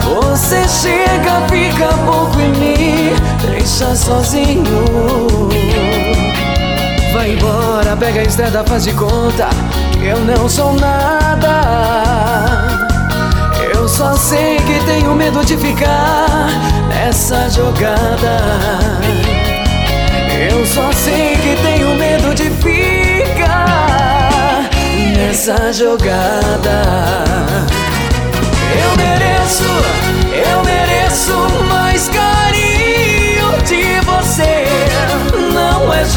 Você 0.03 0.67
chega, 0.69 1.47
fica 1.49 1.87
pouco 2.05 2.41
em 2.41 2.53
mim, 2.53 3.15
deixa 3.47 3.95
sozinho. 3.95 5.43
Vai 7.13 7.33
embora, 7.33 7.95
pega 7.95 8.21
a 8.21 8.25
estrada, 8.25 8.65
faz 8.65 8.85
de 8.85 8.93
conta 8.93 9.51
Eu 10.03 10.19
não 10.21 10.49
sou 10.49 10.73
nada. 10.73 11.61
Eu 13.75 13.87
só 13.87 14.17
sei 14.17 14.57
que 14.57 14.83
tenho 14.87 15.15
medo 15.15 15.45
de 15.45 15.59
ficar 15.59 16.49
Nessa 16.89 17.51
jogada. 17.51 18.39
Eu 20.51 20.65
só 20.65 20.91
sei 20.93 21.37
que 21.37 21.55
tenho 21.63 21.95
medo 21.97 22.35
de 22.35 22.49
ficar 22.51 24.71
Nessa 25.15 25.71
jogada. 25.71 26.83
Eu 28.75 28.97
mereço, 28.97 29.65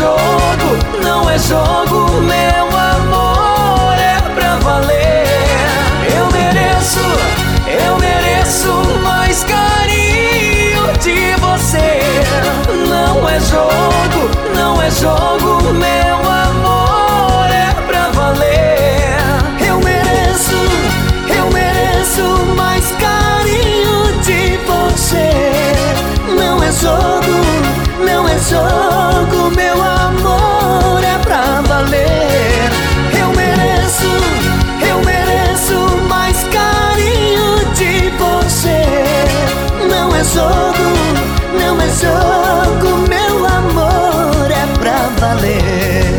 jogo, 0.05 1.01
não 1.03 1.27
é 1.27 1.39
jogo, 1.39 2.21
meu 2.21 2.67
amor 2.77 3.95
é 3.97 4.21
pra 4.35 4.55
valer. 4.57 5.25
Eu 6.15 6.27
mereço, 6.31 6.99
eu 7.65 7.97
mereço 7.97 8.71
mais 9.03 9.43
carinho 9.43 10.85
de 11.01 11.33
você. 11.41 12.01
Não 12.87 13.27
é 13.27 13.39
jogo, 13.39 14.29
não 14.53 14.79
é 14.79 14.91
jogo, 14.91 15.73
meu 15.73 16.17
amor 16.45 17.49
é 17.49 17.73
pra 17.87 18.09
valer. 18.09 19.17
Eu 19.67 19.79
mereço, 19.79 20.59
eu 21.35 21.49
mereço 21.51 22.45
mais 22.55 22.85
carinho 23.05 24.21
de 24.21 24.57
você. 24.67 25.31
Não 26.39 26.63
é 26.63 26.71
jogo, 26.71 27.35
não 28.05 28.27
é 28.29 28.37
jogo, 28.37 29.49
meu 29.55 29.81
amor 29.81 29.94
valer 32.15 32.71
Eu 33.19 33.29
mereço, 33.33 34.11
eu 34.89 34.99
mereço 35.03 35.97
mais 36.07 36.37
carinho 36.43 37.73
de 37.73 38.09
você 38.17 38.83
Não 39.89 40.15
é 40.15 40.23
jogo, 40.23 40.87
não 41.59 41.81
é 41.81 41.89
jogo, 41.89 43.07
meu 43.07 43.45
amor 43.45 44.51
é 44.51 44.79
pra 44.79 45.09
valer 45.19 46.15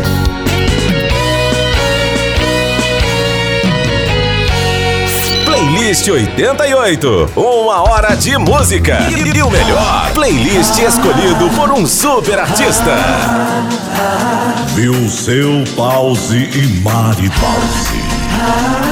Playlist 5.45 6.09
88. 6.09 7.33
Uma 7.37 7.83
hora 7.89 8.17
de 8.17 8.37
música. 8.37 9.07
E, 9.11 9.37
e 9.37 9.43
o 9.43 9.51
melhor. 9.51 10.11
Playlist 10.15 10.79
escolhido 10.79 11.49
por 11.51 11.71
um 11.71 11.87
super 11.87 12.39
artista. 12.39 12.97
Viu 14.77 15.09
seu 15.09 15.65
pause 15.75 16.37
e 16.37 16.67
Mari 16.83 17.31
Pause. 17.31 18.86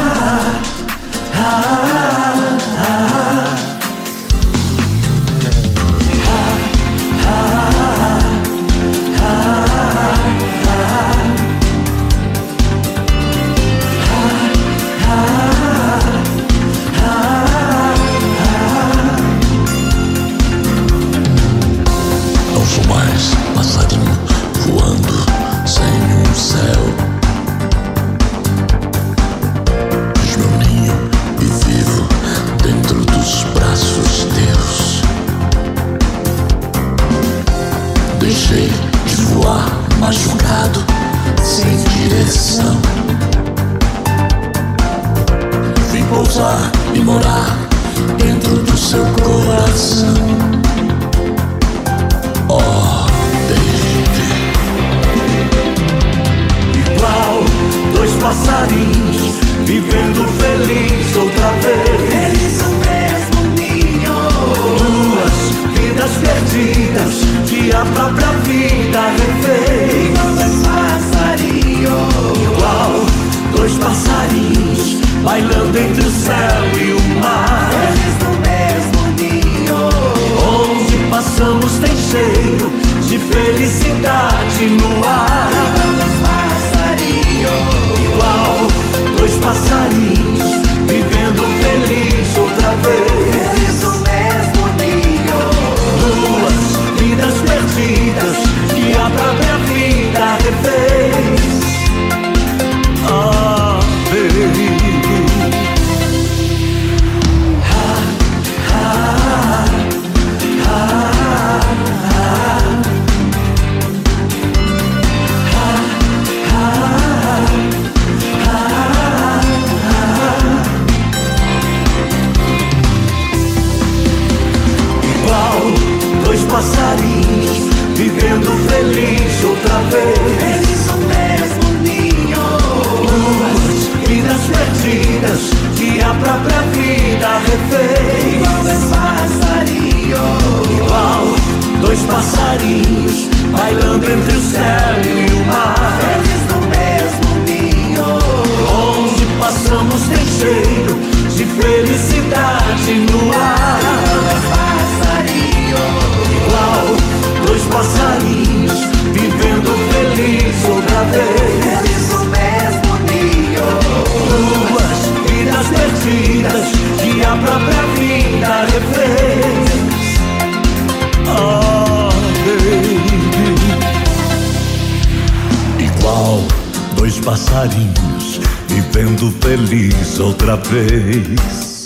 Vez. 180.71 181.85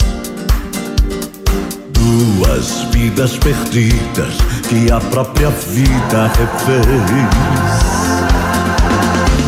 Duas 1.93 2.83
vidas 2.93 3.37
perdidas 3.39 4.35
que 4.69 4.91
a 4.93 5.01
própria 5.01 5.51
vida 5.51 6.31
refez. 6.37 6.89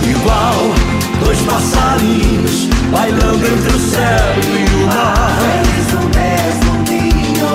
Igual 0.09 0.57
dois 1.25 1.39
passarinhos 1.43 2.69
bailando 2.91 3.47
entre 3.47 3.77
o 3.77 3.81
céu 3.81 4.35
e 4.43 4.83
o 4.83 4.87
mar. 4.87 5.39
Eles 5.59 5.93
no 5.93 6.01
mesmo 6.19 6.73
ninho. 6.89 7.53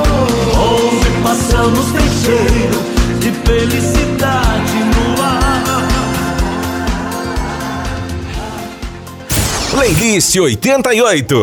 Onde 0.57 1.09
passamos 1.23 1.85
tem 1.91 2.09
cheiro 2.23 2.79
de 3.19 3.31
felicidade 3.31 4.74
Playlist 9.75 10.33
88. 10.37 11.35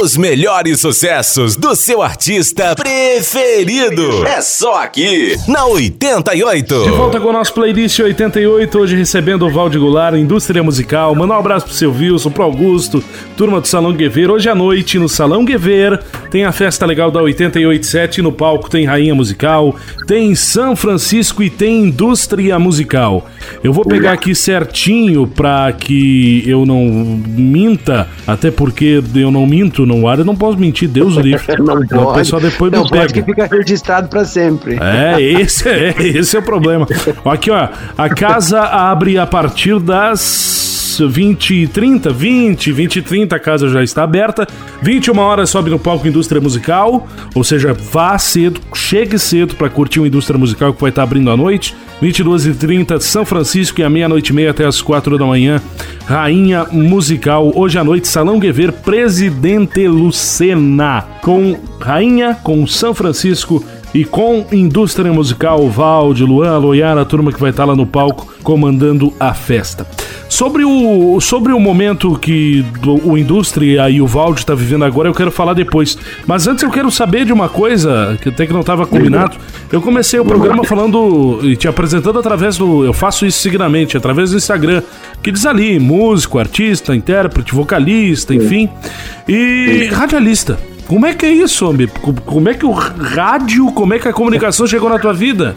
Os 0.00 0.16
melhores 0.16 0.78
sucessos 0.78 1.56
do 1.56 1.74
seu 1.74 2.00
artista 2.00 2.76
preferido. 2.76 4.24
É 4.24 4.40
só 4.40 4.84
aqui, 4.84 5.36
na 5.48 5.66
88. 5.66 6.84
De 6.84 6.90
volta 6.90 7.18
com 7.18 7.30
o 7.30 7.32
nosso 7.32 7.52
playlist 7.52 7.98
88, 7.98 8.78
hoje 8.78 8.94
recebendo 8.94 9.44
o 9.44 9.50
Valde 9.50 9.76
Goulart, 9.76 10.14
Indústria 10.14 10.62
Musical. 10.62 11.16
Manda 11.16 11.34
um 11.34 11.38
abraço 11.38 11.66
pro 11.66 11.74
seu 11.74 11.90
Wilson, 11.92 12.30
pro 12.30 12.44
Augusto, 12.44 13.02
turma 13.36 13.60
do 13.60 13.66
Salão 13.66 13.92
Guever. 13.92 14.30
Hoje 14.30 14.48
à 14.48 14.54
noite, 14.54 14.96
no 14.96 15.08
Salão 15.08 15.44
Guever, 15.44 16.00
tem 16.30 16.44
a 16.44 16.52
festa 16.52 16.86
legal 16.86 17.10
da 17.10 17.20
887. 17.20 18.22
No 18.22 18.30
palco 18.30 18.70
tem 18.70 18.86
Rainha 18.86 19.16
Musical, 19.16 19.74
tem 20.06 20.36
São 20.36 20.76
Francisco 20.76 21.42
e 21.42 21.50
tem 21.50 21.86
Indústria 21.86 22.56
Musical. 22.56 23.26
Eu 23.64 23.72
vou 23.72 23.84
pegar 23.84 24.12
aqui 24.12 24.32
certinho 24.32 25.26
pra 25.26 25.72
que 25.72 26.44
eu 26.46 26.64
não 26.64 26.84
minta, 26.86 27.79
até 28.26 28.50
porque 28.50 29.02
eu 29.14 29.30
não 29.30 29.46
minto 29.46 29.84
no 29.86 30.06
ar, 30.08 30.18
eu 30.18 30.24
não 30.24 30.36
posso 30.36 30.58
mentir, 30.58 30.88
Deus 30.88 31.16
o 31.16 31.20
livre. 31.20 31.44
Não 31.60 31.74
O 32.02 32.04
pode. 32.06 32.18
pessoal 32.18 32.40
depois 32.40 32.72
não 32.72 32.84
me 32.84 32.90
pega. 32.90 33.12
que 33.12 33.22
fica 33.22 33.46
registrado 33.46 34.08
pra 34.08 34.24
sempre. 34.24 34.78
É, 34.80 35.20
esse 35.20 35.68
é, 35.68 35.94
esse 35.98 36.36
é 36.36 36.38
o 36.38 36.42
problema. 36.42 36.86
Aqui, 37.24 37.50
ó, 37.50 37.68
a 37.96 38.08
casa 38.08 38.60
abre 38.60 39.18
a 39.18 39.26
partir 39.26 39.78
das 39.80 40.79
20 40.98 41.54
e 41.54 41.66
30, 41.66 42.10
20, 42.10 42.72
20 42.72 42.96
e 42.96 43.02
30, 43.02 43.36
a 43.36 43.38
casa 43.38 43.68
já 43.68 43.82
está 43.82 44.02
aberta. 44.02 44.46
21 44.82 45.18
horas 45.18 45.50
sobe 45.50 45.70
no 45.70 45.78
palco 45.78 46.06
Indústria 46.06 46.40
Musical, 46.40 47.06
ou 47.34 47.44
seja, 47.44 47.72
vá 47.72 48.16
cedo, 48.18 48.60
chegue 48.74 49.18
cedo 49.18 49.54
para 49.54 49.68
curtir 49.68 50.00
o 50.00 50.06
Indústria 50.06 50.38
Musical 50.38 50.72
que 50.72 50.80
vai 50.80 50.90
estar 50.90 51.02
abrindo 51.02 51.30
à 51.30 51.36
noite. 51.36 51.74
22 52.00 52.46
e 52.46 52.54
30, 52.54 52.98
São 53.00 53.26
Francisco 53.26 53.80
e 53.80 53.84
à 53.84 53.90
meia-noite 53.90 54.30
e 54.30 54.34
meia 54.34 54.50
até 54.50 54.64
as 54.64 54.80
4 54.80 55.18
da 55.18 55.26
manhã, 55.26 55.60
Rainha 56.06 56.66
Musical. 56.72 57.52
Hoje 57.54 57.78
à 57.78 57.84
noite, 57.84 58.08
Salão 58.08 58.38
Guever, 58.38 58.72
Presidente 58.72 59.86
Lucena, 59.86 61.04
com 61.20 61.58
Rainha, 61.78 62.34
com 62.42 62.66
São 62.66 62.94
Francisco 62.94 63.62
e 63.92 64.04
com 64.04 64.46
Indústria 64.50 65.12
Musical, 65.12 65.68
Valde, 65.68 66.24
Luan, 66.24 66.58
Loiara, 66.58 67.02
a 67.02 67.04
turma 67.04 67.32
que 67.32 67.40
vai 67.40 67.50
estar 67.50 67.64
lá 67.64 67.76
no 67.76 67.86
palco 67.86 68.32
comandando 68.42 69.12
a 69.20 69.34
festa. 69.34 69.86
Sobre 70.30 70.64
o, 70.64 71.20
sobre 71.20 71.52
o 71.52 71.58
momento 71.58 72.16
que 72.16 72.64
o, 72.86 73.10
o 73.10 73.18
Indústria 73.18 73.90
e 73.90 74.00
o 74.00 74.06
Valde 74.06 74.38
está 74.38 74.54
vivendo 74.54 74.84
agora, 74.84 75.08
eu 75.08 75.12
quero 75.12 75.30
falar 75.32 75.54
depois. 75.54 75.98
Mas 76.24 76.46
antes 76.46 76.62
eu 76.62 76.70
quero 76.70 76.88
saber 76.88 77.24
de 77.24 77.32
uma 77.32 77.48
coisa 77.48 78.16
que 78.22 78.28
até 78.28 78.46
que 78.46 78.52
não 78.52 78.60
estava 78.60 78.86
combinado. 78.86 79.36
Eu 79.72 79.82
comecei 79.82 80.20
o 80.20 80.24
programa 80.24 80.62
falando 80.62 81.40
e 81.42 81.56
te 81.56 81.66
apresentando 81.66 82.20
através 82.20 82.56
do. 82.56 82.84
Eu 82.84 82.92
faço 82.92 83.26
isso 83.26 83.40
seguidamente, 83.40 83.96
através 83.96 84.30
do 84.30 84.36
Instagram. 84.36 84.82
Que 85.20 85.32
diz 85.32 85.44
ali, 85.44 85.80
músico, 85.80 86.38
artista, 86.38 86.94
intérprete, 86.94 87.52
vocalista, 87.52 88.32
enfim. 88.32 88.68
E 89.28 89.88
radialista. 89.92 90.58
Como 90.86 91.06
é 91.06 91.12
que 91.12 91.26
é 91.26 91.32
isso, 91.32 91.68
homem? 91.68 91.88
Como 92.24 92.48
é 92.48 92.54
que 92.54 92.64
o 92.64 92.70
rádio, 92.70 93.66
como 93.72 93.94
é 93.94 93.98
que 93.98 94.08
a 94.08 94.12
comunicação 94.12 94.66
chegou 94.66 94.88
na 94.88 94.98
tua 94.98 95.12
vida? 95.12 95.56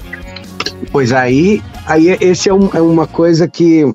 Pois 0.91 1.11
aí, 1.11 1.61
aí 1.85 2.17
esse 2.21 2.49
é, 2.49 2.53
um- 2.53 2.69
é 2.73 2.81
uma 2.81 3.07
coisa 3.07 3.47
que 3.47 3.85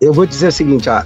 eu 0.00 0.12
vou 0.12 0.26
dizer 0.26 0.48
o 0.48 0.52
seguinte, 0.52 0.88
ó, 0.88 1.02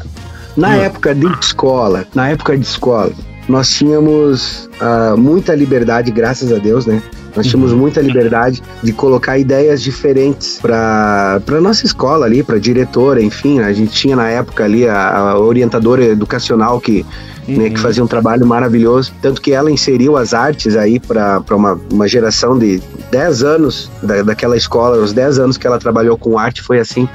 na 0.57 0.77
época 0.77 1.15
de 1.15 1.27
escola, 1.41 2.07
na 2.15 2.29
época 2.29 2.57
de 2.57 2.65
escola, 2.65 3.13
nós 3.49 3.69
tínhamos 3.69 4.71
ah, 4.81 5.15
muita 5.19 5.55
liberdade, 5.55 6.11
graças 6.11 6.51
a 6.53 6.59
Deus, 6.59 6.87
né? 6.87 7.03
Nós 7.37 7.47
tínhamos 7.49 7.73
muita 7.73 8.01
liberdade 8.01 8.63
de 8.81 8.93
colocar 8.93 9.37
ideias 9.37 9.83
diferentes 9.83 10.59
para 10.63 11.41
para 11.45 11.61
nossa 11.61 11.85
escola 11.85 12.27
ali, 12.27 12.45
para 12.45 12.59
diretora, 12.59 13.21
enfim, 13.21 13.59
a 13.59 13.73
gente 13.73 13.93
tinha 13.93 14.15
na 14.15 14.29
época 14.31 14.63
ali 14.65 14.87
a, 14.89 15.09
a 15.33 15.39
orientadora 15.39 16.05
educacional 16.05 16.81
que 16.81 17.05
né, 17.47 17.71
que 17.71 17.79
fazia 17.79 18.03
um 18.03 18.07
trabalho 18.07 18.47
maravilhoso. 18.47 19.13
Tanto 19.21 19.41
que 19.41 19.53
ela 19.53 19.71
inseriu 19.71 20.17
as 20.17 20.35
artes 20.35 20.77
aí 20.77 20.99
para 20.99 21.43
uma, 21.51 21.79
uma 21.91 22.09
geração 22.09 22.59
de 22.59 22.83
10 23.11 23.43
anos 23.43 23.91
da, 24.03 24.23
daquela 24.23 24.57
escola, 24.57 24.99
os 24.99 25.13
10 25.13 25.39
anos 25.39 25.57
que 25.57 25.67
ela 25.67 25.79
trabalhou 25.79 26.17
com 26.17 26.39
arte 26.39 26.63
foi 26.63 26.79
assim. 26.79 27.09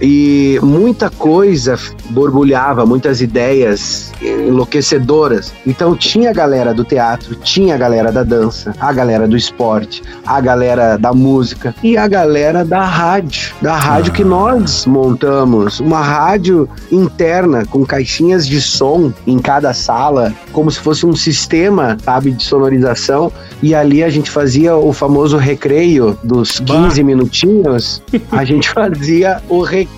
E 0.00 0.58
muita 0.62 1.10
coisa 1.10 1.78
borbulhava, 2.10 2.86
muitas 2.86 3.20
ideias 3.20 4.12
enlouquecedoras. 4.22 5.52
Então 5.66 5.94
tinha 5.94 6.30
a 6.30 6.32
galera 6.32 6.72
do 6.72 6.84
teatro, 6.84 7.34
tinha 7.34 7.74
a 7.74 7.78
galera 7.78 8.10
da 8.10 8.22
dança, 8.22 8.74
a 8.80 8.92
galera 8.92 9.28
do 9.28 9.36
esporte, 9.36 10.02
a 10.26 10.40
galera 10.40 10.96
da 10.96 11.12
música 11.12 11.74
e 11.82 11.96
a 11.96 12.08
galera 12.08 12.64
da 12.64 12.84
rádio. 12.84 13.52
Da 13.60 13.76
rádio 13.76 14.12
que 14.12 14.24
nós 14.24 14.86
montamos. 14.86 15.80
Uma 15.80 16.00
rádio 16.00 16.68
interna 16.90 17.66
com 17.66 17.84
caixinhas 17.84 18.46
de 18.46 18.60
som 18.60 19.12
em 19.26 19.38
cada 19.38 19.74
sala, 19.74 20.32
como 20.52 20.70
se 20.70 20.80
fosse 20.80 21.04
um 21.04 21.14
sistema, 21.14 21.98
sabe, 22.02 22.30
de 22.30 22.42
sonorização. 22.42 23.30
E 23.62 23.74
ali 23.74 24.02
a 24.02 24.08
gente 24.08 24.30
fazia 24.30 24.74
o 24.76 24.92
famoso 24.92 25.36
recreio 25.36 26.18
dos 26.24 26.60
15 26.60 27.02
minutinhos. 27.02 28.02
A 28.30 28.44
gente 28.44 28.70
fazia 28.72 29.42
o 29.48 29.60
recreio 29.60 29.89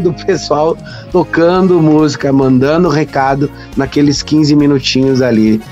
do 0.00 0.12
pessoal 0.12 0.76
tocando 1.10 1.80
música, 1.80 2.32
mandando 2.32 2.88
recado 2.88 3.50
naqueles 3.76 4.22
15 4.22 4.54
minutinhos 4.54 5.22
ali. 5.22 5.62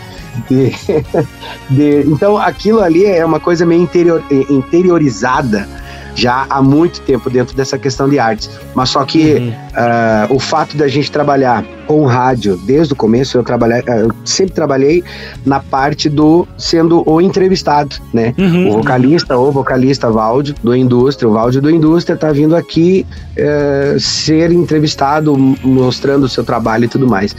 De- 0.48 0.72
de- 1.70 2.00
então 2.10 2.36
aquilo 2.38 2.80
ali 2.80 3.04
é 3.04 3.24
uma 3.24 3.38
coisa 3.38 3.64
meio 3.66 3.82
interior- 3.82 4.24
interiorizada 4.50 5.68
já 6.14 6.46
há 6.48 6.62
muito 6.62 7.00
tempo 7.00 7.28
dentro 7.28 7.56
dessa 7.56 7.76
questão 7.78 8.08
de 8.08 8.18
artes. 8.18 8.48
Mas 8.74 8.90
só 8.90 9.04
que 9.04 9.52
ah, 9.74 10.26
o 10.30 10.38
fato 10.38 10.76
da 10.76 10.88
gente 10.88 11.10
trabalhar 11.10 11.64
com 11.86 12.06
rádio 12.06 12.56
desde 12.56 12.92
o 12.92 12.96
começo, 12.96 13.36
eu 13.36 13.42
trabalhei, 13.42 13.82
ah, 13.88 13.96
eu 13.96 14.10
sempre 14.24 14.54
trabalhei 14.54 15.02
na 15.44 15.60
parte 15.60 16.08
do 16.08 16.46
sendo 16.56 17.02
o 17.08 17.20
entrevistado, 17.20 17.96
né? 18.12 18.34
Uhum. 18.38 18.68
O 18.68 18.72
vocalista 18.74 19.36
ou 19.36 19.52
vocalista 19.52 20.10
Valde 20.10 20.54
do 20.62 20.74
Indústria, 20.74 21.28
o 21.28 21.32
Valde 21.32 21.60
do 21.60 21.70
Indústria 21.70 22.16
tá 22.16 22.32
vindo 22.32 22.54
aqui 22.56 23.06
eh, 23.36 23.96
ser 23.98 24.52
entrevistado, 24.52 25.36
mostrando 25.36 26.24
o 26.24 26.28
seu 26.28 26.44
trabalho 26.44 26.84
e 26.84 26.88
tudo 26.88 27.06
mais. 27.06 27.34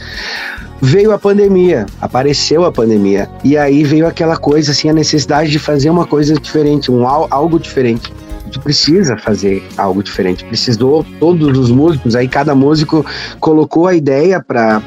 Veio 0.80 1.10
a 1.12 1.18
pandemia, 1.18 1.86
apareceu 2.00 2.64
a 2.64 2.70
pandemia, 2.70 3.28
e 3.42 3.56
aí 3.56 3.82
veio 3.82 4.06
aquela 4.06 4.36
coisa, 4.36 4.72
assim, 4.72 4.90
a 4.90 4.92
necessidade 4.92 5.50
de 5.50 5.58
fazer 5.58 5.88
uma 5.88 6.04
coisa 6.06 6.34
diferente, 6.34 6.90
um 6.92 7.08
al- 7.08 7.26
algo 7.30 7.58
diferente. 7.58 8.12
Precisa 8.60 9.16
fazer 9.16 9.66
algo 9.76 10.02
diferente. 10.02 10.44
Precisou 10.44 11.04
todos 11.18 11.58
os 11.58 11.70
músicos, 11.70 12.14
aí 12.14 12.28
cada 12.28 12.54
músico 12.54 13.04
colocou 13.40 13.86
a 13.86 13.94
ideia 13.94 14.42
pra 14.42 14.80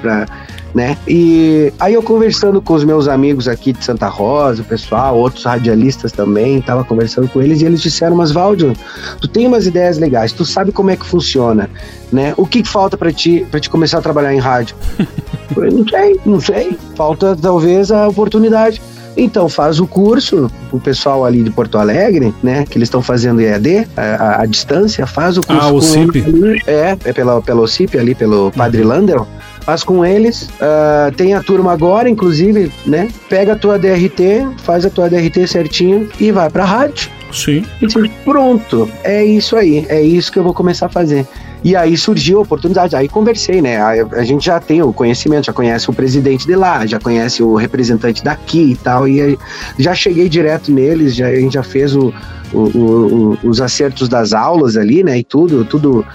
né? 0.74 0.98
E 1.08 1.74
aí 1.80 1.94
eu 1.94 2.04
conversando 2.04 2.62
com 2.62 2.74
os 2.74 2.84
meus 2.84 3.08
amigos 3.08 3.48
aqui 3.48 3.74
de 3.74 3.84
Santa 3.84 4.08
Rosa, 4.08 4.62
o 4.62 4.66
pessoal, 4.66 5.18
outros 5.18 5.44
radialistas 5.44 6.12
também, 6.12 6.62
tava 6.62 6.84
conversando 6.84 7.28
com 7.28 7.42
eles 7.42 7.62
e 7.62 7.66
eles 7.66 7.82
disseram, 7.82 8.16
mas 8.16 8.32
Valdio, 8.32 8.74
tu 9.20 9.28
tem 9.28 9.48
umas 9.48 9.66
ideias 9.66 9.98
legais, 9.98 10.32
tu 10.32 10.46
sabe 10.46 10.72
como 10.72 10.92
é 10.92 10.96
que 10.96 11.06
funciona, 11.06 11.70
né? 12.12 12.34
O 12.38 12.46
que 12.46 12.64
falta 12.64 12.98
pra 12.98 13.12
ti, 13.12 13.46
para 13.50 13.60
te 13.60 13.70
começar 13.70 14.00
a 14.00 14.02
trabalhar 14.02 14.34
em 14.34 14.40
rádio? 14.40 14.76
Eu 15.58 15.72
não 15.72 15.88
sei, 15.88 16.20
não 16.26 16.40
sei, 16.40 16.78
falta 16.96 17.36
talvez 17.36 17.92
a 17.92 18.08
oportunidade. 18.08 18.82
Então 19.20 19.50
faz 19.50 19.80
o 19.80 19.86
curso, 19.86 20.50
o 20.72 20.80
pessoal 20.80 21.26
ali 21.26 21.44
de 21.44 21.52
Porto 21.52 21.78
Alegre, 21.78 22.34
né, 22.42 22.66
que 22.70 22.78
eles 22.78 22.88
estão 22.88 23.02
fazendo 23.02 23.42
EAD, 23.42 23.88
a, 23.98 24.02
a, 24.02 24.42
a 24.44 24.46
distância, 24.46 25.06
faz 25.06 25.38
o 25.38 25.42
curso 25.42 25.62
Ah, 25.62 25.72
o 25.72 25.82
CIP. 25.82 26.24
É, 26.66 26.98
é 27.04 27.14
pela, 27.14 27.42
pela 27.42 27.62
OCIP 27.62 27.98
ali, 27.98 28.16
pelo 28.16 28.52
Padre 28.52 28.84
Landel. 28.84 29.28
Faz 29.62 29.84
com 29.84 30.06
eles, 30.06 30.50
ah, 30.62 31.12
tem 31.16 31.34
a 31.34 31.44
turma 31.44 31.74
agora, 31.74 32.10
inclusive, 32.10 32.72
né? 32.86 33.10
Pega 33.28 33.54
a 33.54 33.56
tua 33.56 33.78
DRT, 33.78 34.48
faz 34.64 34.86
a 34.86 34.90
tua 34.90 35.10
DRT 35.10 35.48
certinho 35.48 36.10
e 36.20 36.32
vai 36.32 36.50
pra 36.50 36.64
rádio. 36.64 37.12
Sim. 37.32 37.64
E 37.82 37.88
diz, 37.88 37.96
pronto, 38.24 38.90
é 39.04 39.24
isso 39.24 39.56
aí, 39.56 39.86
é 39.90 40.02
isso 40.02 40.32
que 40.32 40.40
eu 40.40 40.44
vou 40.44 40.54
começar 40.54 40.88
a 40.88 40.90
fazer. 40.90 41.28
E 41.64 41.76
aí 41.76 41.98
surgiu 41.98 42.40
a 42.40 42.42
oportunidade, 42.42 42.96
aí 42.96 43.10
conversei, 43.10 43.62
né? 43.62 43.78
A, 43.82 43.90
a 44.14 44.24
gente 44.24 44.46
já 44.46 44.60
tem 44.60 44.82
o 44.82 44.94
conhecimento, 44.94 45.46
já 45.48 45.54
conhece 45.54 45.90
o 45.90 45.94
presidente 45.94 46.46
de 46.48 46.56
lá, 46.56 46.86
já 46.86 47.00
conhece 47.00 47.44
o 47.44 47.56
representante 47.56 48.24
daqui 48.24 48.72
e 48.72 48.76
tal, 48.78 49.08
e 49.08 49.22
aí 49.22 49.38
já 49.78 49.94
cheguei 49.94 50.30
direto 50.30 50.72
neles, 50.72 51.16
já, 51.16 51.28
a 51.28 51.36
gente 51.36 51.54
já 51.54 51.64
fez 51.64 51.96
o, 51.96 52.14
o- 52.54 52.58
o- 52.60 53.38
os 53.44 53.60
acertos 53.60 54.08
das 54.08 54.32
aulas 54.34 54.78
ali, 54.78 55.04
né? 55.04 55.18
E 55.20 55.24
tudo, 55.24 55.66
tudo, 55.66 56.06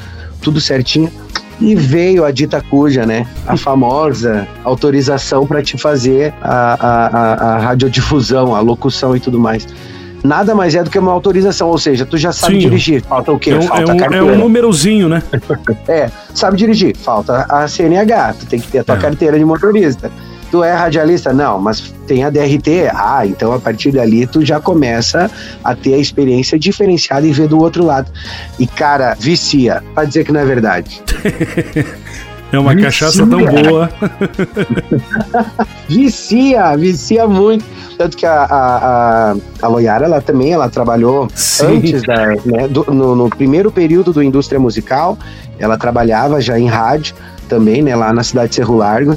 tudo 0.41 0.61
certinho. 0.61 1.11
E 1.61 1.75
veio 1.77 2.25
a 2.25 2.31
dita 2.33 2.61
cuja, 2.63 3.07
né? 3.07 3.27
A 3.47 3.57
famosa 3.57 4.49
autorização 4.65 5.47
para 5.47 5.63
te 5.63 5.79
fazer 5.79 6.35
a, 6.43 6.75
a, 6.75 7.07
a, 7.07 7.55
a 7.55 7.59
radiodifusão, 7.59 8.55
a 8.57 8.61
locução 8.61 9.15
e 9.15 9.21
tudo 9.21 9.39
mais. 9.39 9.67
Nada 10.25 10.55
mais 10.55 10.75
é 10.75 10.83
do 10.83 10.89
que 10.89 10.99
uma 10.99 11.13
autorização, 11.13 11.69
ou 11.69 11.77
seja, 11.77 12.07
tu 12.07 12.17
já 12.17 12.33
sabe 12.33 12.55
Sim. 12.55 12.61
dirigir. 12.61 13.03
Falta 13.03 13.31
o 13.31 13.39
quê? 13.39 13.51
É 13.51 13.57
um, 13.59 13.63
Falta 13.63 13.83
é 13.83 13.85
a 13.85 13.93
um, 13.93 13.97
é 13.97 13.99
carteira. 14.01 14.25
um 14.25 14.39
númerozinho, 14.39 15.07
né? 15.09 15.23
É, 15.87 16.11
sabe 16.35 16.57
dirigir. 16.57 16.97
Falta 16.97 17.45
a 17.49 17.69
CNH, 17.69 18.35
tu 18.41 18.47
tem 18.47 18.59
que 18.59 18.69
ter 18.69 18.79
a 18.79 18.85
tua 18.85 18.95
É. 18.97 18.99
carteira 18.99 19.39
de 19.39 19.45
motorista. 19.45 20.11
Tu 20.51 20.63
é 20.65 20.73
radialista? 20.73 21.33
Não, 21.33 21.61
mas 21.61 21.81
tem 22.07 22.25
a 22.25 22.31
DRT. 22.31 22.89
Ah, 22.95 23.27
então 23.27 23.53
a 23.53 23.59
partir 23.59 23.91
dali 23.91 24.25
tu 24.27 24.45
já 24.45 24.61
começa 24.61 25.31
a 25.65 25.75
ter 25.75 25.95
a 25.95 25.99
experiência 25.99 26.59
diferenciada 26.59 27.27
e 27.27 27.33
ver 27.33 27.49
do 27.49 27.59
outro 27.61 27.85
lado. 27.85 28.11
E 28.59 28.67
cara, 28.67 29.15
vicia, 29.19 29.83
pra 29.95 30.05
dizer 30.05 30.25
que 30.25 30.33
não 30.33 30.41
é 30.41 30.45
verdade. 30.45 31.03
É 32.55 32.59
uma 32.59 32.71
Vicia. 32.75 32.87
cachaça 32.87 33.27
tão 33.27 33.41
boa. 33.45 33.91
Vicia, 35.89 36.77
vicia 36.77 37.27
muito. 37.27 37.65
Tanto 37.97 38.17
que 38.17 38.27
a, 38.27 38.43
a, 38.45 38.77
a, 39.33 39.37
a 39.63 39.69
Loyara, 39.69 40.07
ela 40.07 40.21
também 40.21 40.53
ela 40.53 40.69
trabalhou 40.69 41.29
Sim. 41.35 41.77
antes 41.79 42.03
da. 42.03 42.27
né, 42.45 42.69
do- 42.69 42.87
no, 42.93 43.15
no 43.15 43.29
primeiro 43.31 43.71
período 43.71 44.13
do 44.13 44.23
indústria 44.23 44.59
musical, 44.59 45.17
ela 45.59 45.77
trabalhava 45.79 46.41
já 46.41 46.59
em 46.59 46.67
rádio 46.67 47.15
também, 47.45 47.83
né, 47.83 47.95
lá 47.95 48.13
na 48.13 48.23
cidade 48.23 48.51
de 48.51 48.57
Cerro 48.57 48.77
Largo. 48.77 49.17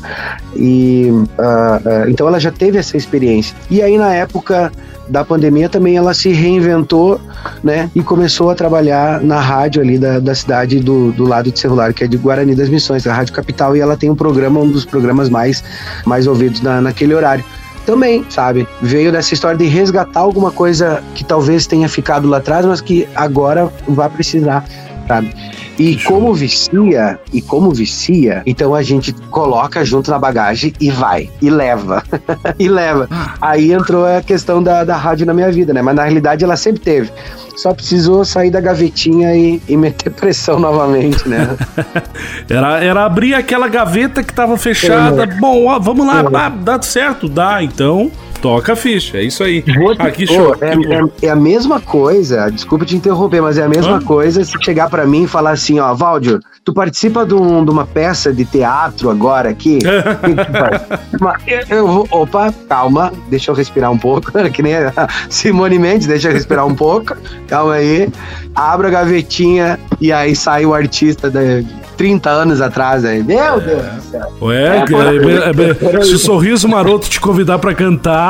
E 0.56 1.12
ah, 1.38 1.82
ah, 1.86 2.06
então 2.10 2.28
ela 2.28 2.40
já 2.40 2.52
teve 2.52 2.78
essa 2.78 2.98
experiência. 2.98 3.56
E 3.70 3.82
aí, 3.82 3.98
na 3.98 4.14
época 4.14 4.72
da 5.10 5.24
pandemia, 5.24 5.70
também 5.70 5.96
ela 5.96 6.14
se 6.14 6.30
reinventou, 6.30 7.20
né, 7.64 7.90
e 7.96 8.02
começou 8.02 8.50
a 8.50 8.56
trabalhar 8.56 9.22
na 9.22 9.40
rádio 9.40 9.82
ali 9.82 9.98
da, 9.98 10.20
da 10.20 10.36
cidade 10.36 10.80
do, 10.80 11.12
do 11.14 11.26
lado 11.26 11.52
de 11.52 11.60
Cerro 11.60 11.76
Largo, 11.76 11.96
que 11.96 12.04
é 12.04 12.08
de 12.08 12.18
Guarani 12.18 12.56
das 12.56 12.70
Missões, 12.70 13.08
a 13.08 13.14
Rádio 13.14 13.34
Capital, 13.34 13.76
e 13.76 13.80
ela 13.80 13.96
tem 13.96 14.10
um 14.10 14.16
programa, 14.16 14.60
um 14.60 14.70
dos 14.70 14.86
programas 14.86 15.30
mais, 15.30 15.64
mais 16.06 16.28
ouvidos 16.28 16.62
na, 16.62 16.82
naquele 16.82 17.14
horário 17.14 17.44
também, 17.88 18.26
sabe? 18.30 18.68
Veio 18.82 19.14
dessa 19.14 19.34
história 19.34 19.58
de 19.58 19.66
resgatar 19.66 20.20
alguma 20.20 20.52
coisa 20.52 21.02
que 21.16 21.24
talvez 21.24 21.66
tenha 21.66 21.88
ficado 21.88 22.28
lá 22.28 22.38
atrás, 22.38 22.66
mas 22.66 22.82
que 22.82 23.08
agora 23.16 23.72
vai 23.88 24.10
precisar, 24.10 24.66
sabe? 25.08 25.34
E 25.80 25.96
como 26.04 26.34
vicia, 26.34 27.20
e 27.32 27.42
como 27.42 27.72
vicia, 27.72 28.42
então 28.46 28.74
a 28.74 28.82
gente 28.82 29.14
coloca 29.30 29.86
junto 29.86 30.10
na 30.10 30.18
bagagem 30.18 30.74
e 30.80 30.90
vai, 30.90 31.30
e 31.42 31.50
leva, 31.50 32.04
e 32.58 32.68
leva. 32.68 33.08
Aí 33.40 33.72
entrou 33.72 34.06
a 34.06 34.22
questão 34.22 34.62
da, 34.62 34.84
da 34.84 34.96
rádio 34.96 35.26
na 35.26 35.34
minha 35.34 35.52
vida, 35.52 35.74
né? 35.74 35.82
Mas 35.82 35.96
na 35.96 36.04
realidade 36.04 36.44
ela 36.44 36.56
sempre 36.56 36.82
teve. 36.82 37.12
Só 37.56 37.74
precisou 37.74 38.24
sair 38.24 38.52
da 38.52 38.62
gavetinha 38.62 39.36
e, 39.36 39.62
e 39.68 39.76
meter 39.76 40.12
pressão 40.12 40.60
novamente, 40.60 41.28
né? 41.28 41.58
Era, 42.50 42.84
era 42.84 43.06
abrir 43.06 43.34
aquela 43.34 43.68
gaveta 43.68 44.24
que 44.24 44.34
tava 44.34 44.58
fechada. 44.58 45.26
Bom, 45.40 45.66
ó, 45.66 45.80
vamos 45.80 46.06
lá, 46.06 46.22
É. 46.22 46.36
ah, 46.36 46.50
dá 46.50 46.82
certo? 46.82 47.28
Dá, 47.28 47.62
então 47.62 48.12
toca 48.42 48.74
a 48.74 48.76
ficha, 48.76 49.18
é 49.18 49.24
isso 49.24 49.44
aí. 49.44 49.64
Ah, 50.00 50.06
Pô, 50.10 50.26
show. 50.26 50.56
é, 50.62 50.72
é- 50.74 51.28
é 51.28 51.30
a 51.30 51.36
mesma 51.36 51.80
coisa, 51.80 52.50
desculpa 52.50 52.86
te 52.86 52.96
interromper, 52.96 53.42
mas 53.42 53.58
é 53.58 53.64
a 53.64 53.70
mesma 53.70 53.98
Hã? 53.98 54.02
coisa 54.02 54.44
se 54.44 54.54
chegar 54.64 54.90
pra 54.90 55.06
mim 55.06 55.24
e 55.24 55.28
falar 55.28 55.52
assim, 55.52 55.80
ó, 55.80 55.94
Valdio, 55.94 56.40
tu 56.64 56.74
participa 56.74 57.26
de, 57.26 57.34
um- 57.34 57.64
de 57.64 57.72
uma 57.72 57.86
peça 57.86 58.32
de 58.34 58.46
teatro 58.46 59.10
agora 59.10 59.50
aqui? 59.50 59.80
Eu, 61.70 61.88
vou, 61.88 62.08
opa, 62.12 62.54
calma, 62.68 63.12
deixa 63.30 63.52
eu 63.52 63.56
respirar 63.56 63.92
um 63.92 63.98
pouco, 63.98 64.32
que 64.54 64.62
nem 64.62 64.76
a 64.76 65.08
Simone 65.30 65.80
Mendes, 65.80 66.08
deixa 66.08 66.30
eu 66.30 66.34
respirar 66.34 66.66
um 66.66 66.76
pouco, 66.76 67.16
calma 67.48 67.74
aí, 67.74 68.10
abra 68.56 68.88
a 68.88 68.92
gavetinha 68.92 69.80
e 70.00 70.12
aí 70.12 70.36
sai 70.36 70.66
o 70.66 70.74
artista 70.74 71.30
de 71.30 71.66
30 71.98 72.30
anos 72.30 72.62
atrás 72.62 73.04
aí, 73.04 73.24
meu 73.24 73.60
Deus 73.60 73.82
do 73.82 74.02
céu. 74.12 74.34
Ué, 74.42 74.78
É, 74.78 75.96
é, 75.96 75.98
é, 75.98 76.02
se 76.04 76.14
o 76.14 76.20
sorriso 76.20 76.68
maroto 76.68 77.10
te 77.10 77.20
convidar 77.20 77.58
pra 77.58 77.74
cantar, 77.74 78.27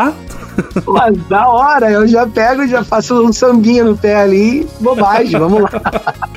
Mas 0.88 1.18
da 1.28 1.48
hora, 1.48 1.91
eu 1.91 2.08
já 2.08 2.26
pego, 2.26 2.68
já 2.68 2.84
faço 2.84 3.22
um 3.24 3.32
sambinha 3.32 3.84
no 3.84 3.95
pé 3.95 4.16
ali, 4.16 4.68
bobagem, 4.80 5.39
vamos 5.39 5.62
lá. 5.62 5.70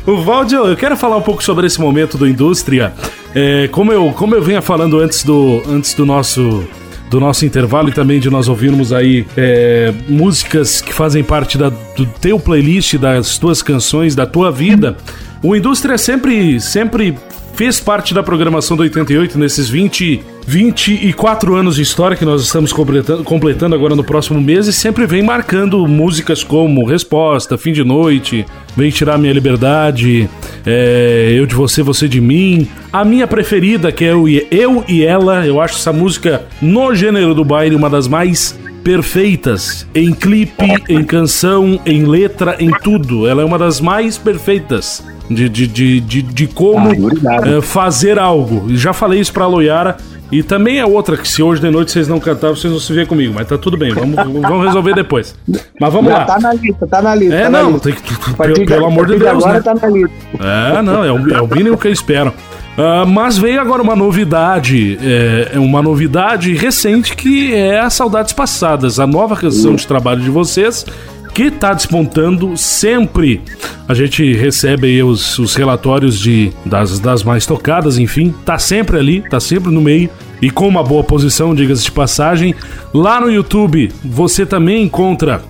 O 0.06 0.22
Valdio, 0.22 0.66
eu 0.66 0.76
quero 0.76 0.96
falar 0.96 1.16
um 1.16 1.22
pouco 1.22 1.42
sobre 1.42 1.66
esse 1.66 1.80
momento 1.80 2.18
do 2.18 2.26
indústria. 2.26 2.92
É, 3.34 3.68
como, 3.68 3.92
eu, 3.92 4.12
como 4.12 4.34
eu 4.34 4.42
venha 4.42 4.60
falando 4.60 4.98
antes 4.98 5.24
do, 5.24 5.62
antes 5.68 5.94
do 5.94 6.04
nosso 6.04 6.66
do 7.10 7.18
nosso 7.18 7.44
intervalo 7.44 7.88
e 7.88 7.92
também 7.92 8.20
de 8.20 8.30
nós 8.30 8.46
ouvirmos 8.48 8.92
aí 8.92 9.26
é, 9.36 9.92
músicas 10.08 10.80
que 10.80 10.92
fazem 10.92 11.24
parte 11.24 11.58
da, 11.58 11.68
do 11.68 12.06
teu 12.06 12.38
playlist, 12.38 12.94
das 12.94 13.36
tuas 13.36 13.60
canções, 13.62 14.14
da 14.14 14.24
tua 14.24 14.52
vida. 14.52 14.96
O 15.42 15.56
Indústria 15.56 15.98
sempre, 15.98 16.60
sempre 16.60 17.18
fez 17.54 17.80
parte 17.80 18.14
da 18.14 18.22
programação 18.22 18.76
do 18.76 18.84
88 18.84 19.36
nesses 19.38 19.68
20, 19.68 20.22
24 20.50 21.54
anos 21.54 21.76
de 21.76 21.82
história 21.82 22.16
que 22.16 22.24
nós 22.24 22.42
estamos 22.42 22.72
completando, 22.72 23.22
completando 23.22 23.72
agora 23.72 23.94
no 23.94 24.02
próximo 24.02 24.40
mês 24.40 24.66
e 24.66 24.72
sempre 24.72 25.06
vem 25.06 25.22
marcando 25.22 25.86
músicas 25.86 26.42
como 26.42 26.84
Resposta, 26.84 27.56
Fim 27.56 27.72
de 27.72 27.84
Noite, 27.84 28.44
Vem 28.76 28.90
Tirar 28.90 29.16
Minha 29.16 29.32
Liberdade, 29.32 30.28
é, 30.66 31.32
Eu 31.36 31.46
de 31.46 31.54
Você, 31.54 31.84
Você 31.84 32.08
de 32.08 32.20
Mim. 32.20 32.68
A 32.92 33.04
minha 33.04 33.28
preferida, 33.28 33.92
que 33.92 34.04
é 34.04 34.10
eu 34.10 34.28
e, 34.28 34.44
eu 34.50 34.84
e 34.88 35.04
Ela, 35.04 35.46
eu 35.46 35.60
acho 35.60 35.76
essa 35.76 35.92
música 35.92 36.42
no 36.60 36.92
gênero 36.96 37.32
do 37.32 37.44
baile 37.44 37.76
uma 37.76 37.88
das 37.88 38.08
mais 38.08 38.58
perfeitas 38.82 39.86
em 39.94 40.12
clipe, 40.12 40.82
em 40.88 41.04
canção, 41.04 41.78
em 41.86 42.04
letra, 42.04 42.56
em 42.58 42.70
tudo. 42.82 43.28
Ela 43.28 43.42
é 43.42 43.44
uma 43.44 43.58
das 43.58 43.80
mais 43.80 44.18
perfeitas 44.18 45.00
de, 45.30 45.48
de, 45.48 45.66
de, 45.68 46.00
de, 46.00 46.22
de 46.22 46.46
como 46.48 46.90
Ah, 47.28 47.48
é, 47.48 47.60
fazer 47.60 48.18
algo. 48.18 48.66
E 48.68 48.76
Já 48.76 48.92
falei 48.92 49.20
isso 49.20 49.32
pra 49.32 49.46
Loiara. 49.46 49.96
E 50.30 50.42
também 50.42 50.78
é 50.78 50.86
outra 50.86 51.16
que 51.16 51.26
se 51.26 51.42
hoje 51.42 51.60
de 51.60 51.70
noite 51.70 51.90
vocês 51.90 52.06
não 52.06 52.20
cantarem, 52.20 52.54
vocês 52.54 52.70
vão 52.70 52.80
se 52.80 52.92
ver 52.92 53.06
comigo. 53.06 53.34
Mas 53.34 53.48
tá 53.48 53.58
tudo 53.58 53.76
bem, 53.76 53.92
vamos, 53.92 54.14
vamos 54.42 54.66
resolver 54.66 54.94
depois. 54.94 55.34
Mas 55.80 55.92
vamos 55.92 56.12
lá. 56.12 56.24
tá 56.24 56.38
na 56.38 56.52
lista, 56.52 56.86
tá 56.86 57.02
na 57.02 57.14
lista. 57.14 57.34
É, 57.34 57.42
tá 57.42 57.50
não, 57.50 57.72
lista. 57.72 57.90
tem 57.90 57.94
que, 57.94 58.14
A 58.14 58.66
pelo, 58.66 58.86
amor 58.86 59.06
de 59.06 59.14
a 59.14 59.18
Deus, 59.18 59.44
agora 59.44 59.54
né? 59.54 59.60
tá 59.60 59.74
na 59.74 59.88
lista. 59.88 60.14
É, 60.38 60.82
não, 60.82 61.04
é 61.04 61.12
o, 61.12 61.34
é 61.34 61.40
o 61.40 61.48
mínimo 61.48 61.76
que 61.76 61.88
eu 61.88 61.92
espero. 61.92 62.32
Ah, 62.76 63.04
mas 63.04 63.36
veio 63.36 63.60
agora 63.60 63.82
uma 63.82 63.94
novidade, 63.94 64.98
é, 65.02 65.50
é 65.54 65.58
uma 65.58 65.82
novidade 65.82 66.54
recente 66.54 67.14
que 67.14 67.54
é 67.54 67.78
as 67.78 67.92
Saudades 67.94 68.32
Passadas, 68.32 68.98
a 68.98 69.06
nova 69.06 69.36
canção 69.36 69.74
de 69.74 69.86
trabalho 69.86 70.22
de 70.22 70.30
vocês, 70.30 70.86
que 71.32 71.50
tá 71.50 71.72
despontando 71.72 72.56
sempre. 72.56 73.40
A 73.88 73.94
gente 73.94 74.32
recebe 74.34 75.02
os, 75.02 75.38
os 75.38 75.54
relatórios 75.54 76.18
de, 76.18 76.52
das, 76.64 76.98
das 76.98 77.22
mais 77.22 77.46
tocadas, 77.46 77.98
enfim, 77.98 78.34
tá 78.44 78.58
sempre 78.58 78.98
ali, 78.98 79.22
tá 79.22 79.40
sempre 79.40 79.70
no 79.70 79.80
meio. 79.80 80.10
E 80.42 80.50
com 80.50 80.66
uma 80.66 80.82
boa 80.82 81.04
posição, 81.04 81.54
diga-se 81.54 81.84
de 81.84 81.92
passagem. 81.92 82.54
Lá 82.94 83.20
no 83.20 83.30
YouTube 83.30 83.92
você 84.02 84.46
também 84.46 84.84
encontra 84.84 85.42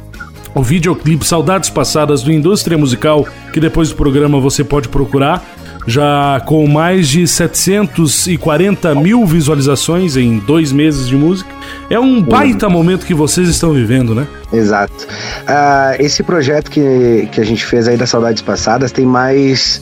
o 0.54 0.62
videoclipe 0.62 1.24
Saudades 1.24 1.70
Passadas 1.70 2.22
do 2.22 2.32
Indústria 2.32 2.76
Musical, 2.76 3.26
que 3.52 3.60
depois 3.60 3.90
do 3.90 3.94
programa 3.94 4.40
você 4.40 4.64
pode 4.64 4.88
procurar, 4.88 5.44
já 5.86 6.40
com 6.46 6.66
mais 6.68 7.08
de 7.08 7.26
740 7.26 8.94
mil 8.94 9.24
visualizações 9.26 10.16
em 10.16 10.38
dois 10.38 10.72
meses 10.72 11.08
de 11.08 11.16
música. 11.16 11.50
É 11.88 11.98
um 11.98 12.22
baita 12.22 12.68
momento 12.68 13.06
que 13.06 13.14
vocês 13.14 13.48
estão 13.48 13.72
vivendo, 13.72 14.14
né? 14.14 14.26
Exato. 14.52 15.06
Ah, 15.46 15.94
esse 15.98 16.22
projeto 16.22 16.70
que, 16.70 17.28
que 17.32 17.40
a 17.40 17.44
gente 17.44 17.64
fez 17.64 17.88
aí 17.88 17.96
das 17.96 18.10
Saudades 18.10 18.42
Passadas 18.42 18.92
tem 18.92 19.04
mais. 19.06 19.80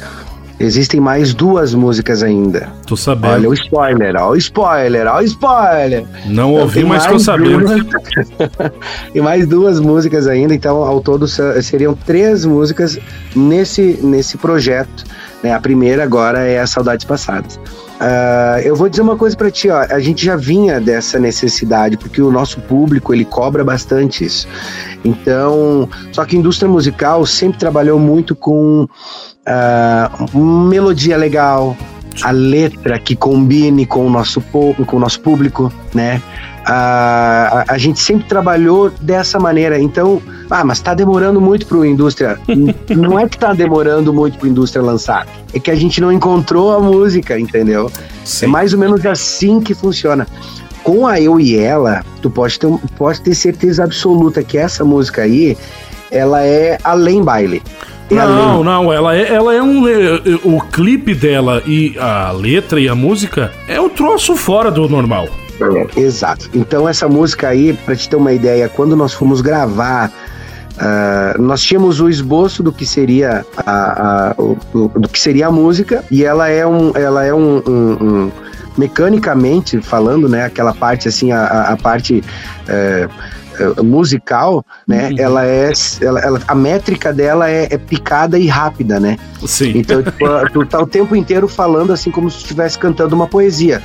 Existem 0.61 0.99
mais 0.99 1.33
duas 1.33 1.73
músicas 1.73 2.21
ainda. 2.21 2.69
Tô 2.85 2.97
sabendo. 2.97 3.33
Olha 3.35 3.49
o 3.51 3.55
spoiler, 3.55 4.17
ó, 4.19 4.31
o 4.33 4.37
spoiler, 4.37 5.07
ó, 5.07 5.19
o 5.19 5.23
spoiler. 5.23 6.05
Não 6.27 6.51
Então, 6.51 6.63
ouvi, 6.63 6.85
mas 6.85 7.07
tô 7.07 7.17
sabendo. 7.17 7.61
duas- 7.61 7.87
e 9.15 9.21
mais 9.21 9.47
duas 9.47 9.79
músicas 9.79 10.27
ainda, 10.27 10.53
então 10.53 10.79
ao 10.83 11.01
todo 11.01 11.29
se- 11.29 11.63
seriam 11.63 11.95
três 11.95 12.45
músicas 12.45 12.99
nesse, 13.37 14.01
nesse 14.03 14.37
projeto. 14.37 15.05
Né? 15.43 15.53
A 15.53 15.61
primeira 15.61 16.03
agora 16.03 16.41
é 16.41 16.59
as 16.59 16.71
Saudades 16.71 17.05
Passadas. 17.05 17.59
Ah, 18.01 18.61
eu 18.63 18.77
vou 18.77 18.89
dizer 18.89 19.03
uma 19.03 19.17
coisa 19.17 19.37
pra 19.37 19.51
ti, 19.51 19.69
ó, 19.69 19.79
a 19.79 20.01
gente 20.01 20.25
já 20.25 20.37
vinha 20.37 20.81
dessa 20.81 21.19
necessidade, 21.19 21.97
porque 21.97 22.23
o 22.23 22.31
nosso 22.31 22.61
público 22.61 23.13
ele 23.13 23.25
cobra 23.25 23.65
bastante 23.65 24.25
isso. 24.25 24.47
Então, 25.05 25.89
só 26.13 26.25
que 26.25 26.37
a 26.37 26.39
indústria 26.39 26.69
musical 26.69 27.25
sempre 27.27 27.59
trabalhou 27.59 27.99
muito 27.99 28.35
com 28.35 28.87
ah, 29.47 30.11
melodia 30.35 31.17
legal, 31.17 31.77
a 32.23 32.31
letra 32.31 32.99
que 32.99 33.15
combine 33.15 33.87
com 33.87 34.07
o 34.07 34.11
nosso, 34.11 34.41
com 34.41 34.75
o 34.97 34.99
nosso 34.99 35.21
público, 35.21 35.73
né? 35.95 36.21
A, 36.71 37.65
a, 37.67 37.75
a 37.75 37.79
gente 37.79 37.99
sempre 37.99 38.29
trabalhou 38.29 38.91
dessa 39.01 39.39
maneira. 39.41 39.81
Então, 39.81 40.21
ah, 40.51 40.63
mas 40.63 40.81
tá 40.81 40.93
demorando 40.93 41.41
muito 41.41 41.67
pro 41.67 41.83
indústria. 41.85 42.39
N- 42.47 42.75
não 42.95 43.19
é 43.19 43.27
que 43.27 43.39
tá 43.39 43.55
demorando 43.55 44.13
muito 44.13 44.37
pro 44.39 44.47
indústria 44.47 44.83
lançar, 44.83 45.27
é 45.55 45.59
que 45.59 45.71
a 45.71 45.75
gente 45.75 45.99
não 46.01 46.13
encontrou 46.13 46.75
a 46.77 46.79
música, 46.81 47.39
entendeu? 47.41 47.91
Sim. 48.25 48.45
É 48.45 48.49
mais 48.49 48.75
ou 48.75 48.79
menos 48.79 49.05
assim 49.07 49.61
que 49.61 49.73
funciona. 49.75 50.27
Com 50.83 51.07
a 51.07 51.19
Eu 51.21 51.41
e 51.41 51.57
Ela, 51.59 52.05
tu 52.21 52.29
pode 52.31 52.59
ter, 52.59 52.69
pode 52.99 53.21
ter 53.23 53.35
certeza 53.35 53.85
absoluta 53.85 54.43
que 54.43 54.59
essa 54.59 54.85
música 54.85 55.23
aí, 55.23 55.57
ela 56.11 56.43
é 56.45 56.79
além 56.85 57.23
baile. 57.23 57.63
É 58.11 58.15
Não, 58.15 58.23
além. 58.53 58.65
não, 58.65 58.93
ela 58.93 59.17
é, 59.17 59.33
ela 59.35 59.55
é 59.55 59.63
um. 59.63 59.87
é, 59.89 59.93
é, 60.17 60.21
o 60.45 60.61
clipe 60.71 61.15
dela 61.15 61.63
e 61.67 61.95
a 61.99 62.31
letra 62.33 62.79
e 62.81 62.89
a 62.89 62.95
música 62.95 63.53
é 63.67 63.81
um 63.81 63.89
troço 63.89 64.35
fora 64.37 64.71
do 64.71 64.87
normal. 64.89 65.29
Exato. 65.97 66.49
Então 66.55 66.89
essa 66.89 67.09
música 67.09 67.49
aí, 67.49 67.73
pra 67.85 67.95
te 67.97 68.09
ter 68.09 68.17
uma 68.17 68.33
ideia, 68.33 68.69
quando 68.69 68.95
nós 68.97 69.13
fomos 69.13 69.41
gravar, 69.41 70.11
ah, 70.79 71.35
nós 71.39 71.61
tínhamos 71.63 72.01
o 72.01 72.09
esboço 72.09 72.63
do 72.63 72.73
que 72.73 72.87
seria 72.87 73.45
a, 73.57 74.31
a- 74.31 74.35
o- 74.39 74.57
do 74.99 75.09
que 75.09 75.19
seria 75.19 75.49
a 75.49 75.51
música 75.51 76.05
e 76.11 76.25
ela 76.25 76.49
é 76.49 76.67
um, 76.67 76.93
ela 76.95 77.25
é 77.25 77.35
um, 77.35 77.63
um- 77.67 77.97
um- 78.01 78.33
mecanicamente 78.77 79.81
falando, 79.81 80.29
né? 80.29 80.45
Aquela 80.45 80.73
parte 80.73 81.09
assim, 81.09 81.33
a, 81.33 81.45
a- 81.73 81.77
parte 81.77 82.23
é, 82.69 83.09
musical, 83.83 84.65
né? 84.87 85.09
Uhum. 85.09 85.17
Ela 85.19 85.47
é. 85.47 85.73
Ela, 86.01 86.21
ela, 86.21 86.41
a 86.47 86.55
métrica 86.55 87.13
dela 87.13 87.51
é, 87.51 87.69
é, 87.71 87.79
picada 87.79 88.39
e 88.39 88.47
rápida, 88.47 88.99
né? 89.01 89.19
Sim. 89.47 89.73
Então, 89.77 90.03
tipo, 90.03 90.25
tu 90.53 90.67
tá 90.67 90.81
o 90.81 90.87
tempo 90.87 91.15
inteiro 91.15 91.47
falando 91.49 91.93
assim 91.93 92.11
como 92.11 92.31
se 92.31 92.39
estivesse 92.39 92.79
cantando 92.79 93.15
uma 93.15 93.27
poesia. 93.27 93.83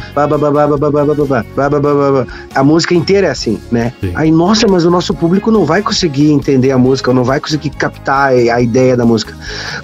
A 2.55 2.63
música 2.63 2.93
inteira 2.93 3.27
é 3.27 3.31
assim, 3.31 3.59
né? 3.71 3.93
Sim. 4.01 4.11
Aí, 4.15 4.31
nossa, 4.31 4.67
mas 4.67 4.85
o 4.85 4.91
nosso 4.91 5.13
público 5.13 5.51
não 5.51 5.65
vai 5.65 5.81
conseguir 5.81 6.31
entender 6.31 6.71
a 6.71 6.77
música, 6.77 7.11
ou 7.11 7.15
não 7.15 7.23
vai 7.23 7.39
conseguir 7.39 7.69
captar 7.71 8.29
a 8.31 8.61
ideia 8.61 8.97
da 8.97 9.05
música. 9.05 9.35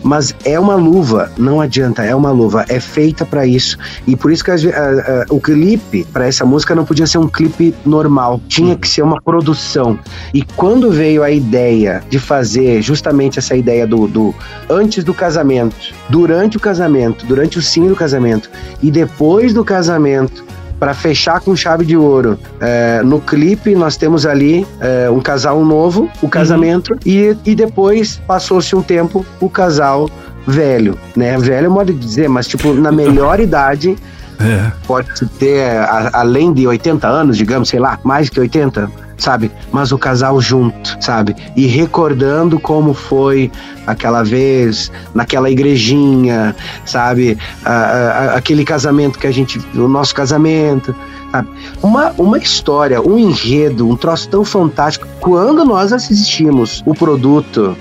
Mas 0.04 0.36
é 0.44 0.60
uma 0.60 0.76
luva, 0.76 1.32
não 1.38 1.62
adianta, 1.62 2.04
é 2.04 2.16
uma 2.16 2.32
luva, 2.32 2.66
é 2.68 2.80
feita 2.80 3.26
para 3.26 3.46
isso. 3.46 3.78
E 4.08 4.16
por 4.16 4.32
isso 4.32 4.44
que 4.44 4.52
a, 4.52 4.56
a, 4.56 4.58
a, 4.58 5.26
o 5.30 5.40
clipe 5.40 6.06
para 6.12 6.28
essa 6.28 6.46
música 6.46 6.74
não 6.76 6.86
podia 6.86 7.08
ser 7.08 7.18
um 7.18 7.28
clipe 7.28 7.74
normal, 7.86 8.42
tinha 8.48 8.76
que 8.76 8.88
ser 8.88 9.02
uma 9.02 9.22
produção 9.22 9.79
e 10.34 10.42
quando 10.42 10.92
veio 10.92 11.24
a 11.24 11.32
ideia 11.32 12.04
de 12.10 12.20
fazer 12.20 12.82
justamente 12.82 13.40
essa 13.40 13.56
ideia 13.56 13.86
do, 13.86 14.08
do 14.08 14.36
antes 14.70 15.04
do 15.04 15.14
casamento, 15.14 15.94
durante 16.10 16.58
o 16.58 16.60
casamento, 16.60 17.26
durante 17.26 17.58
o 17.58 17.62
sim 17.62 17.88
do 17.88 17.96
casamento 17.96 18.50
e 18.82 18.92
depois 18.92 19.54
do 19.54 19.64
casamento, 19.64 20.44
para 20.80 20.94
fechar 20.94 21.42
com 21.42 21.56
chave 21.56 21.86
de 21.86 21.98
ouro. 21.98 22.40
É, 22.60 23.02
no 23.04 23.20
clipe 23.20 23.76
nós 23.76 23.98
temos 23.98 24.26
ali 24.26 24.66
é, 24.80 25.10
um 25.10 25.20
casal 25.20 25.64
novo, 25.64 26.10
o 26.22 26.30
casamento, 26.30 26.98
e, 27.06 27.36
e 27.46 27.54
depois 27.54 28.22
passou-se 28.26 28.74
um 28.76 28.82
tempo 28.82 29.26
o 29.42 29.50
casal 29.50 30.10
velho, 30.48 30.98
né? 31.16 31.38
Velho 31.38 31.66
é 31.66 31.70
modo 31.70 31.94
de 31.94 32.00
dizer, 32.00 32.30
mas 32.30 32.48
tipo, 32.48 32.74
na 32.74 32.92
melhor 32.94 33.40
idade, 33.40 33.96
É. 34.40 34.72
pode 34.88 35.26
ter 35.38 35.66
a- 35.78 36.12
além 36.14 36.54
de 36.54 36.66
80 36.66 37.08
anos, 37.08 37.36
digamos, 37.38 37.68
sei 37.70 37.80
lá, 37.80 38.00
mais 38.04 38.30
que 38.30 38.40
80, 38.40 38.90
sabe? 39.18 39.52
Mas 39.72 39.92
o 39.92 39.98
casal 39.98 40.40
junto, 40.40 40.96
sabe? 41.02 41.36
E 41.58 41.68
recordando 41.68 42.58
como 42.60 42.94
foi 42.94 43.52
aquela 43.86 44.24
vez, 44.24 44.90
naquela 45.14 45.50
igrejinha, 45.50 46.56
sabe? 46.86 47.38
A- 47.66 47.72
a- 47.72 48.36
aquele 48.38 48.64
casamento 48.64 49.20
que 49.20 49.28
a 49.28 49.32
gente, 49.32 49.60
o 49.76 49.88
nosso 49.90 50.16
casamento, 50.16 50.96
sabe? 51.32 51.50
Uma, 51.84 52.14
uma 52.18 52.38
história, 52.38 53.02
um 53.02 53.18
enredo, 53.20 53.90
um 53.90 53.96
troço 53.98 54.30
tão 54.30 54.46
fantástico. 54.46 55.06
Quando 55.20 55.66
nós 55.66 55.92
assistimos 55.92 56.82
o 56.86 56.94
produto 56.96 57.76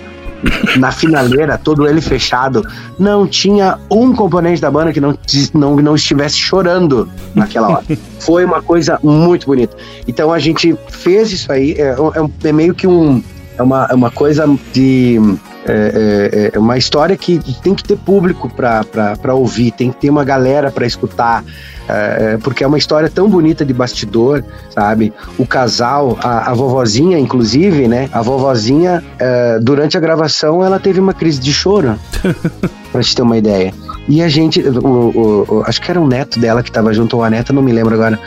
na 0.76 0.92
finaleira, 0.92 1.58
todo 1.58 1.86
ele 1.86 2.00
fechado, 2.00 2.62
não 2.98 3.26
tinha 3.26 3.78
um 3.90 4.14
componente 4.14 4.60
da 4.60 4.70
banda 4.70 4.92
que 4.92 5.00
não, 5.00 5.16
não, 5.54 5.76
não 5.76 5.94
estivesse 5.94 6.36
chorando 6.36 7.08
naquela 7.34 7.68
hora. 7.68 7.84
Foi 8.20 8.44
uma 8.44 8.62
coisa 8.62 8.98
muito 9.02 9.46
bonita. 9.46 9.76
Então 10.06 10.32
a 10.32 10.38
gente 10.38 10.76
fez 10.88 11.32
isso 11.32 11.50
aí, 11.50 11.72
é, 11.72 11.94
é 12.14 12.48
é 12.48 12.52
meio 12.52 12.74
que 12.74 12.86
um. 12.86 13.22
É 13.58 13.62
uma, 13.62 13.86
é 13.90 13.94
uma 13.94 14.10
coisa 14.10 14.46
de. 14.72 15.18
É, 15.66 16.50
é- 16.52 16.56
é 16.56 16.58
uma 16.58 16.78
história 16.78 17.14
que 17.16 17.38
tem 17.62 17.74
que 17.74 17.82
ter 17.84 17.96
público 17.98 18.48
para 18.48 19.34
ouvir, 19.34 19.70
tem 19.72 19.90
que 19.90 19.98
ter 20.00 20.08
uma 20.08 20.24
galera 20.24 20.70
para 20.70 20.86
escutar, 20.86 21.44
é, 21.86 22.38
porque 22.42 22.64
é 22.64 22.66
uma 22.66 22.78
história 22.78 23.10
tão 23.10 23.28
bonita 23.28 23.66
de 23.66 23.74
bastidor, 23.74 24.42
sabe? 24.70 25.12
O 25.36 25.44
casal, 25.46 26.16
a, 26.22 26.50
a 26.50 26.54
vovozinha, 26.54 27.18
inclusive, 27.18 27.86
né? 27.86 28.08
A 28.12 28.22
vovozinha, 28.22 29.04
é, 29.18 29.58
durante 29.60 29.94
a 29.96 30.00
gravação, 30.00 30.64
ela 30.64 30.78
teve 30.78 31.00
uma 31.00 31.12
crise 31.12 31.38
de 31.40 31.52
choro, 31.52 31.96
pra 32.92 33.02
gente 33.02 33.16
ter 33.16 33.22
uma 33.22 33.36
ideia. 33.36 33.74
E 34.08 34.22
a 34.22 34.28
gente, 34.28 34.62
o, 34.62 34.78
o- 34.86 35.46
o- 35.58 35.62
acho 35.66 35.82
que 35.82 35.90
era 35.90 36.00
um 36.00 36.06
neto 36.06 36.38
dela 36.40 36.62
que 36.62 36.72
tava 36.72 36.94
junto, 36.94 37.16
ou 37.18 37.22
a 37.24 37.28
neta, 37.28 37.52
não 37.52 37.60
me 37.62 37.72
lembro 37.72 37.94
agora. 37.94 38.18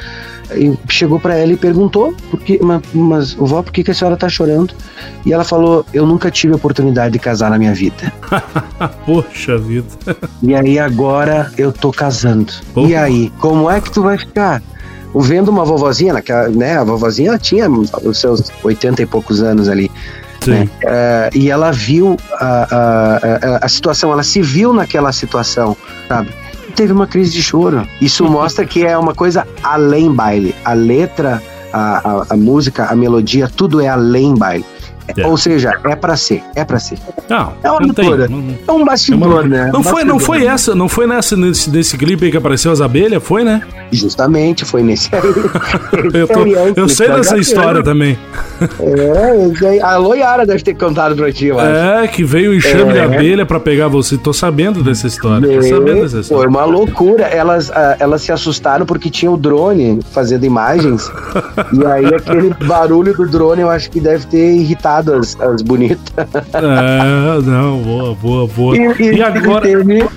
E 0.56 0.78
chegou 0.89 1.20
pra 1.20 1.36
ela 1.36 1.54
e 1.54 1.58
perguntou, 1.58 2.14
por 2.30 2.39
que, 2.39 2.60
mas, 2.64 2.82
mas 2.93 3.34
vó, 3.34 3.62
por 3.62 3.72
que, 3.72 3.84
que 3.84 3.91
a 3.91 3.93
senhora 3.93 4.18
tá 4.18 4.28
chorando? 4.30 4.74
E 5.26 5.34
ela 5.34 5.43
falou: 5.43 5.86
Eu 5.93 6.06
nunca 6.06 6.32
tive 6.32 6.54
a 6.54 6.56
oportunidade 6.56 7.14
de 7.14 7.20
casar 7.20 7.49
na 7.49 7.58
minha 7.58 7.74
vida. 7.74 8.12
Poxa 9.06 9.58
vida. 9.58 9.88
E 10.41 10.56
aí 10.56 10.80
agora 10.80 11.52
eu 11.58 11.72
tô 11.72 11.91
casando. 11.91 12.52
Porra. 12.74 12.89
E 12.89 12.95
aí, 12.95 13.34
como 13.39 13.70
é 13.70 13.80
que 13.80 13.91
tu 13.91 14.02
vai 14.02 14.18
ficar? 14.18 14.62
Vendo 15.14 15.49
uma 15.49 15.66
vovozinha, 15.66 16.14
naquela, 16.14 16.47
né? 16.47 16.78
A 16.78 16.84
vovozinha 16.84 17.38
tinha 17.38 17.70
os 17.70 18.18
seus 18.20 18.52
80 18.64 19.02
e 19.02 19.06
poucos 19.06 19.41
anos 19.41 19.68
ali. 19.68 19.91
Sim. 20.41 20.68
É, 20.84 21.30
e 21.36 21.52
ela 21.52 21.72
viu 21.72 22.18
a, 22.34 22.68
a, 22.72 23.18
a, 23.18 23.66
a 23.66 23.68
situação, 23.68 24.12
ela 24.12 24.24
se 24.24 24.41
viu 24.41 24.74
naquela 24.74 25.12
situação, 25.12 25.78
sabe? 26.08 26.30
Teve 26.82 26.93
uma 26.93 27.05
crise 27.05 27.32
de 27.34 27.43
choro. 27.43 27.88
Isso 28.01 28.25
mostra 28.27 28.65
que 28.65 28.84
é 28.84 28.97
uma 28.97 29.13
coisa 29.13 29.47
além 29.61 30.11
baile. 30.11 30.55
A 30.65 30.73
letra, 30.73 31.39
a, 31.71 31.97
a, 31.97 32.25
a 32.32 32.36
música, 32.36 32.86
a 32.86 32.95
melodia, 32.95 33.47
tudo 33.47 33.79
é 33.79 33.88
além 33.88 34.34
baile. 34.34 34.65
É. 35.18 35.26
Ou 35.28 35.36
seja, 35.38 35.74
é 35.84 35.95
pra 35.95 36.16
ser, 36.16 36.41
é 36.56 36.64
pra 36.64 36.80
ser. 36.80 36.97
Não, 37.30 37.54
É 37.64 37.70
uma 37.72 37.80
não 37.82 37.93
tem. 37.93 38.06
loucura. 38.06 38.28
não- 38.30 38.56
É 38.68 38.72
um 38.72 38.86
bastidor, 38.86 39.47
né? 39.47 39.70
Não 39.74 39.84
foi, 39.84 40.04
não 40.04 40.20
foi 40.20 40.45
essa, 40.45 40.74
não 40.76 40.88
foi 40.88 41.06
nessa 41.08 41.36
nesse, 41.36 41.70
nesse 41.70 41.97
clipe 41.97 42.26
aí 42.26 42.32
que 42.32 42.38
apareceu 42.38 42.72
as 42.72 42.80
abelhas, 42.82 43.22
foi, 43.24 43.43
né? 43.43 43.62
Justamente, 43.91 44.64
foi 44.64 44.82
nesse. 44.84 45.10
Eu, 46.14 46.28
tô- 46.28 46.45
eu 46.76 46.88
sei 46.89 47.10
dessa 47.10 47.38
história 47.38 47.84
também. 47.84 48.18
É, 48.80 49.82
a 49.82 49.97
Loiara 49.97 50.45
deve 50.45 50.64
ter 50.64 50.74
contado 50.76 51.16
pra 51.16 51.32
ti, 51.32 51.47
eu 51.47 51.60
acho. 51.60 51.70
É, 52.04 52.08
que 52.08 52.24
veio 52.24 52.52
o 52.52 52.56
enxame 52.56 52.93
de 52.93 52.99
É. 52.99 53.04
abelha 53.04 53.45
pra 53.45 53.60
pegar 53.60 53.88
você. 53.88 54.18
Tô 54.18 54.32
sabendo 54.34 54.84
dessa 54.84 55.08
história. 55.08 55.47
Tô 55.47 55.62
sabendo 55.64 56.02
dessa 56.02 56.12
Foi 56.12 56.22
história. 56.22 56.49
uma 56.49 56.64
loucura. 56.66 57.24
Elas, 57.24 57.70
ah, 57.72 57.95
elas 57.99 58.22
se 58.22 58.32
assustaram 58.32 58.86
porque 58.86 59.10
tinha 59.10 59.32
o 59.32 59.38
drone 59.38 59.99
fazendo 60.12 60.45
imagens. 60.45 61.12
e 61.74 61.86
aí 61.86 62.06
aquele 62.14 62.54
barulho 62.66 63.14
do 63.16 63.28
drone 63.28 63.62
eu 63.62 63.70
acho 63.70 63.89
que 63.89 63.99
deve 63.99 64.26
ter 64.28 64.54
irritado 64.56 64.91
as, 65.00 65.39
as 65.39 65.62
bonitas. 65.62 66.00
É, 66.54 67.42
não, 67.42 67.82
boa, 67.82 68.16
boa, 68.16 68.48
boa. 68.48 68.76
E 68.78 69.22
agora. 69.22 69.62
teve- 69.62 70.08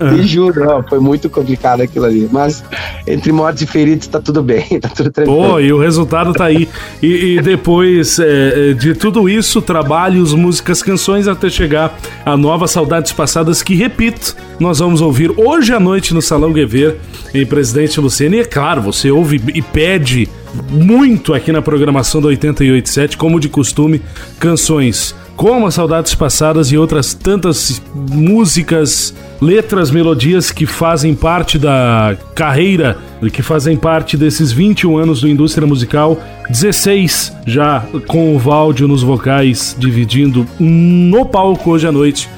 E 0.00 0.22
juro, 0.22 0.64
não, 0.64 0.82
foi 0.82 1.00
muito 1.00 1.28
complicado 1.28 1.80
aquilo 1.80 2.04
ali. 2.04 2.28
Mas 2.30 2.64
entre 3.06 3.32
mortos 3.32 3.62
e 3.62 3.66
feridos 3.66 4.06
tá 4.06 4.20
tudo 4.20 4.42
bem, 4.42 4.64
tá 4.80 4.88
tudo 4.88 5.10
tranquilo. 5.10 5.50
Pô, 5.50 5.60
e 5.60 5.72
o 5.72 5.78
resultado 5.78 6.32
tá 6.32 6.44
aí. 6.44 6.68
E, 7.02 7.36
e 7.36 7.42
depois 7.42 8.18
é, 8.18 8.70
é, 8.70 8.72
de 8.74 8.94
tudo 8.94 9.28
isso, 9.28 9.60
trabalhos, 9.60 10.32
músicas, 10.34 10.82
canções, 10.82 11.26
até 11.26 11.48
chegar 11.50 11.98
a 12.24 12.36
nova 12.36 12.68
Saudades 12.68 13.12
Passadas, 13.12 13.62
que, 13.62 13.74
repito, 13.74 14.36
nós 14.60 14.78
vamos 14.78 15.00
ouvir 15.00 15.32
hoje 15.36 15.72
à 15.72 15.80
noite 15.80 16.14
no 16.14 16.22
Salão 16.22 16.52
Guever, 16.52 16.96
em 17.34 17.44
Presidente 17.44 18.00
Luciano. 18.00 18.36
E 18.36 18.40
é 18.40 18.44
claro, 18.44 18.82
você 18.82 19.10
ouve 19.10 19.40
e 19.54 19.62
pede 19.62 20.28
muito 20.70 21.34
aqui 21.34 21.52
na 21.52 21.60
programação 21.60 22.20
do 22.20 22.28
887, 22.28 23.16
como 23.16 23.38
de 23.38 23.48
costume, 23.48 24.00
canções 24.38 25.14
como 25.38 25.68
as 25.68 25.74
Saudades 25.74 26.16
Passadas 26.16 26.72
e 26.72 26.76
outras 26.76 27.14
tantas 27.14 27.80
músicas, 27.94 29.14
letras, 29.40 29.88
melodias 29.88 30.50
que 30.50 30.66
fazem 30.66 31.14
parte 31.14 31.60
da 31.60 32.16
carreira, 32.34 32.98
que 33.32 33.40
fazem 33.40 33.76
parte 33.76 34.16
desses 34.16 34.50
21 34.50 34.98
anos 34.98 35.20
do 35.20 35.28
Indústria 35.28 35.64
Musical, 35.64 36.20
16 36.50 37.32
já 37.46 37.86
com 38.08 38.34
o 38.34 38.38
Valdio 38.38 38.88
nos 38.88 39.04
vocais, 39.04 39.76
dividindo 39.78 40.44
no 40.58 41.24
palco 41.24 41.70
hoje 41.70 41.86
à 41.86 41.92
noite 41.92 42.28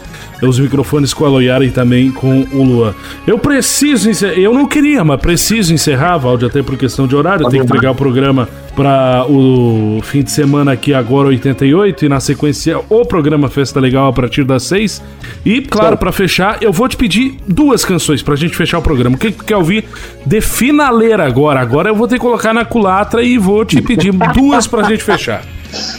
os 0.43 0.59
microfones 0.59 1.13
com 1.13 1.25
a 1.25 1.29
Loiara 1.29 1.65
e 1.65 1.71
também 1.71 2.11
com 2.11 2.47
o 2.53 2.63
Luan. 2.63 2.95
Eu 3.27 3.39
preciso 3.39 4.09
encerrar, 4.09 4.35
eu 4.35 4.55
não 4.55 4.67
queria, 4.67 5.05
mas 5.05 5.21
preciso 5.21 5.73
encerrar, 5.73 6.19
Valdir, 6.19 6.49
até 6.49 6.63
por 6.63 6.77
questão 6.77 7.07
de 7.07 7.15
horário, 7.15 7.49
tenho 7.49 7.65
que 7.65 7.71
entregar 7.71 7.91
o 7.91 7.95
programa 7.95 8.49
para 8.81 9.27
o 9.29 10.01
fim 10.03 10.23
de 10.23 10.31
semana 10.31 10.73
aqui 10.73 10.95
agora 10.95 11.29
88 11.29 12.07
e 12.07 12.09
na 12.09 12.19
sequência 12.19 12.81
o 12.89 13.05
programa 13.05 13.47
Festa 13.51 13.79
Legal 13.79 14.09
a 14.09 14.13
partir 14.13 14.43
das 14.43 14.63
6. 14.63 15.03
E 15.45 15.61
claro, 15.61 15.99
para 15.99 16.11
fechar, 16.11 16.63
eu 16.63 16.73
vou 16.73 16.89
te 16.89 16.97
pedir 16.97 17.37
duas 17.47 17.85
canções 17.85 18.23
pra 18.23 18.35
gente 18.37 18.57
fechar 18.57 18.79
o 18.79 18.83
programa. 18.83 19.17
O 19.17 19.19
que 19.19 19.33
que 19.33 19.37
tu 19.39 19.45
quer 19.45 19.57
ouvir 19.59 19.85
de 20.25 20.41
finaleira 20.41 21.27
agora? 21.27 21.61
Agora 21.61 21.91
eu 21.91 21.95
vou 21.95 22.09
ter 22.09 22.15
que 22.15 22.23
colocar 22.23 22.55
na 22.55 22.65
culatra 22.65 23.23
e 23.23 23.37
vou 23.37 23.67
te 23.67 23.83
pedir 23.83 24.13
duas 24.33 24.67
pra 24.67 24.83
gente 24.85 25.03
fechar. 25.03 25.43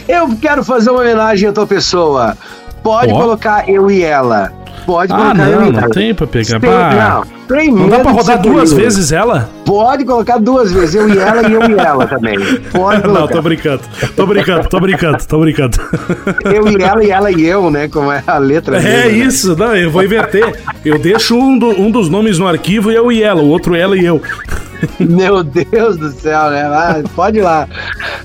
Eu 0.08 0.36
quero 0.40 0.64
fazer 0.64 0.90
uma 0.90 1.02
homenagem 1.02 1.48
à 1.48 1.52
tua 1.52 1.68
pessoa. 1.68 2.36
Pode 2.82 3.12
Ó. 3.12 3.16
colocar 3.16 3.68
eu 3.68 3.88
e 3.92 4.02
ela. 4.02 4.52
Pode 4.84 5.12
Ah, 5.12 5.16
colocar 5.16 5.48
eu 5.48 5.60
não, 5.60 5.68
e 5.68 5.72
não 5.72 5.78
ela. 5.82 5.90
tem 5.90 6.12
pra 6.12 6.26
pegar. 6.26 6.58
Tem, 6.58 6.68
não, 6.68 7.22
Não 7.70 7.88
dá 7.88 8.00
pra 8.00 8.10
rodar 8.12 8.40
duas 8.40 8.72
vezes 8.72 9.12
ela? 9.12 9.48
Pode 9.64 10.04
colocar 10.04 10.38
duas 10.38 10.72
vezes, 10.72 10.94
eu 10.94 11.08
e 11.08 11.18
ela 11.18 11.48
e 11.48 11.52
eu 11.52 11.62
e 11.70 11.74
ela 11.74 12.06
também. 12.06 12.38
Pode 12.72 13.02
Não, 13.06 13.14
colocar. 13.14 13.34
tô 13.34 13.42
brincando. 13.42 13.82
Tô 14.16 14.26
brincando, 14.26 14.68
tô 14.68 14.80
brincando, 14.80 15.18
tô 15.26 15.38
brincando. 15.40 15.78
Eu 16.44 16.68
e 16.68 16.82
ela 16.82 17.04
e 17.04 17.10
ela 17.10 17.30
e 17.30 17.44
eu, 17.46 17.70
né? 17.70 17.88
Como 17.88 18.10
é 18.10 18.22
a 18.26 18.38
letra. 18.38 18.76
É 18.78 18.80
dele, 18.80 19.18
né? 19.18 19.26
isso, 19.26 19.56
não, 19.56 19.74
eu 19.76 19.90
vou 19.90 20.02
inverter. 20.02 20.54
Eu 20.84 20.98
deixo 20.98 21.36
um, 21.36 21.58
do- 21.58 21.80
um 21.80 21.90
dos 21.90 22.08
nomes 22.08 22.38
no 22.38 22.46
arquivo 22.46 22.90
e 22.90 22.94
eu 22.94 23.10
e 23.12 23.22
ela, 23.22 23.40
o 23.42 23.48
outro 23.48 23.74
ela 23.74 23.96
e 23.96 24.04
eu. 24.04 24.20
Meu 24.98 25.42
Deus 25.44 25.96
do 25.96 26.10
céu, 26.10 26.50
né? 26.50 26.62
Ah, 26.64 27.02
pode 27.14 27.38
ir 27.38 27.42
lá. 27.42 27.68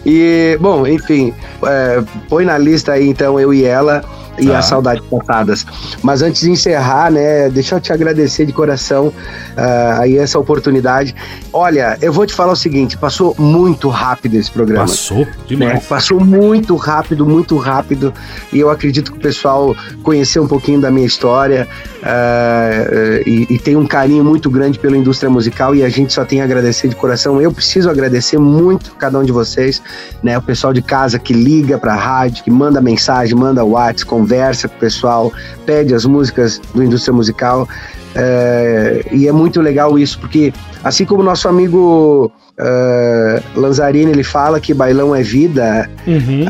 E, 0.05 0.57
bom, 0.59 0.88
enfim, 0.88 1.34
é, 1.63 2.01
põe 2.28 2.45
na 2.45 2.57
lista 2.57 2.93
aí 2.93 3.07
então 3.07 3.39
eu 3.39 3.53
e 3.53 3.63
ela 3.63 4.03
e 4.38 4.47
Tá. 4.47 4.59
as 4.59 4.65
saudades 4.65 5.03
passadas. 5.05 5.65
Mas 6.01 6.21
antes 6.21 6.41
de 6.41 6.51
encerrar, 6.51 7.11
né, 7.11 7.49
deixa 7.49 7.75
eu 7.75 7.79
te 7.79 7.91
agradecer 7.91 8.45
de 8.45 8.53
coração 8.53 9.11
ah, 9.55 9.99
aí 10.01 10.17
essa 10.17 10.38
oportunidade. 10.39 11.15
Olha, 11.51 11.97
eu 12.01 12.13
vou 12.13 12.25
te 12.25 12.33
falar 12.33 12.53
o 12.53 12.55
seguinte, 12.55 12.97
passou 12.97 13.35
muito 13.38 13.89
rápido 13.89 14.35
esse 14.35 14.51
programa. 14.51 14.85
Passou 14.85 15.19
né? 15.19 15.33
demais. 15.47 15.85
Passou 15.85 16.19
muito 16.19 16.75
rápido, 16.75 17.25
muito 17.25 17.57
rápido. 17.57 18.13
E 18.53 18.59
eu 18.59 18.69
acredito 18.69 19.11
que 19.11 19.17
o 19.17 19.21
pessoal 19.21 19.75
conheceu 20.03 20.43
um 20.43 20.47
pouquinho 20.47 20.79
da 20.79 20.91
minha 20.91 21.05
história 21.05 21.67
ah, 22.03 23.21
e, 23.25 23.47
e 23.49 23.59
tem 23.59 23.75
um 23.75 23.88
carinho 23.88 24.23
muito 24.23 24.49
grande 24.49 24.77
pela 24.79 24.97
indústria 24.97 25.29
musical 25.29 25.75
e 25.75 25.83
a 25.83 25.89
gente 25.89 26.13
só 26.13 26.23
tem 26.23 26.41
a 26.41 26.43
agradecer 26.43 26.88
de 26.88 26.95
coração. 26.95 27.41
Eu 27.41 27.51
preciso 27.51 27.89
agradecer 27.89 28.38
muito 28.38 28.91
cada 28.95 29.17
um 29.19 29.23
de 29.23 29.31
vocês, 29.31 29.81
né? 30.21 30.38
O 30.38 30.41
pessoal 30.41 30.73
de 30.73 30.81
casa 30.81 31.17
que 31.17 31.33
liga 31.33 31.77
pra 31.77 31.95
rádio, 31.95 32.43
que 32.43 32.51
manda 32.51 32.81
mensagem, 32.81 33.35
manda 33.35 33.63
WhatsApp, 33.63 34.05
conversa 34.28 34.67
com 34.67 34.75
o 34.75 34.80
pessoal, 34.80 35.34
pede 35.65 35.93
as 35.95 36.05
músicas 36.05 36.59
do 36.73 36.84
indústria 36.84 37.13
musical. 37.13 37.67
É, 38.13 39.05
e 39.11 39.28
é 39.28 39.32
muito 39.32 39.61
legal 39.61 39.97
isso, 39.97 40.19
porque 40.19 40.53
assim 40.84 41.05
como 41.05 41.23
nosso 41.23 41.47
amigo 41.47 42.32
uh, 42.57 43.59
Lanzarini 43.59 44.11
ele 44.11 44.23
fala 44.23 44.59
que 44.59 44.73
bailão 44.73 45.15
é 45.15 45.21
vida, 45.21 45.89
Uhum. 46.07 46.45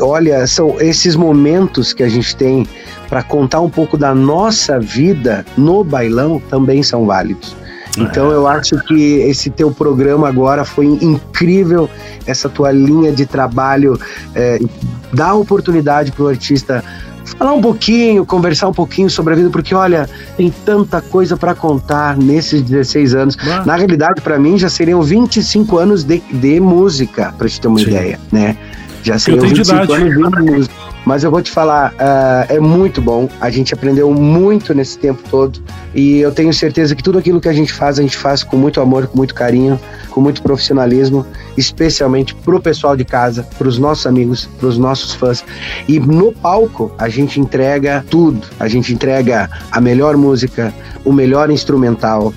olha, 0.00 0.46
são 0.46 0.80
esses 0.80 1.14
momentos 1.14 1.92
que 1.92 2.02
a 2.02 2.08
gente 2.08 2.34
tem 2.34 2.66
para 3.08 3.22
contar 3.22 3.60
um 3.60 3.70
pouco 3.70 3.96
da 3.96 4.14
nossa 4.14 4.80
vida 4.80 5.44
no 5.56 5.84
bailão 5.84 6.42
também 6.50 6.82
são 6.82 7.06
válidos. 7.06 7.56
Então 7.96 8.30
eu 8.32 8.48
acho 8.48 8.76
que 8.84 9.20
esse 9.20 9.50
teu 9.50 9.70
programa 9.70 10.28
agora 10.28 10.64
foi 10.64 10.86
incrível, 10.86 11.88
essa 12.26 12.48
tua 12.48 12.72
linha 12.72 13.12
de 13.12 13.24
trabalho 13.24 13.98
é, 14.34 14.58
dá 15.12 15.32
oportunidade 15.34 16.10
para 16.10 16.24
o 16.24 16.28
artista 16.28 16.82
falar 17.24 17.52
um 17.52 17.60
pouquinho, 17.60 18.24
conversar 18.26 18.68
um 18.68 18.72
pouquinho 18.72 19.08
sobre 19.08 19.32
a 19.34 19.36
vida, 19.36 19.50
porque 19.50 19.74
olha, 19.74 20.08
tem 20.36 20.52
tanta 20.64 21.00
coisa 21.00 21.36
para 21.36 21.54
contar 21.54 22.16
nesses 22.16 22.62
16 22.62 23.14
anos. 23.14 23.36
Na 23.64 23.76
realidade, 23.76 24.20
para 24.20 24.38
mim 24.38 24.58
já 24.58 24.68
seriam 24.68 25.02
25 25.02 25.78
anos 25.78 26.04
de, 26.04 26.18
de 26.30 26.60
música, 26.60 27.34
para 27.36 27.48
te 27.48 27.60
ter 27.60 27.68
uma 27.68 27.78
Sim. 27.78 27.86
ideia, 27.86 28.20
né? 28.30 28.56
Já 29.02 29.18
seriam 29.18 29.42
tenho 29.42 29.54
de 29.54 29.62
25 29.62 29.84
idade. 29.84 30.02
anos 30.02 30.14
de 30.14 30.52
música. 30.52 30.93
Mas 31.04 31.22
eu 31.22 31.30
vou 31.30 31.42
te 31.42 31.50
falar, 31.50 31.94
ah, 31.98 32.46
é 32.48 32.58
muito 32.58 33.00
bom. 33.00 33.28
A 33.40 33.50
gente 33.50 33.74
aprendeu 33.74 34.12
muito 34.12 34.74
nesse 34.74 34.98
tempo 34.98 35.22
todo. 35.30 35.62
E 35.94 36.18
eu 36.18 36.32
tenho 36.32 36.52
certeza 36.52 36.94
que 36.94 37.02
tudo 37.02 37.18
aquilo 37.18 37.40
que 37.40 37.48
a 37.48 37.52
gente 37.52 37.72
faz, 37.72 37.98
a 37.98 38.02
gente 38.02 38.16
faz 38.16 38.42
com 38.42 38.56
muito 38.56 38.80
amor, 38.80 39.06
com 39.06 39.16
muito 39.16 39.34
carinho, 39.34 39.78
com 40.10 40.20
muito 40.20 40.42
profissionalismo, 40.42 41.26
especialmente 41.56 42.34
pro 42.34 42.60
pessoal 42.60 42.96
de 42.96 43.04
casa, 43.04 43.46
pros 43.58 43.78
nossos 43.78 44.06
amigos, 44.06 44.48
pros 44.58 44.78
nossos 44.78 45.14
fãs. 45.14 45.44
E 45.86 46.00
no 46.00 46.32
palco, 46.32 46.90
a 46.98 47.08
gente 47.08 47.38
entrega 47.38 48.04
tudo. 48.10 48.46
A 48.58 48.66
gente 48.68 48.92
entrega 48.92 49.50
a 49.70 49.80
melhor 49.80 50.16
música, 50.16 50.72
o 51.04 51.12
melhor 51.12 51.50
instrumental, 51.50 52.32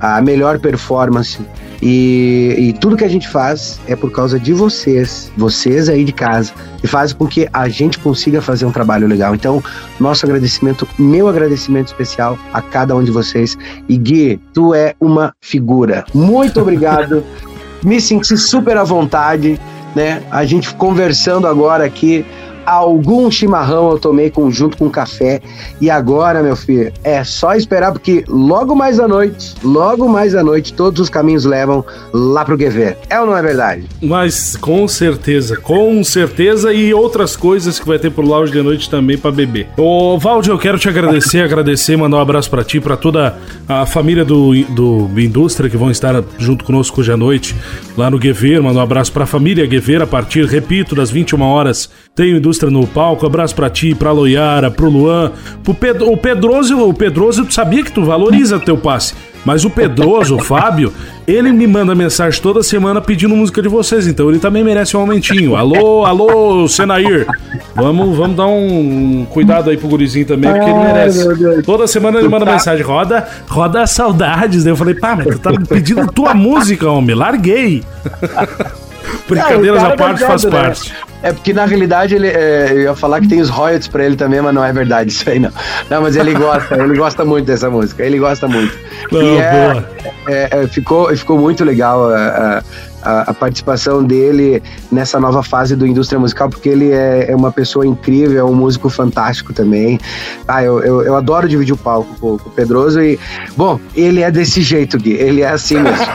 a 0.00 0.20
melhor 0.20 0.58
performance. 0.58 1.38
E, 1.82 2.54
e 2.56 2.72
tudo 2.74 2.96
que 2.96 3.04
a 3.04 3.08
gente 3.08 3.28
faz 3.28 3.80
é 3.88 3.96
por 3.96 4.12
causa 4.12 4.38
de 4.38 4.52
vocês, 4.52 5.32
vocês 5.36 5.88
aí 5.88 6.04
de 6.04 6.12
casa, 6.12 6.52
que 6.80 6.86
fazem 6.86 7.16
com 7.16 7.26
que 7.26 7.48
a 7.52 7.68
gente 7.68 7.98
consiga 7.98 8.40
fazer 8.40 8.64
um 8.64 8.70
trabalho 8.70 9.08
legal. 9.08 9.34
Então, 9.34 9.60
nosso 9.98 10.24
agradecimento, 10.24 10.86
meu 10.96 11.26
agradecimento 11.26 11.88
especial 11.88 12.38
a 12.52 12.62
cada 12.62 12.94
um 12.94 13.02
de 13.02 13.10
vocês. 13.10 13.58
E 13.88 13.98
Gui, 13.98 14.40
tu 14.54 14.72
é 14.72 14.94
uma 15.00 15.34
figura. 15.40 16.04
Muito 16.14 16.60
obrigado. 16.60 17.24
Me 17.82 18.00
senti 18.00 18.36
super 18.36 18.76
à 18.76 18.84
vontade, 18.84 19.58
né? 19.96 20.22
A 20.30 20.44
gente 20.44 20.72
conversando 20.74 21.48
agora 21.48 21.84
aqui. 21.84 22.24
Algum 22.66 23.30
chimarrão 23.30 23.90
eu 23.90 23.98
tomei 23.98 24.30
com, 24.30 24.50
junto 24.50 24.76
com 24.76 24.90
café. 24.90 25.40
E 25.80 25.90
agora, 25.90 26.42
meu 26.42 26.56
filho, 26.56 26.92
é 27.02 27.22
só 27.24 27.54
esperar, 27.54 27.92
porque 27.92 28.24
logo 28.28 28.74
mais 28.74 29.00
à 29.00 29.08
noite, 29.08 29.54
logo 29.62 30.08
mais 30.08 30.34
à 30.34 30.42
noite, 30.42 30.72
todos 30.72 31.00
os 31.00 31.08
caminhos 31.08 31.44
levam 31.44 31.84
lá 32.12 32.44
pro 32.44 32.56
Guever. 32.56 32.96
É 33.08 33.20
ou 33.20 33.26
não 33.26 33.36
é 33.36 33.42
verdade? 33.42 33.88
Mas 34.00 34.56
com 34.56 34.86
certeza, 34.86 35.56
com 35.56 36.02
certeza 36.04 36.72
e 36.72 36.92
outras 36.94 37.36
coisas 37.36 37.78
que 37.78 37.86
vai 37.86 37.98
ter 37.98 38.10
pro 38.10 38.26
lounge 38.26 38.52
de 38.52 38.62
noite 38.62 38.88
também 38.88 39.18
pra 39.18 39.30
beber. 39.30 39.68
Ô, 39.76 40.18
Valdi, 40.18 40.50
eu 40.50 40.58
quero 40.58 40.78
te 40.78 40.88
agradecer, 40.88 41.40
agradecer, 41.44 41.96
mandar 41.96 42.18
um 42.18 42.20
abraço 42.20 42.50
pra 42.50 42.64
ti, 42.64 42.80
pra 42.80 42.96
toda 42.96 43.36
a 43.68 43.86
família 43.86 44.24
do, 44.24 44.52
do 44.64 45.08
Indústria 45.20 45.68
que 45.68 45.76
vão 45.76 45.90
estar 45.90 46.22
junto 46.38 46.64
conosco 46.64 47.00
hoje 47.00 47.12
à 47.12 47.16
noite 47.16 47.54
lá 47.96 48.10
no 48.10 48.18
Guever. 48.18 48.62
Mandar 48.62 48.80
um 48.80 48.82
abraço 48.82 49.12
pra 49.12 49.26
família 49.26 49.66
Guever 49.66 50.02
a 50.02 50.06
partir, 50.06 50.44
repito, 50.46 50.94
das 50.94 51.10
21 51.10 51.40
horas. 51.42 51.90
Tem 52.14 52.34
o 52.34 52.36
Indústria 52.36 52.70
no 52.70 52.86
palco. 52.86 53.24
Abraço 53.24 53.54
pra 53.54 53.70
ti, 53.70 53.94
pra 53.94 54.12
Loiara, 54.12 54.70
pro 54.70 54.90
Luan, 54.90 55.32
pro 55.64 55.72
Pedro, 55.72 56.12
o 56.12 56.16
Pedroso, 56.16 56.78
o 56.86 56.92
Pedroso, 56.92 57.46
tu 57.46 57.54
sabia 57.54 57.82
que 57.82 57.90
tu 57.90 58.04
valoriza 58.04 58.60
teu 58.60 58.76
passe. 58.76 59.14
Mas 59.46 59.64
o 59.64 59.70
Pedroso, 59.70 60.36
o 60.36 60.38
Fábio, 60.38 60.92
ele 61.26 61.50
me 61.50 61.66
manda 61.66 61.94
mensagem 61.94 62.38
toda 62.42 62.62
semana 62.62 63.00
pedindo 63.00 63.34
música 63.34 63.62
de 63.62 63.68
vocês, 63.68 64.06
então 64.06 64.28
ele 64.28 64.38
também 64.38 64.62
merece 64.62 64.94
um 64.94 65.00
aumentinho. 65.00 65.56
Alô, 65.56 66.04
alô, 66.04 66.68
Senair. 66.68 67.26
Vamos, 67.74 68.14
vamos 68.14 68.36
dar 68.36 68.46
um 68.46 69.26
cuidado 69.30 69.70
aí 69.70 69.78
pro 69.78 69.88
gurizinho 69.88 70.26
também, 70.26 70.52
porque 70.52 70.68
ele 70.68 70.78
merece. 70.80 71.62
Toda 71.62 71.86
semana 71.86 72.18
ele 72.18 72.28
manda 72.28 72.44
mensagem, 72.44 72.84
roda, 72.84 73.26
roda 73.48 73.86
saudades. 73.86 74.64
Daí 74.64 74.72
eu 74.72 74.76
falei, 74.76 74.94
pá, 74.94 75.16
mas 75.16 75.28
tu 75.28 75.38
tá 75.38 75.50
pedindo 75.66 76.06
tua 76.12 76.34
música, 76.34 76.90
homem, 76.90 77.16
larguei. 77.16 77.82
Brincadeiras 79.28 79.82
Ah, 79.82 79.86
à 79.86 79.88
cara 79.90 79.96
parte 79.96 80.24
é 80.24 80.26
faz 80.26 80.44
né? 80.44 80.50
parte. 80.50 80.94
É 81.22 81.32
porque 81.32 81.52
na 81.52 81.64
realidade 81.64 82.14
ele, 82.16 82.26
é, 82.28 82.68
eu 82.72 82.80
ia 82.80 82.94
falar 82.96 83.20
que 83.20 83.28
tem 83.28 83.40
os 83.40 83.48
royalties 83.48 83.86
pra 83.88 84.04
ele 84.04 84.16
também, 84.16 84.40
mas 84.40 84.52
não 84.54 84.64
é 84.64 84.72
verdade 84.72 85.10
isso 85.10 85.28
aí 85.30 85.38
não. 85.38 85.52
Não, 85.88 86.02
mas 86.02 86.16
ele 86.16 86.34
gosta, 86.34 86.74
ele 86.74 86.96
gosta 86.96 87.24
muito 87.24 87.46
dessa 87.46 87.70
música, 87.70 88.04
ele 88.04 88.18
gosta 88.18 88.48
muito. 88.48 88.76
Não, 89.10 89.22
e 89.22 89.38
é, 89.38 89.50
boa. 89.72 89.90
é, 90.28 90.48
é, 90.50 90.66
ficou, 90.66 91.14
ficou 91.16 91.38
muito 91.38 91.62
legal 91.64 92.10
a, 92.10 92.62
a, 93.02 93.30
a 93.30 93.34
participação 93.34 94.02
dele 94.04 94.62
nessa 94.90 95.18
nova 95.20 95.42
fase 95.42 95.74
do 95.76 95.86
indústria 95.86 96.18
musical, 96.18 96.48
porque 96.48 96.68
ele 96.68 96.90
é, 96.90 97.30
é 97.30 97.36
uma 97.36 97.50
pessoa 97.52 97.86
incrível, 97.86 98.38
é 98.38 98.44
um 98.44 98.54
músico 98.54 98.88
fantástico 98.88 99.52
também. 99.52 99.98
Ah, 100.46 100.62
eu, 100.62 100.80
eu, 100.80 101.02
eu 101.02 101.16
adoro 101.16 101.48
dividir 101.48 101.72
o 101.72 101.76
palco 101.76 102.14
com, 102.20 102.38
com 102.38 102.48
o 102.48 102.52
Pedroso 102.52 103.00
e, 103.00 103.18
bom, 103.56 103.80
ele 103.94 104.20
é 104.22 104.30
desse 104.30 104.62
jeito, 104.62 104.98
Gui, 104.98 105.12
ele 105.12 105.42
é 105.42 105.48
assim 105.48 105.78
mesmo. 105.78 106.06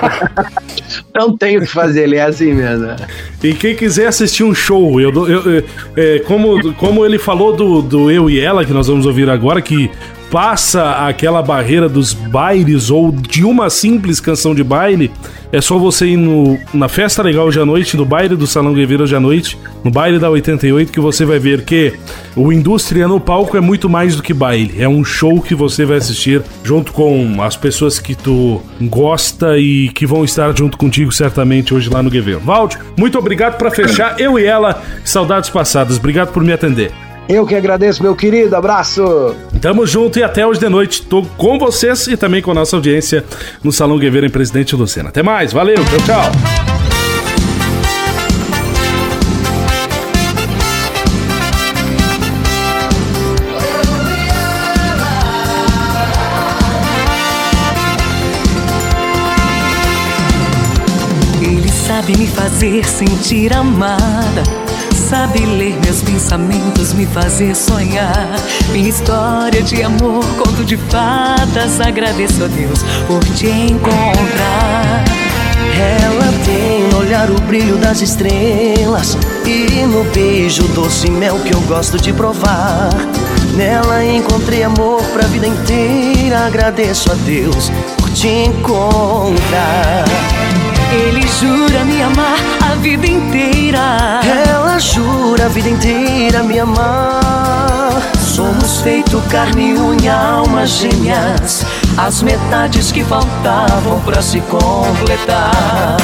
não 1.13 1.35
tem 1.37 1.57
o 1.57 1.61
que 1.61 1.67
fazer, 1.67 2.03
ele 2.03 2.15
é 2.15 2.23
assim 2.23 2.53
mesmo. 2.53 2.87
E 3.43 3.53
quem 3.53 3.75
quiser 3.75 4.07
assistir 4.07 4.43
um 4.43 4.53
show, 4.53 4.99
eu, 4.99 5.11
eu- 5.27 5.51
eu- 5.51 5.63
é, 5.95 6.19
como, 6.19 6.73
como 6.75 7.05
ele 7.05 7.17
falou 7.19 7.55
do, 7.55 7.81
do 7.81 8.11
Eu 8.11 8.29
e 8.29 8.39
Ela, 8.39 8.65
que 8.65 8.73
nós 8.73 8.87
vamos 8.87 9.05
ouvir 9.05 9.29
agora, 9.29 9.61
que 9.61 9.89
passa 10.31 11.07
aquela 11.07 11.41
barreira 11.41 11.87
dos 11.87 12.13
bailes 12.13 12.89
ou 12.89 13.11
de 13.11 13.43
uma 13.43 13.69
simples 13.69 14.19
canção 14.19 14.53
de 14.53 14.63
baile, 14.63 15.11
é 15.51 15.61
só 15.61 15.77
você 15.77 16.07
ir 16.07 16.17
no, 16.17 16.59
na 16.73 16.89
Festa 16.89 17.23
Legal 17.23 17.45
hoje 17.45 17.59
à 17.59 17.65
noite, 17.65 17.95
no 17.95 18.05
baile 18.05 18.35
do 18.35 18.45
Salão 18.45 18.73
Guevara 18.73 19.03
hoje 19.03 19.15
à 19.15 19.19
noite, 19.19 19.57
no 19.83 19.89
baile 19.89 20.19
da 20.19 20.29
88, 20.29 20.91
que 20.91 20.99
você 20.99 21.23
vai 21.23 21.39
ver 21.39 21.63
que 21.63 21.93
o 22.35 22.51
Indústria 22.51 23.07
no 23.07 23.19
palco 23.19 23.55
é 23.55 23.61
muito 23.61 23.89
mais 23.89 24.15
do 24.15 24.21
que 24.21 24.33
baile. 24.33 24.75
É 24.77 24.87
um 24.87 25.05
show 25.05 25.41
que 25.41 25.55
você 25.55 25.85
vai 25.85 25.97
assistir 25.97 26.41
junto 26.63 26.91
com 26.91 27.41
as 27.41 27.55
pessoas 27.55 27.97
que 27.97 28.13
tu 28.13 28.61
gosta 28.81 29.57
e 29.57 29.89
que 29.89 30.05
vão 30.05 30.25
estar 30.25 30.55
junto 30.57 30.77
contigo 30.77 31.11
certamente 31.11 31.73
hoje 31.73 31.89
lá 31.89 32.03
no 32.03 32.09
Guevara. 32.09 32.39
Valde, 32.39 32.77
muito 32.97 33.17
obrigado 33.17 33.57
para 33.57 33.71
fechar. 33.71 34.19
Eu 34.19 34.37
e 34.37 34.43
ela, 34.43 34.83
saudades 35.05 35.49
passadas. 35.49 35.97
Obrigado 35.97 36.33
por 36.33 36.43
me 36.43 36.51
atender. 36.51 36.91
Eu 37.29 37.45
que 37.45 37.55
agradeço, 37.55 38.01
meu 38.01 38.15
querido, 38.15 38.55
abraço! 38.55 39.35
Tamo 39.61 39.85
junto 39.85 40.17
e 40.17 40.23
até 40.23 40.47
hoje 40.47 40.61
de 40.61 40.69
noite. 40.69 41.01
Tô 41.01 41.23
com 41.23 41.59
vocês 41.59 42.07
e 42.07 42.15
também 42.15 42.41
com 42.41 42.51
a 42.51 42.53
nossa 42.53 42.77
audiência 42.77 43.25
no 43.61 43.71
Salão 43.71 43.99
Guevara 43.99 44.25
em 44.25 44.29
Presidente 44.29 44.75
Lucena. 44.77 45.09
Até 45.09 45.21
mais, 45.21 45.51
valeu, 45.51 45.75
tchau, 45.75 45.99
tchau. 46.05 46.31
Ele 61.41 61.69
sabe 61.69 62.17
me 62.17 62.27
fazer 62.27 62.87
sentir 62.87 63.51
amada. 63.51 64.66
Sabe 65.09 65.39
ler 65.45 65.79
meus 65.85 66.01
pensamentos, 66.01 66.91
me 66.91 67.05
fazer 67.05 67.55
sonhar. 67.55 68.35
Minha 68.73 68.89
história 68.89 69.63
de 69.63 69.81
amor, 69.81 70.21
conto 70.35 70.65
de 70.65 70.75
fadas. 70.75 71.79
Agradeço 71.79 72.43
a 72.43 72.47
Deus 72.47 72.83
por 73.07 73.23
te 73.23 73.47
encontrar. 73.47 75.05
Ela 75.79 76.33
tem 76.43 76.89
no 76.89 76.97
olhar 76.99 77.31
o 77.31 77.39
brilho 77.41 77.77
das 77.77 78.01
estrelas 78.01 79.17
E 79.45 79.85
no 79.85 80.03
beijo 80.05 80.63
doce 80.69 81.09
mel 81.09 81.39
que 81.39 81.53
eu 81.53 81.61
gosto 81.61 81.99
de 81.99 82.11
provar 82.11 82.89
Nela 83.55 84.03
encontrei 84.03 84.63
amor 84.63 85.01
pra 85.13 85.27
vida 85.27 85.47
inteira 85.47 86.47
Agradeço 86.47 87.11
a 87.11 87.15
Deus 87.15 87.71
por 87.97 88.09
te 88.11 88.27
encontrar 88.27 90.05
Ele 90.91 91.21
jura 91.39 91.83
me 91.85 92.01
amar 92.01 92.66
vida 92.77 93.07
inteira. 93.07 94.21
Ela 94.23 94.79
jura 94.79 95.45
a 95.45 95.49
vida 95.49 95.69
inteira 95.69 96.43
me 96.43 96.59
amar. 96.59 98.01
Somos 98.19 98.81
feito 98.81 99.21
carne, 99.29 99.73
unha, 99.73 100.13
almas 100.13 100.69
gêmeas. 100.69 101.65
As 101.97 102.21
metades 102.21 102.91
que 102.91 103.03
faltavam 103.03 103.99
pra 104.01 104.21
se 104.21 104.39
completar. 104.41 105.97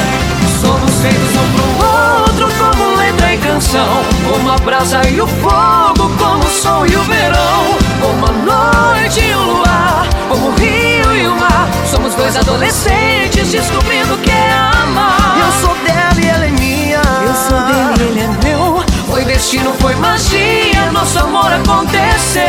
Somos 0.60 0.94
feitos 1.00 1.30
um 1.36 1.52
pro 1.52 1.86
outro 1.86 2.48
como 2.58 2.96
letra 2.96 3.34
e 3.34 3.38
canção. 3.38 4.02
Como 4.28 4.50
a 4.50 4.56
brasa 4.58 5.08
e 5.08 5.20
o 5.20 5.26
fogo, 5.26 6.10
como 6.18 6.44
o 6.44 6.50
sol 6.50 6.86
e 6.86 6.96
o 6.96 7.02
verão. 7.04 7.78
Como 8.00 8.26
a 8.26 8.32
noite 8.32 9.20
e 9.20 9.34
o 9.34 9.42
luar, 9.42 10.08
como 10.28 10.48
o 10.48 10.54
rio 10.56 11.16
e 11.16 11.26
o 11.28 11.36
mar. 11.36 11.68
Somos 11.88 12.14
dois 12.14 12.36
adolescentes 12.36 13.52
descobrindo 13.52 14.14
o 14.14 14.18
que 14.18 14.30
é 14.30 14.52
amar. 14.82 15.38
Eu 15.38 15.52
sou 15.60 15.73
dela 15.94 16.20
e 16.20 16.26
ela 16.26 16.46
é 16.46 16.50
minha. 16.50 17.02
Eu 17.26 17.34
sou 17.34 17.60
dele, 17.60 18.10
ele 18.10 18.20
é 18.20 18.28
meu. 18.44 18.84
Foi 19.06 19.24
destino, 19.24 19.72
foi 19.78 19.94
magia. 19.94 20.90
Nosso 20.92 21.18
amor 21.20 21.52
aconteceu. 21.52 22.42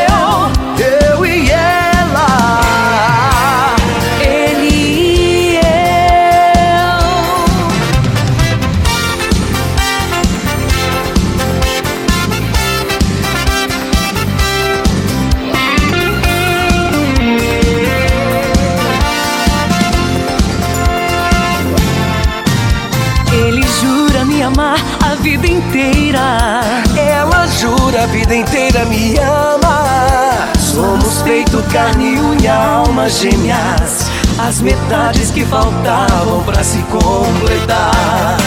Eu 0.77 1.25
e 1.25 1.51
ela. 1.51 1.84
A 27.97 28.07
vida 28.07 28.35
inteira 28.35 28.83
me 28.85 29.17
ama. 29.17 30.49
Somos 30.59 31.21
feito 31.21 31.63
carne, 31.71 32.19
unha, 32.19 32.53
almas 32.53 33.19
gêmeas. 33.19 34.11
As 34.37 34.61
metades 34.61 35.31
que 35.31 35.45
faltavam 35.45 36.43
pra 36.43 36.61
se 36.61 36.79
completar. 36.83 38.37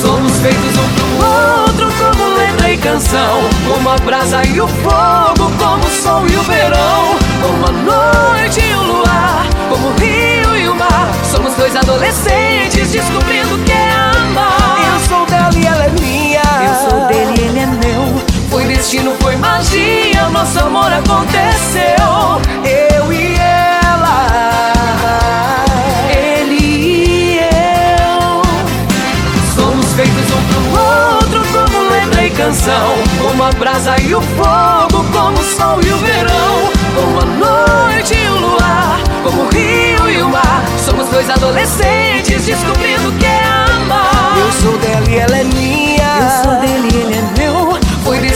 Somos 0.00 0.32
feitos 0.40 0.76
um 0.76 0.88
pro 0.94 1.26
outro, 1.26 1.88
como 1.98 2.36
letra 2.36 2.70
e 2.70 2.76
canção. 2.76 3.40
Como 3.66 3.88
a 3.88 3.96
brasa 3.96 4.42
e 4.46 4.60
o 4.60 4.68
fogo, 4.68 5.50
como 5.58 5.84
o 5.84 5.90
sol 5.90 6.26
e 6.28 6.36
o 6.36 6.42
verão. 6.42 7.16
Como 7.40 7.66
a 7.66 7.72
noite 7.72 8.60
e 8.60 8.74
o 8.74 8.82
luar, 8.82 9.46
como 9.70 9.88
o 9.88 9.94
rio 10.00 10.56
e 10.56 10.68
o 10.68 10.74
mar. 10.74 11.10
Somos 11.30 11.54
dois 11.54 11.74
adolescentes 11.74 12.92
descobrindo 12.92 13.54
o 13.54 13.58
que 13.64 13.72
é 13.72 13.90
amar. 13.90 14.78
Eu 14.94 15.08
sou 15.08 15.26
dela 15.26 15.58
e 15.58 15.66
ela 15.66 15.84
é 15.84 15.90
minha. 15.98 16.42
Eu 16.42 16.90
sou 16.90 17.08
dele, 17.08 17.42
ele 17.42 17.58
é 17.58 17.66
meu. 17.66 17.91
Destino, 18.82 19.14
foi 19.20 19.36
magia. 19.36 20.28
Nosso 20.30 20.58
amor 20.58 20.92
aconteceu. 20.92 22.42
Eu 22.64 23.12
e 23.12 23.36
ela. 23.36 24.26
Ele 26.10 26.58
e 26.58 27.38
eu 27.38 28.42
Somos 29.54 29.86
feitos 29.94 30.30
um 30.32 30.42
pro 30.48 30.62
outro 30.80 31.44
Como 31.52 31.90
letra 31.90 32.24
e 32.26 32.30
canção 32.30 32.94
Como 33.20 33.44
a 33.44 33.50
brasa 33.50 33.94
e 34.00 34.14
o 34.16 34.20
fogo 34.20 35.04
Como 35.12 35.38
o 35.38 35.44
sol 35.44 35.80
e 35.80 35.92
o 35.92 35.96
verão 35.98 36.72
Como 36.96 37.20
a 37.20 37.24
noite 37.24 38.14
e 38.14 38.26
o 38.26 38.36
luar 38.36 39.00
Como 39.22 39.42
o 39.42 39.48
rio 39.50 40.10
e 40.10 40.22
o 40.22 40.28
mar 40.28 40.64
Somos 40.84 41.08
dois 41.08 41.30
adolescentes 41.30 42.44
Descobrindo 42.44 43.10
o 43.10 43.12
que 43.12 43.26
é 43.26 43.44
amar 43.44 44.36
Eu 44.38 44.52
sou 44.60 44.76
dela 44.78 45.08
e 45.08 45.18
ela 45.18 45.38
é 45.38 45.44
minha. 45.44 46.02
Eu 46.02 46.42
sou 46.42 46.60
dele, 46.60 46.88
ele 46.88 47.14
é 47.14 47.38
meu 47.38 47.71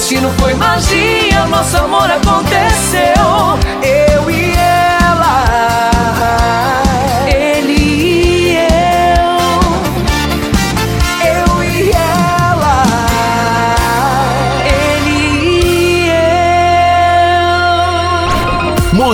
destino, 0.07 0.31
foi 0.39 0.55
magia 0.55 1.47
Nosso 1.47 1.77
amor 1.79 2.09
aconteceu 2.09 3.03
Eu 3.83 4.31
e 4.31 4.53
ela. 4.53 6.36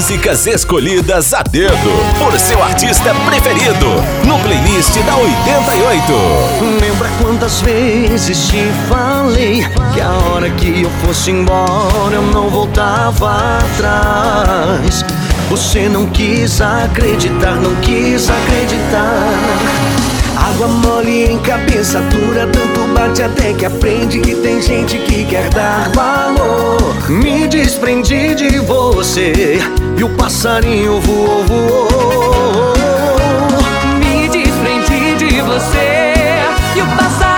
Músicas 0.02 0.48
escolhidas 0.48 1.32
a 1.32 1.44
dedo 1.44 1.92
por 2.18 2.36
seu 2.36 2.60
artista 2.60 3.14
preferido 3.24 3.86
no 4.26 4.36
playlist 4.40 4.98
da 5.06 5.16
88. 5.16 6.12
Lembra 6.80 7.08
quantas 7.20 7.60
vezes 7.60 8.48
te 8.48 8.64
falei 8.88 9.64
que 9.94 10.00
a 10.00 10.10
hora 10.10 10.50
que 10.50 10.82
eu 10.82 10.90
fosse 11.04 11.30
embora 11.30 12.16
eu 12.16 12.22
não 12.22 12.50
voltava 12.50 13.58
atrás. 13.58 15.04
Você 15.48 15.88
não 15.88 16.06
quis 16.06 16.60
acreditar, 16.60 17.54
não 17.54 17.76
quis 17.76 18.28
acreditar. 18.28 20.11
Água 20.52 20.68
mole 20.68 21.24
em 21.24 21.38
cabeça 21.38 21.98
dura, 22.00 22.46
tanto 22.46 22.86
bate 22.92 23.22
até 23.22 23.54
que 23.54 23.64
aprende 23.64 24.20
que 24.20 24.34
tem 24.34 24.60
gente 24.60 24.98
que 24.98 25.24
quer 25.24 25.48
dar 25.48 25.90
valor. 25.94 26.78
Me 27.08 27.48
desprendi 27.48 28.34
de 28.34 28.58
você 28.58 29.58
e 29.96 30.04
o 30.04 30.10
passarinho 30.10 31.00
voou, 31.00 31.44
voou. 31.46 32.72
Me 33.98 34.28
desprendi 34.28 35.16
de 35.16 35.40
você 35.40 36.04
e 36.76 36.82
o 36.82 36.96
passarinho 36.98 37.31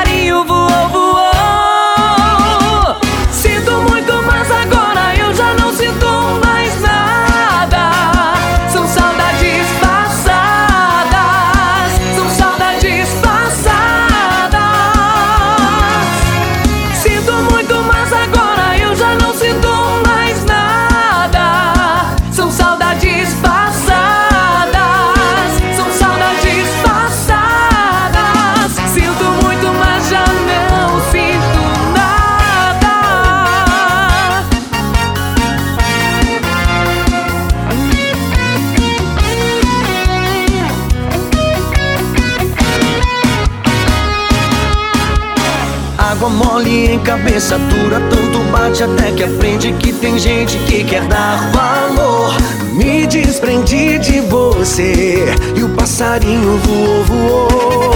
dura, 47.53 48.01
tanto 48.09 48.39
bate 48.51 48.83
até 48.83 49.13
que 49.13 49.23
aprende 49.23 49.73
que 49.75 49.93
tem 49.93 50.19
gente 50.19 50.57
que 50.61 50.83
quer 50.83 51.03
dar 51.07 51.51
valor. 51.53 52.35
Me 52.73 53.07
desprendi 53.07 53.99
de 53.99 54.21
você 54.21 55.27
e 55.55 55.63
o 55.63 55.69
passarinho 55.71 56.59
voou, 56.59 57.05
voou. 57.05 57.94